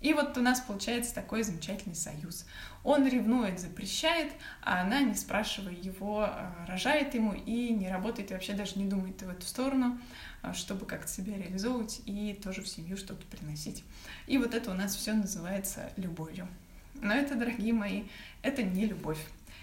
И 0.00 0.12
вот 0.12 0.36
у 0.36 0.42
нас 0.42 0.60
получается 0.60 1.14
такой 1.14 1.42
замечательный 1.42 1.96
союз. 1.96 2.46
Он 2.84 3.08
ревнует, 3.08 3.58
запрещает, 3.58 4.32
а 4.62 4.82
она, 4.82 5.00
не 5.00 5.14
спрашивая 5.14 5.72
его, 5.72 6.20
а, 6.20 6.54
рожает 6.68 7.14
ему 7.14 7.32
и 7.32 7.70
не 7.70 7.88
работает, 7.88 8.30
и 8.30 8.34
вообще 8.34 8.52
даже 8.52 8.78
не 8.78 8.84
думает 8.84 9.20
в 9.20 9.28
эту 9.28 9.44
сторону, 9.44 9.98
а, 10.42 10.52
чтобы 10.52 10.86
как-то 10.86 11.08
себя 11.08 11.36
реализовывать 11.36 12.02
и 12.06 12.38
тоже 12.40 12.62
в 12.62 12.68
семью 12.68 12.96
что-то 12.96 13.26
приносить. 13.26 13.82
И 14.26 14.38
вот 14.38 14.54
это 14.54 14.70
у 14.70 14.74
нас 14.74 14.94
все 14.94 15.14
называется 15.14 15.90
любовью. 15.96 16.46
Но 16.94 17.12
это, 17.12 17.34
дорогие 17.34 17.72
мои, 17.72 18.04
это 18.42 18.62
не 18.62 18.86
любовь. 18.86 19.18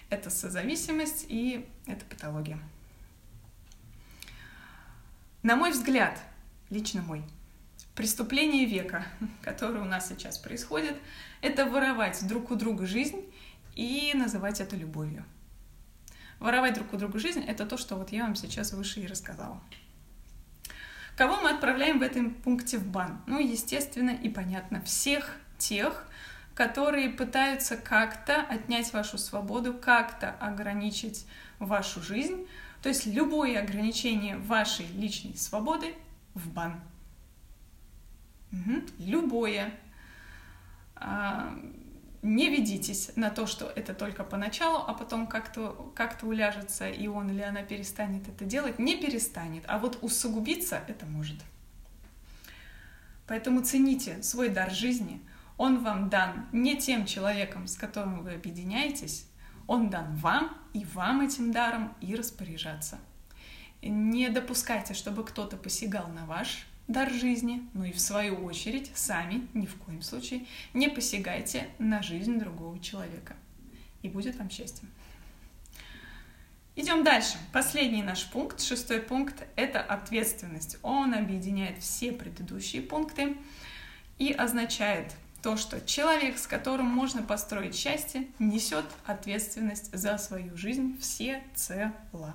Это 0.09 0.29
созависимость 0.29 1.25
и 1.29 1.65
это 1.87 2.03
патология. 2.05 2.59
На 5.43 5.57
мой 5.57 5.71
взгляд, 5.71 6.17
лично 6.69 7.01
мой, 7.01 7.21
преступление 7.95 8.65
века, 8.65 9.05
которое 9.41 9.81
у 9.81 9.85
нас 9.85 10.07
сейчас 10.07 10.37
происходит, 10.37 10.95
это 11.41 11.65
воровать 11.65 12.25
друг 12.25 12.49
у 12.51 12.55
друга 12.55 12.85
жизнь 12.85 13.21
и 13.75 14.13
называть 14.15 14.61
это 14.61 14.77
любовью. 14.77 15.25
Воровать 16.39 16.75
друг 16.75 16.93
у 16.93 16.97
друга 16.97 17.19
жизнь— 17.19 17.43
это 17.47 17.65
то, 17.65 17.75
что 17.75 17.97
вот 17.97 18.13
я 18.13 18.23
вам 18.23 18.35
сейчас 18.35 18.71
выше 18.71 19.01
и 19.01 19.07
рассказала. 19.07 19.61
Кого 21.17 21.41
мы 21.41 21.49
отправляем 21.49 21.99
в 21.99 22.03
этом 22.03 22.33
пункте 22.33 22.77
в 22.77 22.87
бан? 22.87 23.21
Ну, 23.27 23.37
естественно 23.39 24.11
и 24.11 24.29
понятно, 24.29 24.81
всех 24.81 25.35
тех, 25.57 26.07
которые 26.55 27.09
пытаются 27.09 27.75
как-то 27.75 28.37
отнять 28.43 28.93
вашу 28.93 29.17
свободу, 29.17 29.73
как-то 29.73 30.31
ограничить 30.39 31.27
вашу 31.59 32.01
жизнь, 32.01 32.47
то 32.83 32.89
есть 32.89 33.05
любое 33.05 33.59
ограничение 33.61 34.37
вашей 34.37 34.85
личной 34.87 35.37
свободы 35.37 35.95
в 36.33 36.49
бан. 36.51 36.81
Угу. 38.51 38.81
Любое. 38.99 39.73
А, 40.97 41.57
не 42.21 42.49
ведитесь 42.49 43.11
на 43.15 43.29
то, 43.29 43.47
что 43.47 43.71
это 43.73 43.93
только 43.93 44.25
поначалу, 44.25 44.83
а 44.85 44.93
потом 44.93 45.27
как-то 45.27 45.93
как 45.95 46.21
уляжется, 46.23 46.89
и 46.89 47.07
он 47.07 47.31
или 47.31 47.41
она 47.41 47.63
перестанет 47.63 48.27
это 48.27 48.43
делать. 48.43 48.79
Не 48.79 48.97
перестанет, 48.97 49.63
а 49.67 49.79
вот 49.79 49.99
усугубиться 50.01 50.81
это 50.87 51.05
может. 51.05 51.37
Поэтому 53.27 53.61
цените 53.61 54.21
свой 54.21 54.49
дар 54.49 54.69
жизни. 54.71 55.21
Он 55.57 55.81
вам 55.81 56.09
дан 56.09 56.47
не 56.51 56.75
тем 56.75 57.05
человеком, 57.05 57.67
с 57.67 57.77
которым 57.77 58.23
вы 58.23 58.33
объединяетесь, 58.33 59.25
он 59.67 59.89
дан 59.89 60.15
вам, 60.15 60.57
и 60.73 60.85
вам 60.85 61.21
этим 61.21 61.51
даром 61.51 61.93
и 62.01 62.15
распоряжаться. 62.15 62.99
Не 63.81 64.29
допускайте, 64.29 64.93
чтобы 64.93 65.23
кто-то 65.23 65.57
посягал 65.57 66.07
на 66.07 66.25
ваш 66.25 66.65
дар 66.87 67.11
жизни, 67.11 67.67
но 67.73 67.85
и 67.85 67.91
в 67.91 67.99
свою 67.99 68.43
очередь 68.45 68.91
сами 68.95 69.47
ни 69.53 69.65
в 69.65 69.75
коем 69.75 70.01
случае 70.01 70.45
не 70.73 70.89
посягайте 70.89 71.67
на 71.79 72.01
жизнь 72.01 72.39
другого 72.39 72.79
человека. 72.79 73.35
И 74.01 74.09
будет 74.09 74.35
вам 74.37 74.49
счастье. 74.49 74.87
Идем 76.75 77.03
дальше. 77.03 77.37
Последний 77.51 78.01
наш 78.01 78.25
пункт, 78.31 78.59
шестой 78.59 78.99
пункт, 78.99 79.45
это 79.55 79.79
ответственность. 79.79 80.77
Он 80.81 81.13
объединяет 81.13 81.77
все 81.77 82.11
предыдущие 82.11 82.81
пункты 82.81 83.37
и 84.17 84.31
означает 84.31 85.13
то, 85.43 85.57
что 85.57 85.81
человек, 85.81 86.37
с 86.39 86.47
которым 86.47 86.85
можно 86.85 87.21
построить 87.21 87.75
счастье, 87.75 88.27
несет 88.39 88.85
ответственность 89.05 89.93
за 89.93 90.17
свою 90.17 90.55
жизнь 90.55 90.97
всецело. 91.01 92.33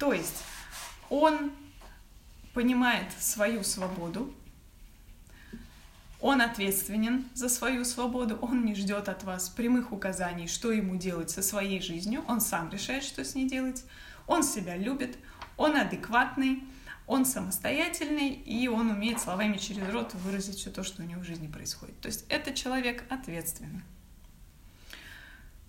То 0.00 0.12
есть 0.12 0.42
он 1.08 1.52
понимает 2.54 3.06
свою 3.20 3.62
свободу, 3.62 4.34
он 6.20 6.40
ответственен 6.40 7.24
за 7.34 7.48
свою 7.48 7.84
свободу, 7.84 8.36
он 8.42 8.64
не 8.64 8.74
ждет 8.74 9.08
от 9.08 9.22
вас 9.22 9.48
прямых 9.48 9.92
указаний, 9.92 10.48
что 10.48 10.72
ему 10.72 10.96
делать 10.96 11.30
со 11.30 11.40
своей 11.40 11.80
жизнью, 11.80 12.24
он 12.26 12.40
сам 12.40 12.68
решает, 12.70 13.04
что 13.04 13.24
с 13.24 13.36
ней 13.36 13.48
делать, 13.48 13.84
он 14.26 14.42
себя 14.42 14.76
любит, 14.76 15.16
он 15.56 15.76
адекватный, 15.76 16.64
он 17.06 17.26
самостоятельный, 17.26 18.30
и 18.30 18.68
он 18.68 18.90
умеет 18.90 19.20
словами 19.20 19.56
через 19.58 19.88
рот 19.90 20.14
выразить 20.14 20.56
все 20.56 20.70
то, 20.70 20.82
что 20.82 21.02
у 21.02 21.06
него 21.06 21.20
в 21.20 21.24
жизни 21.24 21.48
происходит. 21.48 22.00
То 22.00 22.08
есть 22.08 22.24
это 22.28 22.54
человек 22.54 23.04
ответственный. 23.10 23.82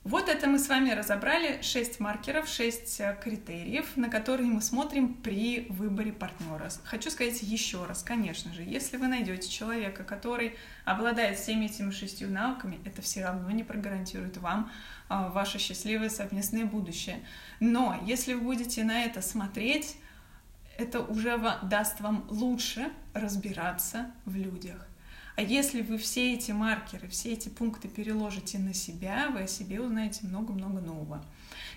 Вот 0.05 0.29
это 0.29 0.47
мы 0.47 0.59
с 0.59 0.69
вами 0.69 0.91
разобрали 0.91 1.63
6 1.63 1.99
маркеров, 1.99 2.47
6 2.47 2.99
э, 2.99 3.17
критериев, 3.23 3.97
на 3.97 4.07
которые 4.07 4.47
мы 4.47 4.61
смотрим 4.61 5.15
при 5.15 5.65
выборе 5.67 6.13
партнера. 6.13 6.69
Хочу 6.83 7.09
сказать 7.09 7.41
еще 7.41 7.83
раз, 7.85 8.03
конечно 8.03 8.53
же, 8.53 8.61
если 8.61 8.97
вы 8.97 9.07
найдете 9.07 9.49
человека, 9.49 10.03
который 10.03 10.57
обладает 10.85 11.39
всеми 11.39 11.65
этими 11.65 11.89
шестью 11.89 12.29
навыками, 12.29 12.77
это 12.85 13.01
все 13.01 13.23
равно 13.23 13.49
не 13.49 13.63
прогарантирует 13.63 14.37
вам 14.37 14.71
а, 15.09 15.29
ваше 15.29 15.57
счастливое 15.57 16.09
совместное 16.09 16.65
будущее. 16.65 17.25
Но 17.59 17.99
если 18.05 18.35
вы 18.35 18.41
будете 18.41 18.83
на 18.83 19.05
это 19.05 19.23
смотреть, 19.23 19.97
это 20.77 21.01
уже 21.01 21.37
даст 21.63 22.01
вам 22.01 22.25
лучше 22.29 22.91
разбираться 23.13 24.11
в 24.25 24.35
людях. 24.35 24.87
А 25.35 25.41
если 25.41 25.81
вы 25.81 25.97
все 25.97 26.33
эти 26.33 26.51
маркеры, 26.51 27.09
все 27.09 27.33
эти 27.33 27.49
пункты 27.49 27.89
переложите 27.89 28.57
на 28.57 28.73
себя, 28.73 29.29
вы 29.31 29.41
о 29.41 29.47
себе 29.47 29.81
узнаете 29.81 30.25
много-много 30.25 30.79
нового. 30.79 31.25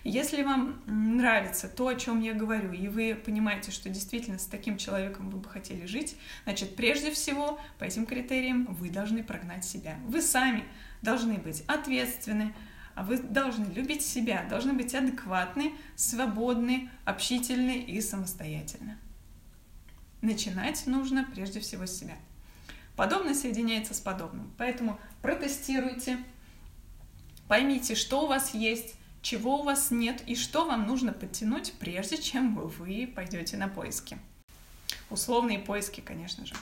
Если 0.04 0.44
вам 0.44 0.80
нравится 0.86 1.68
то, 1.68 1.88
о 1.88 1.96
чем 1.96 2.20
я 2.20 2.34
говорю, 2.34 2.72
и 2.72 2.86
вы 2.86 3.16
понимаете, 3.16 3.72
что 3.72 3.88
действительно 3.88 4.38
с 4.38 4.46
таким 4.46 4.76
человеком 4.76 5.28
вы 5.30 5.38
бы 5.38 5.48
хотели 5.48 5.86
жить, 5.86 6.16
значит, 6.44 6.76
прежде 6.76 7.10
всего, 7.10 7.58
по 7.80 7.84
этим 7.84 8.06
критериям 8.06 8.66
вы 8.66 8.90
должны 8.90 9.24
прогнать 9.24 9.64
себя. 9.64 9.96
Вы 10.06 10.22
сами 10.22 10.62
должны 11.02 11.34
быть 11.34 11.64
ответственны, 11.66 12.54
а 12.98 13.04
вы 13.04 13.18
должны 13.18 13.72
любить 13.74 14.02
себя, 14.02 14.44
должны 14.50 14.72
быть 14.72 14.92
адекватны, 14.92 15.72
свободны, 15.94 16.90
общительны 17.04 17.78
и 17.78 18.00
самостоятельны. 18.00 18.98
Начинать 20.20 20.84
нужно 20.88 21.24
прежде 21.32 21.60
всего 21.60 21.86
с 21.86 21.96
себя. 21.96 22.16
Подобное 22.96 23.34
соединяется 23.34 23.94
с 23.94 24.00
подобным. 24.00 24.52
Поэтому 24.58 24.98
протестируйте, 25.22 26.18
поймите, 27.46 27.94
что 27.94 28.24
у 28.24 28.26
вас 28.26 28.52
есть, 28.52 28.96
чего 29.22 29.60
у 29.60 29.62
вас 29.62 29.92
нет 29.92 30.24
и 30.26 30.34
что 30.34 30.64
вам 30.64 30.88
нужно 30.88 31.12
подтянуть, 31.12 31.74
прежде 31.78 32.20
чем 32.20 32.56
вы 32.56 33.06
пойдете 33.06 33.56
на 33.58 33.68
поиски. 33.68 34.18
Условные 35.08 35.60
поиски, 35.60 36.00
конечно 36.00 36.44
же. 36.46 36.56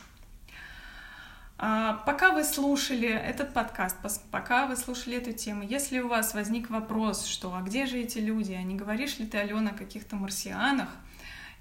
А, 1.59 1.94
пока 2.04 2.32
вы 2.32 2.44
слушали 2.44 3.09
этот 3.09 3.54
подкаст, 3.54 3.96
пока 4.30 4.66
вы 4.66 4.76
слушали 4.76 5.16
эту 5.16 5.32
тему, 5.32 5.62
если 5.62 6.00
у 6.00 6.09
вас 6.09 6.34
возник 6.34 6.68
вопрос, 6.68 7.24
что 7.24 7.54
а 7.54 7.62
где 7.62 7.86
же 7.86 7.98
эти 7.98 8.18
люди, 8.18 8.52
а 8.52 8.62
не 8.62 8.74
говоришь 8.74 9.18
ли 9.18 9.26
ты, 9.26 9.38
Алена, 9.38 9.70
о 9.70 9.74
каких-то 9.74 10.16
марсианах, 10.16 10.90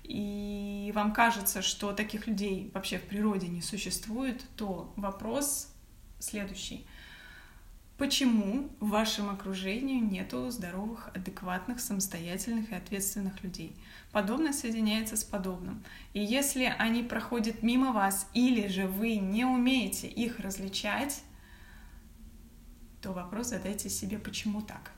и 0.03 0.91
вам 0.93 1.13
кажется, 1.13 1.61
что 1.61 1.93
таких 1.93 2.27
людей 2.27 2.69
вообще 2.73 2.99
в 2.99 3.03
природе 3.03 3.47
не 3.47 3.61
существует, 3.61 4.43
то 4.57 4.91
вопрос 4.97 5.73
следующий. 6.19 6.85
Почему 7.97 8.69
в 8.81 8.89
вашем 8.89 9.29
окружении 9.29 10.01
нету 10.01 10.51
здоровых, 10.51 11.09
адекватных, 11.15 11.79
самостоятельных 11.79 12.71
и 12.71 12.75
ответственных 12.75 13.41
людей? 13.41 13.77
Подобное 14.15 14.53
соединяется 14.53 15.17
с 15.17 15.25
подобным. 15.25 15.83
И 16.13 16.23
если 16.23 16.73
они 16.79 17.03
проходят 17.03 17.63
мимо 17.63 17.91
вас, 17.91 18.29
или 18.33 18.69
же 18.69 18.87
вы 18.87 19.17
не 19.17 19.43
умеете 19.43 20.07
их 20.07 20.39
различать, 20.39 21.21
то 23.01 23.11
вопрос 23.11 23.47
задайте 23.47 23.89
себе, 23.89 24.17
почему 24.17 24.61
так? 24.61 24.93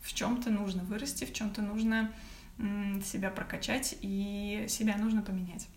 В 0.00 0.14
чем-то 0.14 0.48
нужно 0.48 0.82
вырасти, 0.82 1.26
в 1.26 1.34
чем-то 1.34 1.60
нужно 1.60 2.10
себя 3.04 3.28
прокачать 3.28 3.94
и 4.00 4.64
себя 4.66 4.96
нужно 4.96 5.20
поменять. 5.20 5.68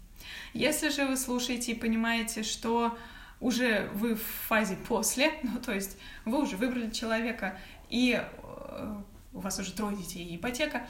Если 0.53 0.87
же 0.91 1.05
вы 1.05 1.17
слушаете 1.17 1.73
и 1.73 1.75
понимаете, 1.75 2.43
что 2.43 2.97
уже 3.41 3.89
вы 3.95 4.15
в 4.15 4.23
фазе 4.23 4.77
после, 4.77 5.33
ну 5.43 5.59
то 5.59 5.73
есть 5.73 5.97
вы 6.23 6.41
уже 6.41 6.55
выбрали 6.55 6.89
человека, 6.89 7.59
и 7.89 8.17
э, 8.17 9.01
у 9.33 9.39
вас 9.41 9.59
уже 9.59 9.73
трое 9.73 9.97
детей 9.97 10.23
и 10.23 10.37
ипотека, 10.37 10.87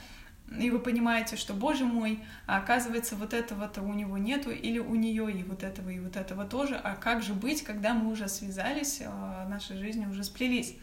и 0.50 0.70
вы 0.70 0.78
понимаете, 0.78 1.36
что, 1.36 1.54
боже 1.54 1.84
мой, 1.84 2.22
а 2.46 2.58
оказывается, 2.58 3.16
вот 3.16 3.32
этого-то 3.32 3.82
у 3.82 3.92
него 3.92 4.18
нету, 4.18 4.50
или 4.50 4.78
у 4.78 4.94
нее 4.94 5.32
и 5.32 5.42
вот 5.42 5.62
этого, 5.62 5.88
и 5.88 5.98
вот 5.98 6.16
этого 6.16 6.44
тоже, 6.44 6.76
а 6.76 6.94
как 6.94 7.22
же 7.22 7.34
быть, 7.34 7.62
когда 7.62 7.94
мы 7.94 8.10
уже 8.10 8.28
связались, 8.28 9.02
а 9.04 9.46
наши 9.48 9.76
жизни 9.76 10.06
уже 10.06 10.22
сплелись? 10.22 10.76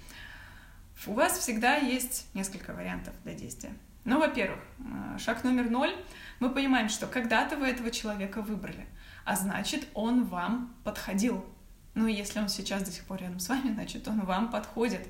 У 1.06 1.14
вас 1.14 1.38
всегда 1.38 1.76
есть 1.76 2.28
несколько 2.34 2.74
вариантов 2.74 3.14
для 3.24 3.34
действия. 3.34 3.72
Ну, 4.04 4.20
во-первых, 4.20 4.60
э, 4.80 5.18
шаг 5.20 5.44
номер 5.44 5.70
ноль. 5.70 5.96
Мы 6.40 6.50
понимаем, 6.50 6.90
что 6.90 7.08
когда-то 7.08 7.56
вы 7.56 7.68
этого 7.68 7.92
человека 7.92 8.42
выбрали, 8.42 8.88
а 9.26 9.36
значит, 9.36 9.88
он 9.94 10.26
вам 10.26 10.76
подходил. 10.84 11.46
Ну, 11.94 12.08
если 12.08 12.40
он 12.40 12.50
сейчас 12.50 12.84
до 12.84 12.92
сих 12.92 13.04
пор 13.06 13.22
рядом 13.22 13.40
с 13.40 13.50
вами, 13.50 13.74
значит, 13.74 14.08
он 14.08 14.22
вам 14.22 14.50
подходит. 14.50 15.08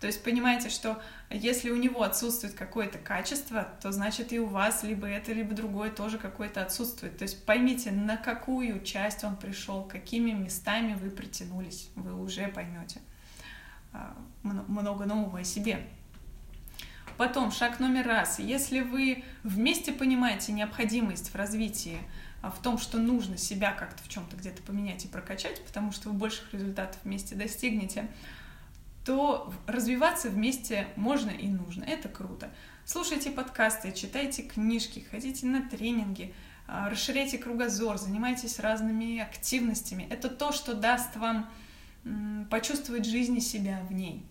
То 0.00 0.06
есть 0.06 0.22
понимаете, 0.22 0.68
что 0.68 1.02
если 1.30 1.70
у 1.70 1.76
него 1.76 2.02
отсутствует 2.02 2.54
какое-то 2.54 2.98
качество, 2.98 3.68
то 3.80 3.90
значит 3.92 4.32
и 4.32 4.38
у 4.38 4.46
вас 4.46 4.82
либо 4.82 5.06
это, 5.06 5.32
либо 5.32 5.54
другое 5.54 5.90
тоже 5.90 6.18
какое-то 6.18 6.62
отсутствует. 6.62 7.16
То 7.16 7.22
есть 7.22 7.44
поймите, 7.46 7.90
на 7.90 8.16
какую 8.16 8.82
часть 8.82 9.24
он 9.24 9.36
пришел, 9.36 9.84
какими 9.84 10.32
местами 10.32 10.94
вы 10.94 11.10
притянулись, 11.10 11.88
вы 11.94 12.14
уже 12.14 12.48
поймете 12.48 13.00
а, 13.92 14.16
много 14.42 15.06
нового 15.06 15.40
о 15.40 15.44
себе. 15.44 15.86
Потом, 17.16 17.52
шаг 17.52 17.78
номер 17.78 18.06
раз. 18.06 18.40
Если 18.40 18.80
вы 18.80 19.24
вместе 19.44 19.92
понимаете 19.92 20.52
необходимость 20.52 21.30
в 21.30 21.36
развитии, 21.36 21.98
а, 22.42 22.50
в 22.50 22.60
том, 22.60 22.76
что 22.76 22.98
нужно 22.98 23.36
себя 23.36 23.72
как-то 23.72 24.02
в 24.02 24.08
чем-то 24.08 24.36
где-то 24.36 24.62
поменять 24.62 25.04
и 25.04 25.08
прокачать, 25.08 25.64
потому 25.64 25.92
что 25.92 26.10
вы 26.10 26.18
больших 26.18 26.52
результатов 26.52 26.98
вместе 27.04 27.36
достигнете, 27.36 28.08
то 29.04 29.52
развиваться 29.66 30.30
вместе 30.30 30.88
можно 30.96 31.30
и 31.30 31.46
нужно. 31.46 31.84
Это 31.84 32.08
круто. 32.08 32.50
Слушайте 32.86 33.30
подкасты, 33.30 33.92
читайте 33.92 34.42
книжки, 34.42 35.06
ходите 35.10 35.46
на 35.46 35.68
тренинги, 35.68 36.34
а, 36.66 36.88
расширяйте 36.88 37.38
кругозор, 37.38 37.98
занимайтесь 37.98 38.58
разными 38.58 39.18
активностями. 39.18 40.06
Это 40.10 40.28
то, 40.28 40.52
что 40.52 40.74
даст 40.74 41.16
вам 41.16 41.50
почувствовать 42.50 43.06
жизнь 43.06 43.36
и 43.38 43.40
себя 43.40 43.80
в 43.88 43.92
ней. 43.92 44.22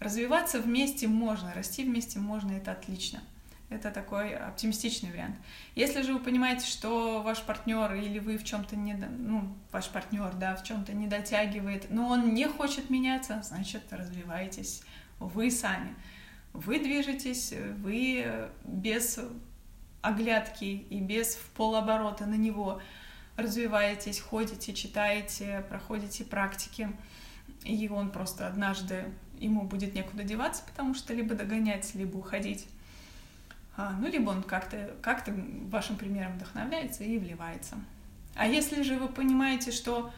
Развиваться 0.00 0.60
вместе 0.60 1.06
можно, 1.06 1.54
расти 1.54 1.84
вместе 1.84 2.18
можно, 2.18 2.52
это 2.52 2.72
отлично. 2.72 3.22
Это 3.74 3.90
такой 3.90 4.34
оптимистичный 4.34 5.10
вариант. 5.10 5.36
Если 5.74 6.02
же 6.02 6.12
вы 6.14 6.20
понимаете, 6.20 6.66
что 6.66 7.22
ваш 7.22 7.42
партнер 7.42 7.94
или 7.94 8.18
вы 8.18 8.38
в 8.38 8.44
чем-то 8.44 8.76
не, 8.76 8.94
ну, 8.94 9.56
ваш 9.70 9.88
партнер, 9.88 10.32
да, 10.34 10.54
в 10.56 10.64
чем-то 10.64 10.92
не 10.92 11.06
дотягивает, 11.06 11.90
но 11.90 12.08
он 12.08 12.34
не 12.34 12.46
хочет 12.46 12.90
меняться, 12.90 13.42
значит, 13.42 13.82
развивайтесь 13.90 14.82
вы 15.18 15.50
сами. 15.50 15.94
Вы 16.52 16.78
движетесь, 16.78 17.54
вы 17.78 18.50
без 18.64 19.18
оглядки 20.02 20.64
и 20.64 21.00
без 21.00 21.36
в 21.36 21.48
полоборота 21.50 22.26
на 22.26 22.34
него 22.34 22.82
развиваетесь, 23.36 24.20
ходите, 24.20 24.74
читаете, 24.74 25.64
проходите 25.68 26.24
практики, 26.24 26.90
и 27.64 27.88
он 27.88 28.10
просто 28.10 28.46
однажды 28.46 29.06
ему 29.38 29.62
будет 29.62 29.94
некуда 29.94 30.24
деваться, 30.24 30.62
потому 30.66 30.94
что 30.94 31.14
либо 31.14 31.34
догонять, 31.34 31.94
либо 31.94 32.18
уходить. 32.18 32.66
А, 33.76 33.96
ну, 33.98 34.08
либо 34.08 34.30
он 34.30 34.42
как-то 34.42 34.94
как 35.00 35.28
вашим 35.70 35.96
примером 35.96 36.34
вдохновляется 36.34 37.04
и 37.04 37.18
вливается. 37.18 37.76
А 38.34 38.46
если 38.46 38.82
же 38.82 38.96
вы 38.96 39.08
понимаете, 39.08 39.72
что 39.72 40.12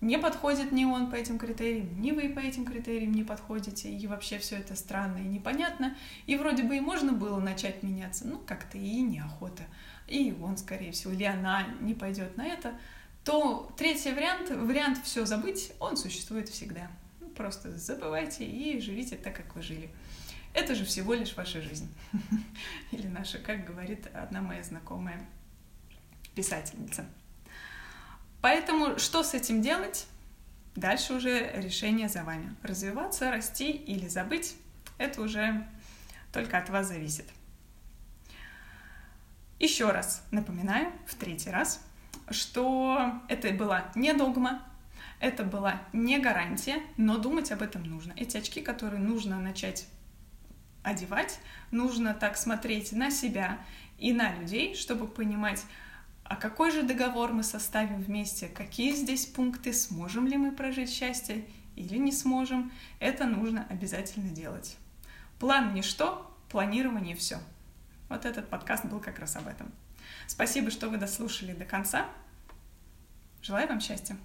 не 0.00 0.18
подходит 0.18 0.72
ни 0.72 0.84
он 0.84 1.10
по 1.10 1.14
этим 1.14 1.38
критериям, 1.38 2.00
ни 2.00 2.10
вы 2.10 2.28
по 2.28 2.40
этим 2.40 2.64
критериям 2.64 3.12
не 3.12 3.22
подходите, 3.22 3.88
и 3.88 4.06
вообще 4.08 4.38
все 4.38 4.56
это 4.56 4.74
странно 4.74 5.18
и 5.18 5.28
непонятно, 5.28 5.96
и 6.26 6.36
вроде 6.36 6.64
бы 6.64 6.76
и 6.76 6.80
можно 6.80 7.12
было 7.12 7.38
начать 7.38 7.84
меняться, 7.84 8.26
ну 8.26 8.38
как-то 8.38 8.78
и 8.78 9.00
неохота, 9.00 9.62
и 10.08 10.36
он, 10.42 10.56
скорее 10.56 10.90
всего, 10.90 11.12
или 11.12 11.24
она 11.24 11.68
не 11.80 11.94
пойдет 11.94 12.36
на 12.36 12.44
это, 12.44 12.72
то 13.24 13.72
третий 13.76 14.10
вариант, 14.10 14.50
вариант 14.50 14.98
все 15.04 15.24
забыть, 15.24 15.72
он 15.78 15.96
существует 15.96 16.48
всегда. 16.48 16.90
Ну, 17.20 17.28
просто 17.28 17.78
забывайте 17.78 18.44
и 18.44 18.80
живите 18.80 19.14
так, 19.14 19.36
как 19.36 19.54
вы 19.54 19.62
жили. 19.62 19.88
Это 20.54 20.74
же 20.74 20.84
всего 20.84 21.14
лишь 21.14 21.34
ваша 21.36 21.62
жизнь. 21.62 21.92
Или 22.90 23.06
наша, 23.06 23.38
как 23.38 23.64
говорит 23.64 24.06
одна 24.14 24.42
моя 24.42 24.62
знакомая 24.62 25.26
писательница. 26.34 27.06
Поэтому 28.40 28.98
что 28.98 29.22
с 29.22 29.34
этим 29.34 29.62
делать? 29.62 30.06
Дальше 30.74 31.14
уже 31.14 31.52
решение 31.54 32.08
за 32.08 32.24
вами. 32.24 32.54
Развиваться, 32.62 33.30
расти 33.30 33.70
или 33.70 34.08
забыть– 34.08 34.56
это 34.98 35.20
уже 35.20 35.66
только 36.32 36.58
от 36.58 36.70
вас 36.70 36.88
зависит. 36.88 37.26
Еще 39.58 39.90
раз 39.90 40.24
напоминаю, 40.30 40.90
в 41.06 41.14
третий 41.14 41.50
раз, 41.50 41.84
что 42.30 43.20
это 43.28 43.50
была 43.52 43.92
не 43.94 44.12
догма, 44.14 44.62
это 45.20 45.44
была 45.44 45.82
не 45.92 46.18
гарантия, 46.18 46.82
но 46.96 47.18
думать 47.18 47.52
об 47.52 47.62
этом 47.62 47.84
нужно. 47.84 48.12
Эти 48.16 48.38
очки, 48.38 48.60
которые 48.60 49.00
нужно 49.00 49.38
начать 49.38 49.86
одевать, 50.82 51.38
нужно 51.70 52.14
так 52.14 52.36
смотреть 52.36 52.92
на 52.92 53.10
себя 53.10 53.58
и 53.98 54.12
на 54.12 54.34
людей, 54.34 54.74
чтобы 54.74 55.06
понимать, 55.06 55.64
а 56.24 56.36
какой 56.36 56.70
же 56.70 56.82
договор 56.82 57.32
мы 57.32 57.42
составим 57.42 58.00
вместе, 58.00 58.48
какие 58.48 58.94
здесь 58.94 59.26
пункты, 59.26 59.72
сможем 59.72 60.26
ли 60.26 60.36
мы 60.36 60.52
прожить 60.52 60.90
счастье 60.90 61.44
или 61.76 61.98
не 61.98 62.12
сможем, 62.12 62.72
это 63.00 63.26
нужно 63.26 63.66
обязательно 63.68 64.30
делать. 64.30 64.76
План 65.38 65.74
ничто, 65.74 66.34
планирование 66.48 67.16
все. 67.16 67.38
Вот 68.08 68.24
этот 68.24 68.48
подкаст 68.48 68.84
был 68.84 69.00
как 69.00 69.18
раз 69.18 69.36
об 69.36 69.46
этом. 69.46 69.72
Спасибо, 70.26 70.70
что 70.70 70.88
вы 70.88 70.96
дослушали 70.98 71.52
до 71.52 71.64
конца. 71.64 72.06
Желаю 73.42 73.68
вам 73.68 73.80
счастья. 73.80 74.16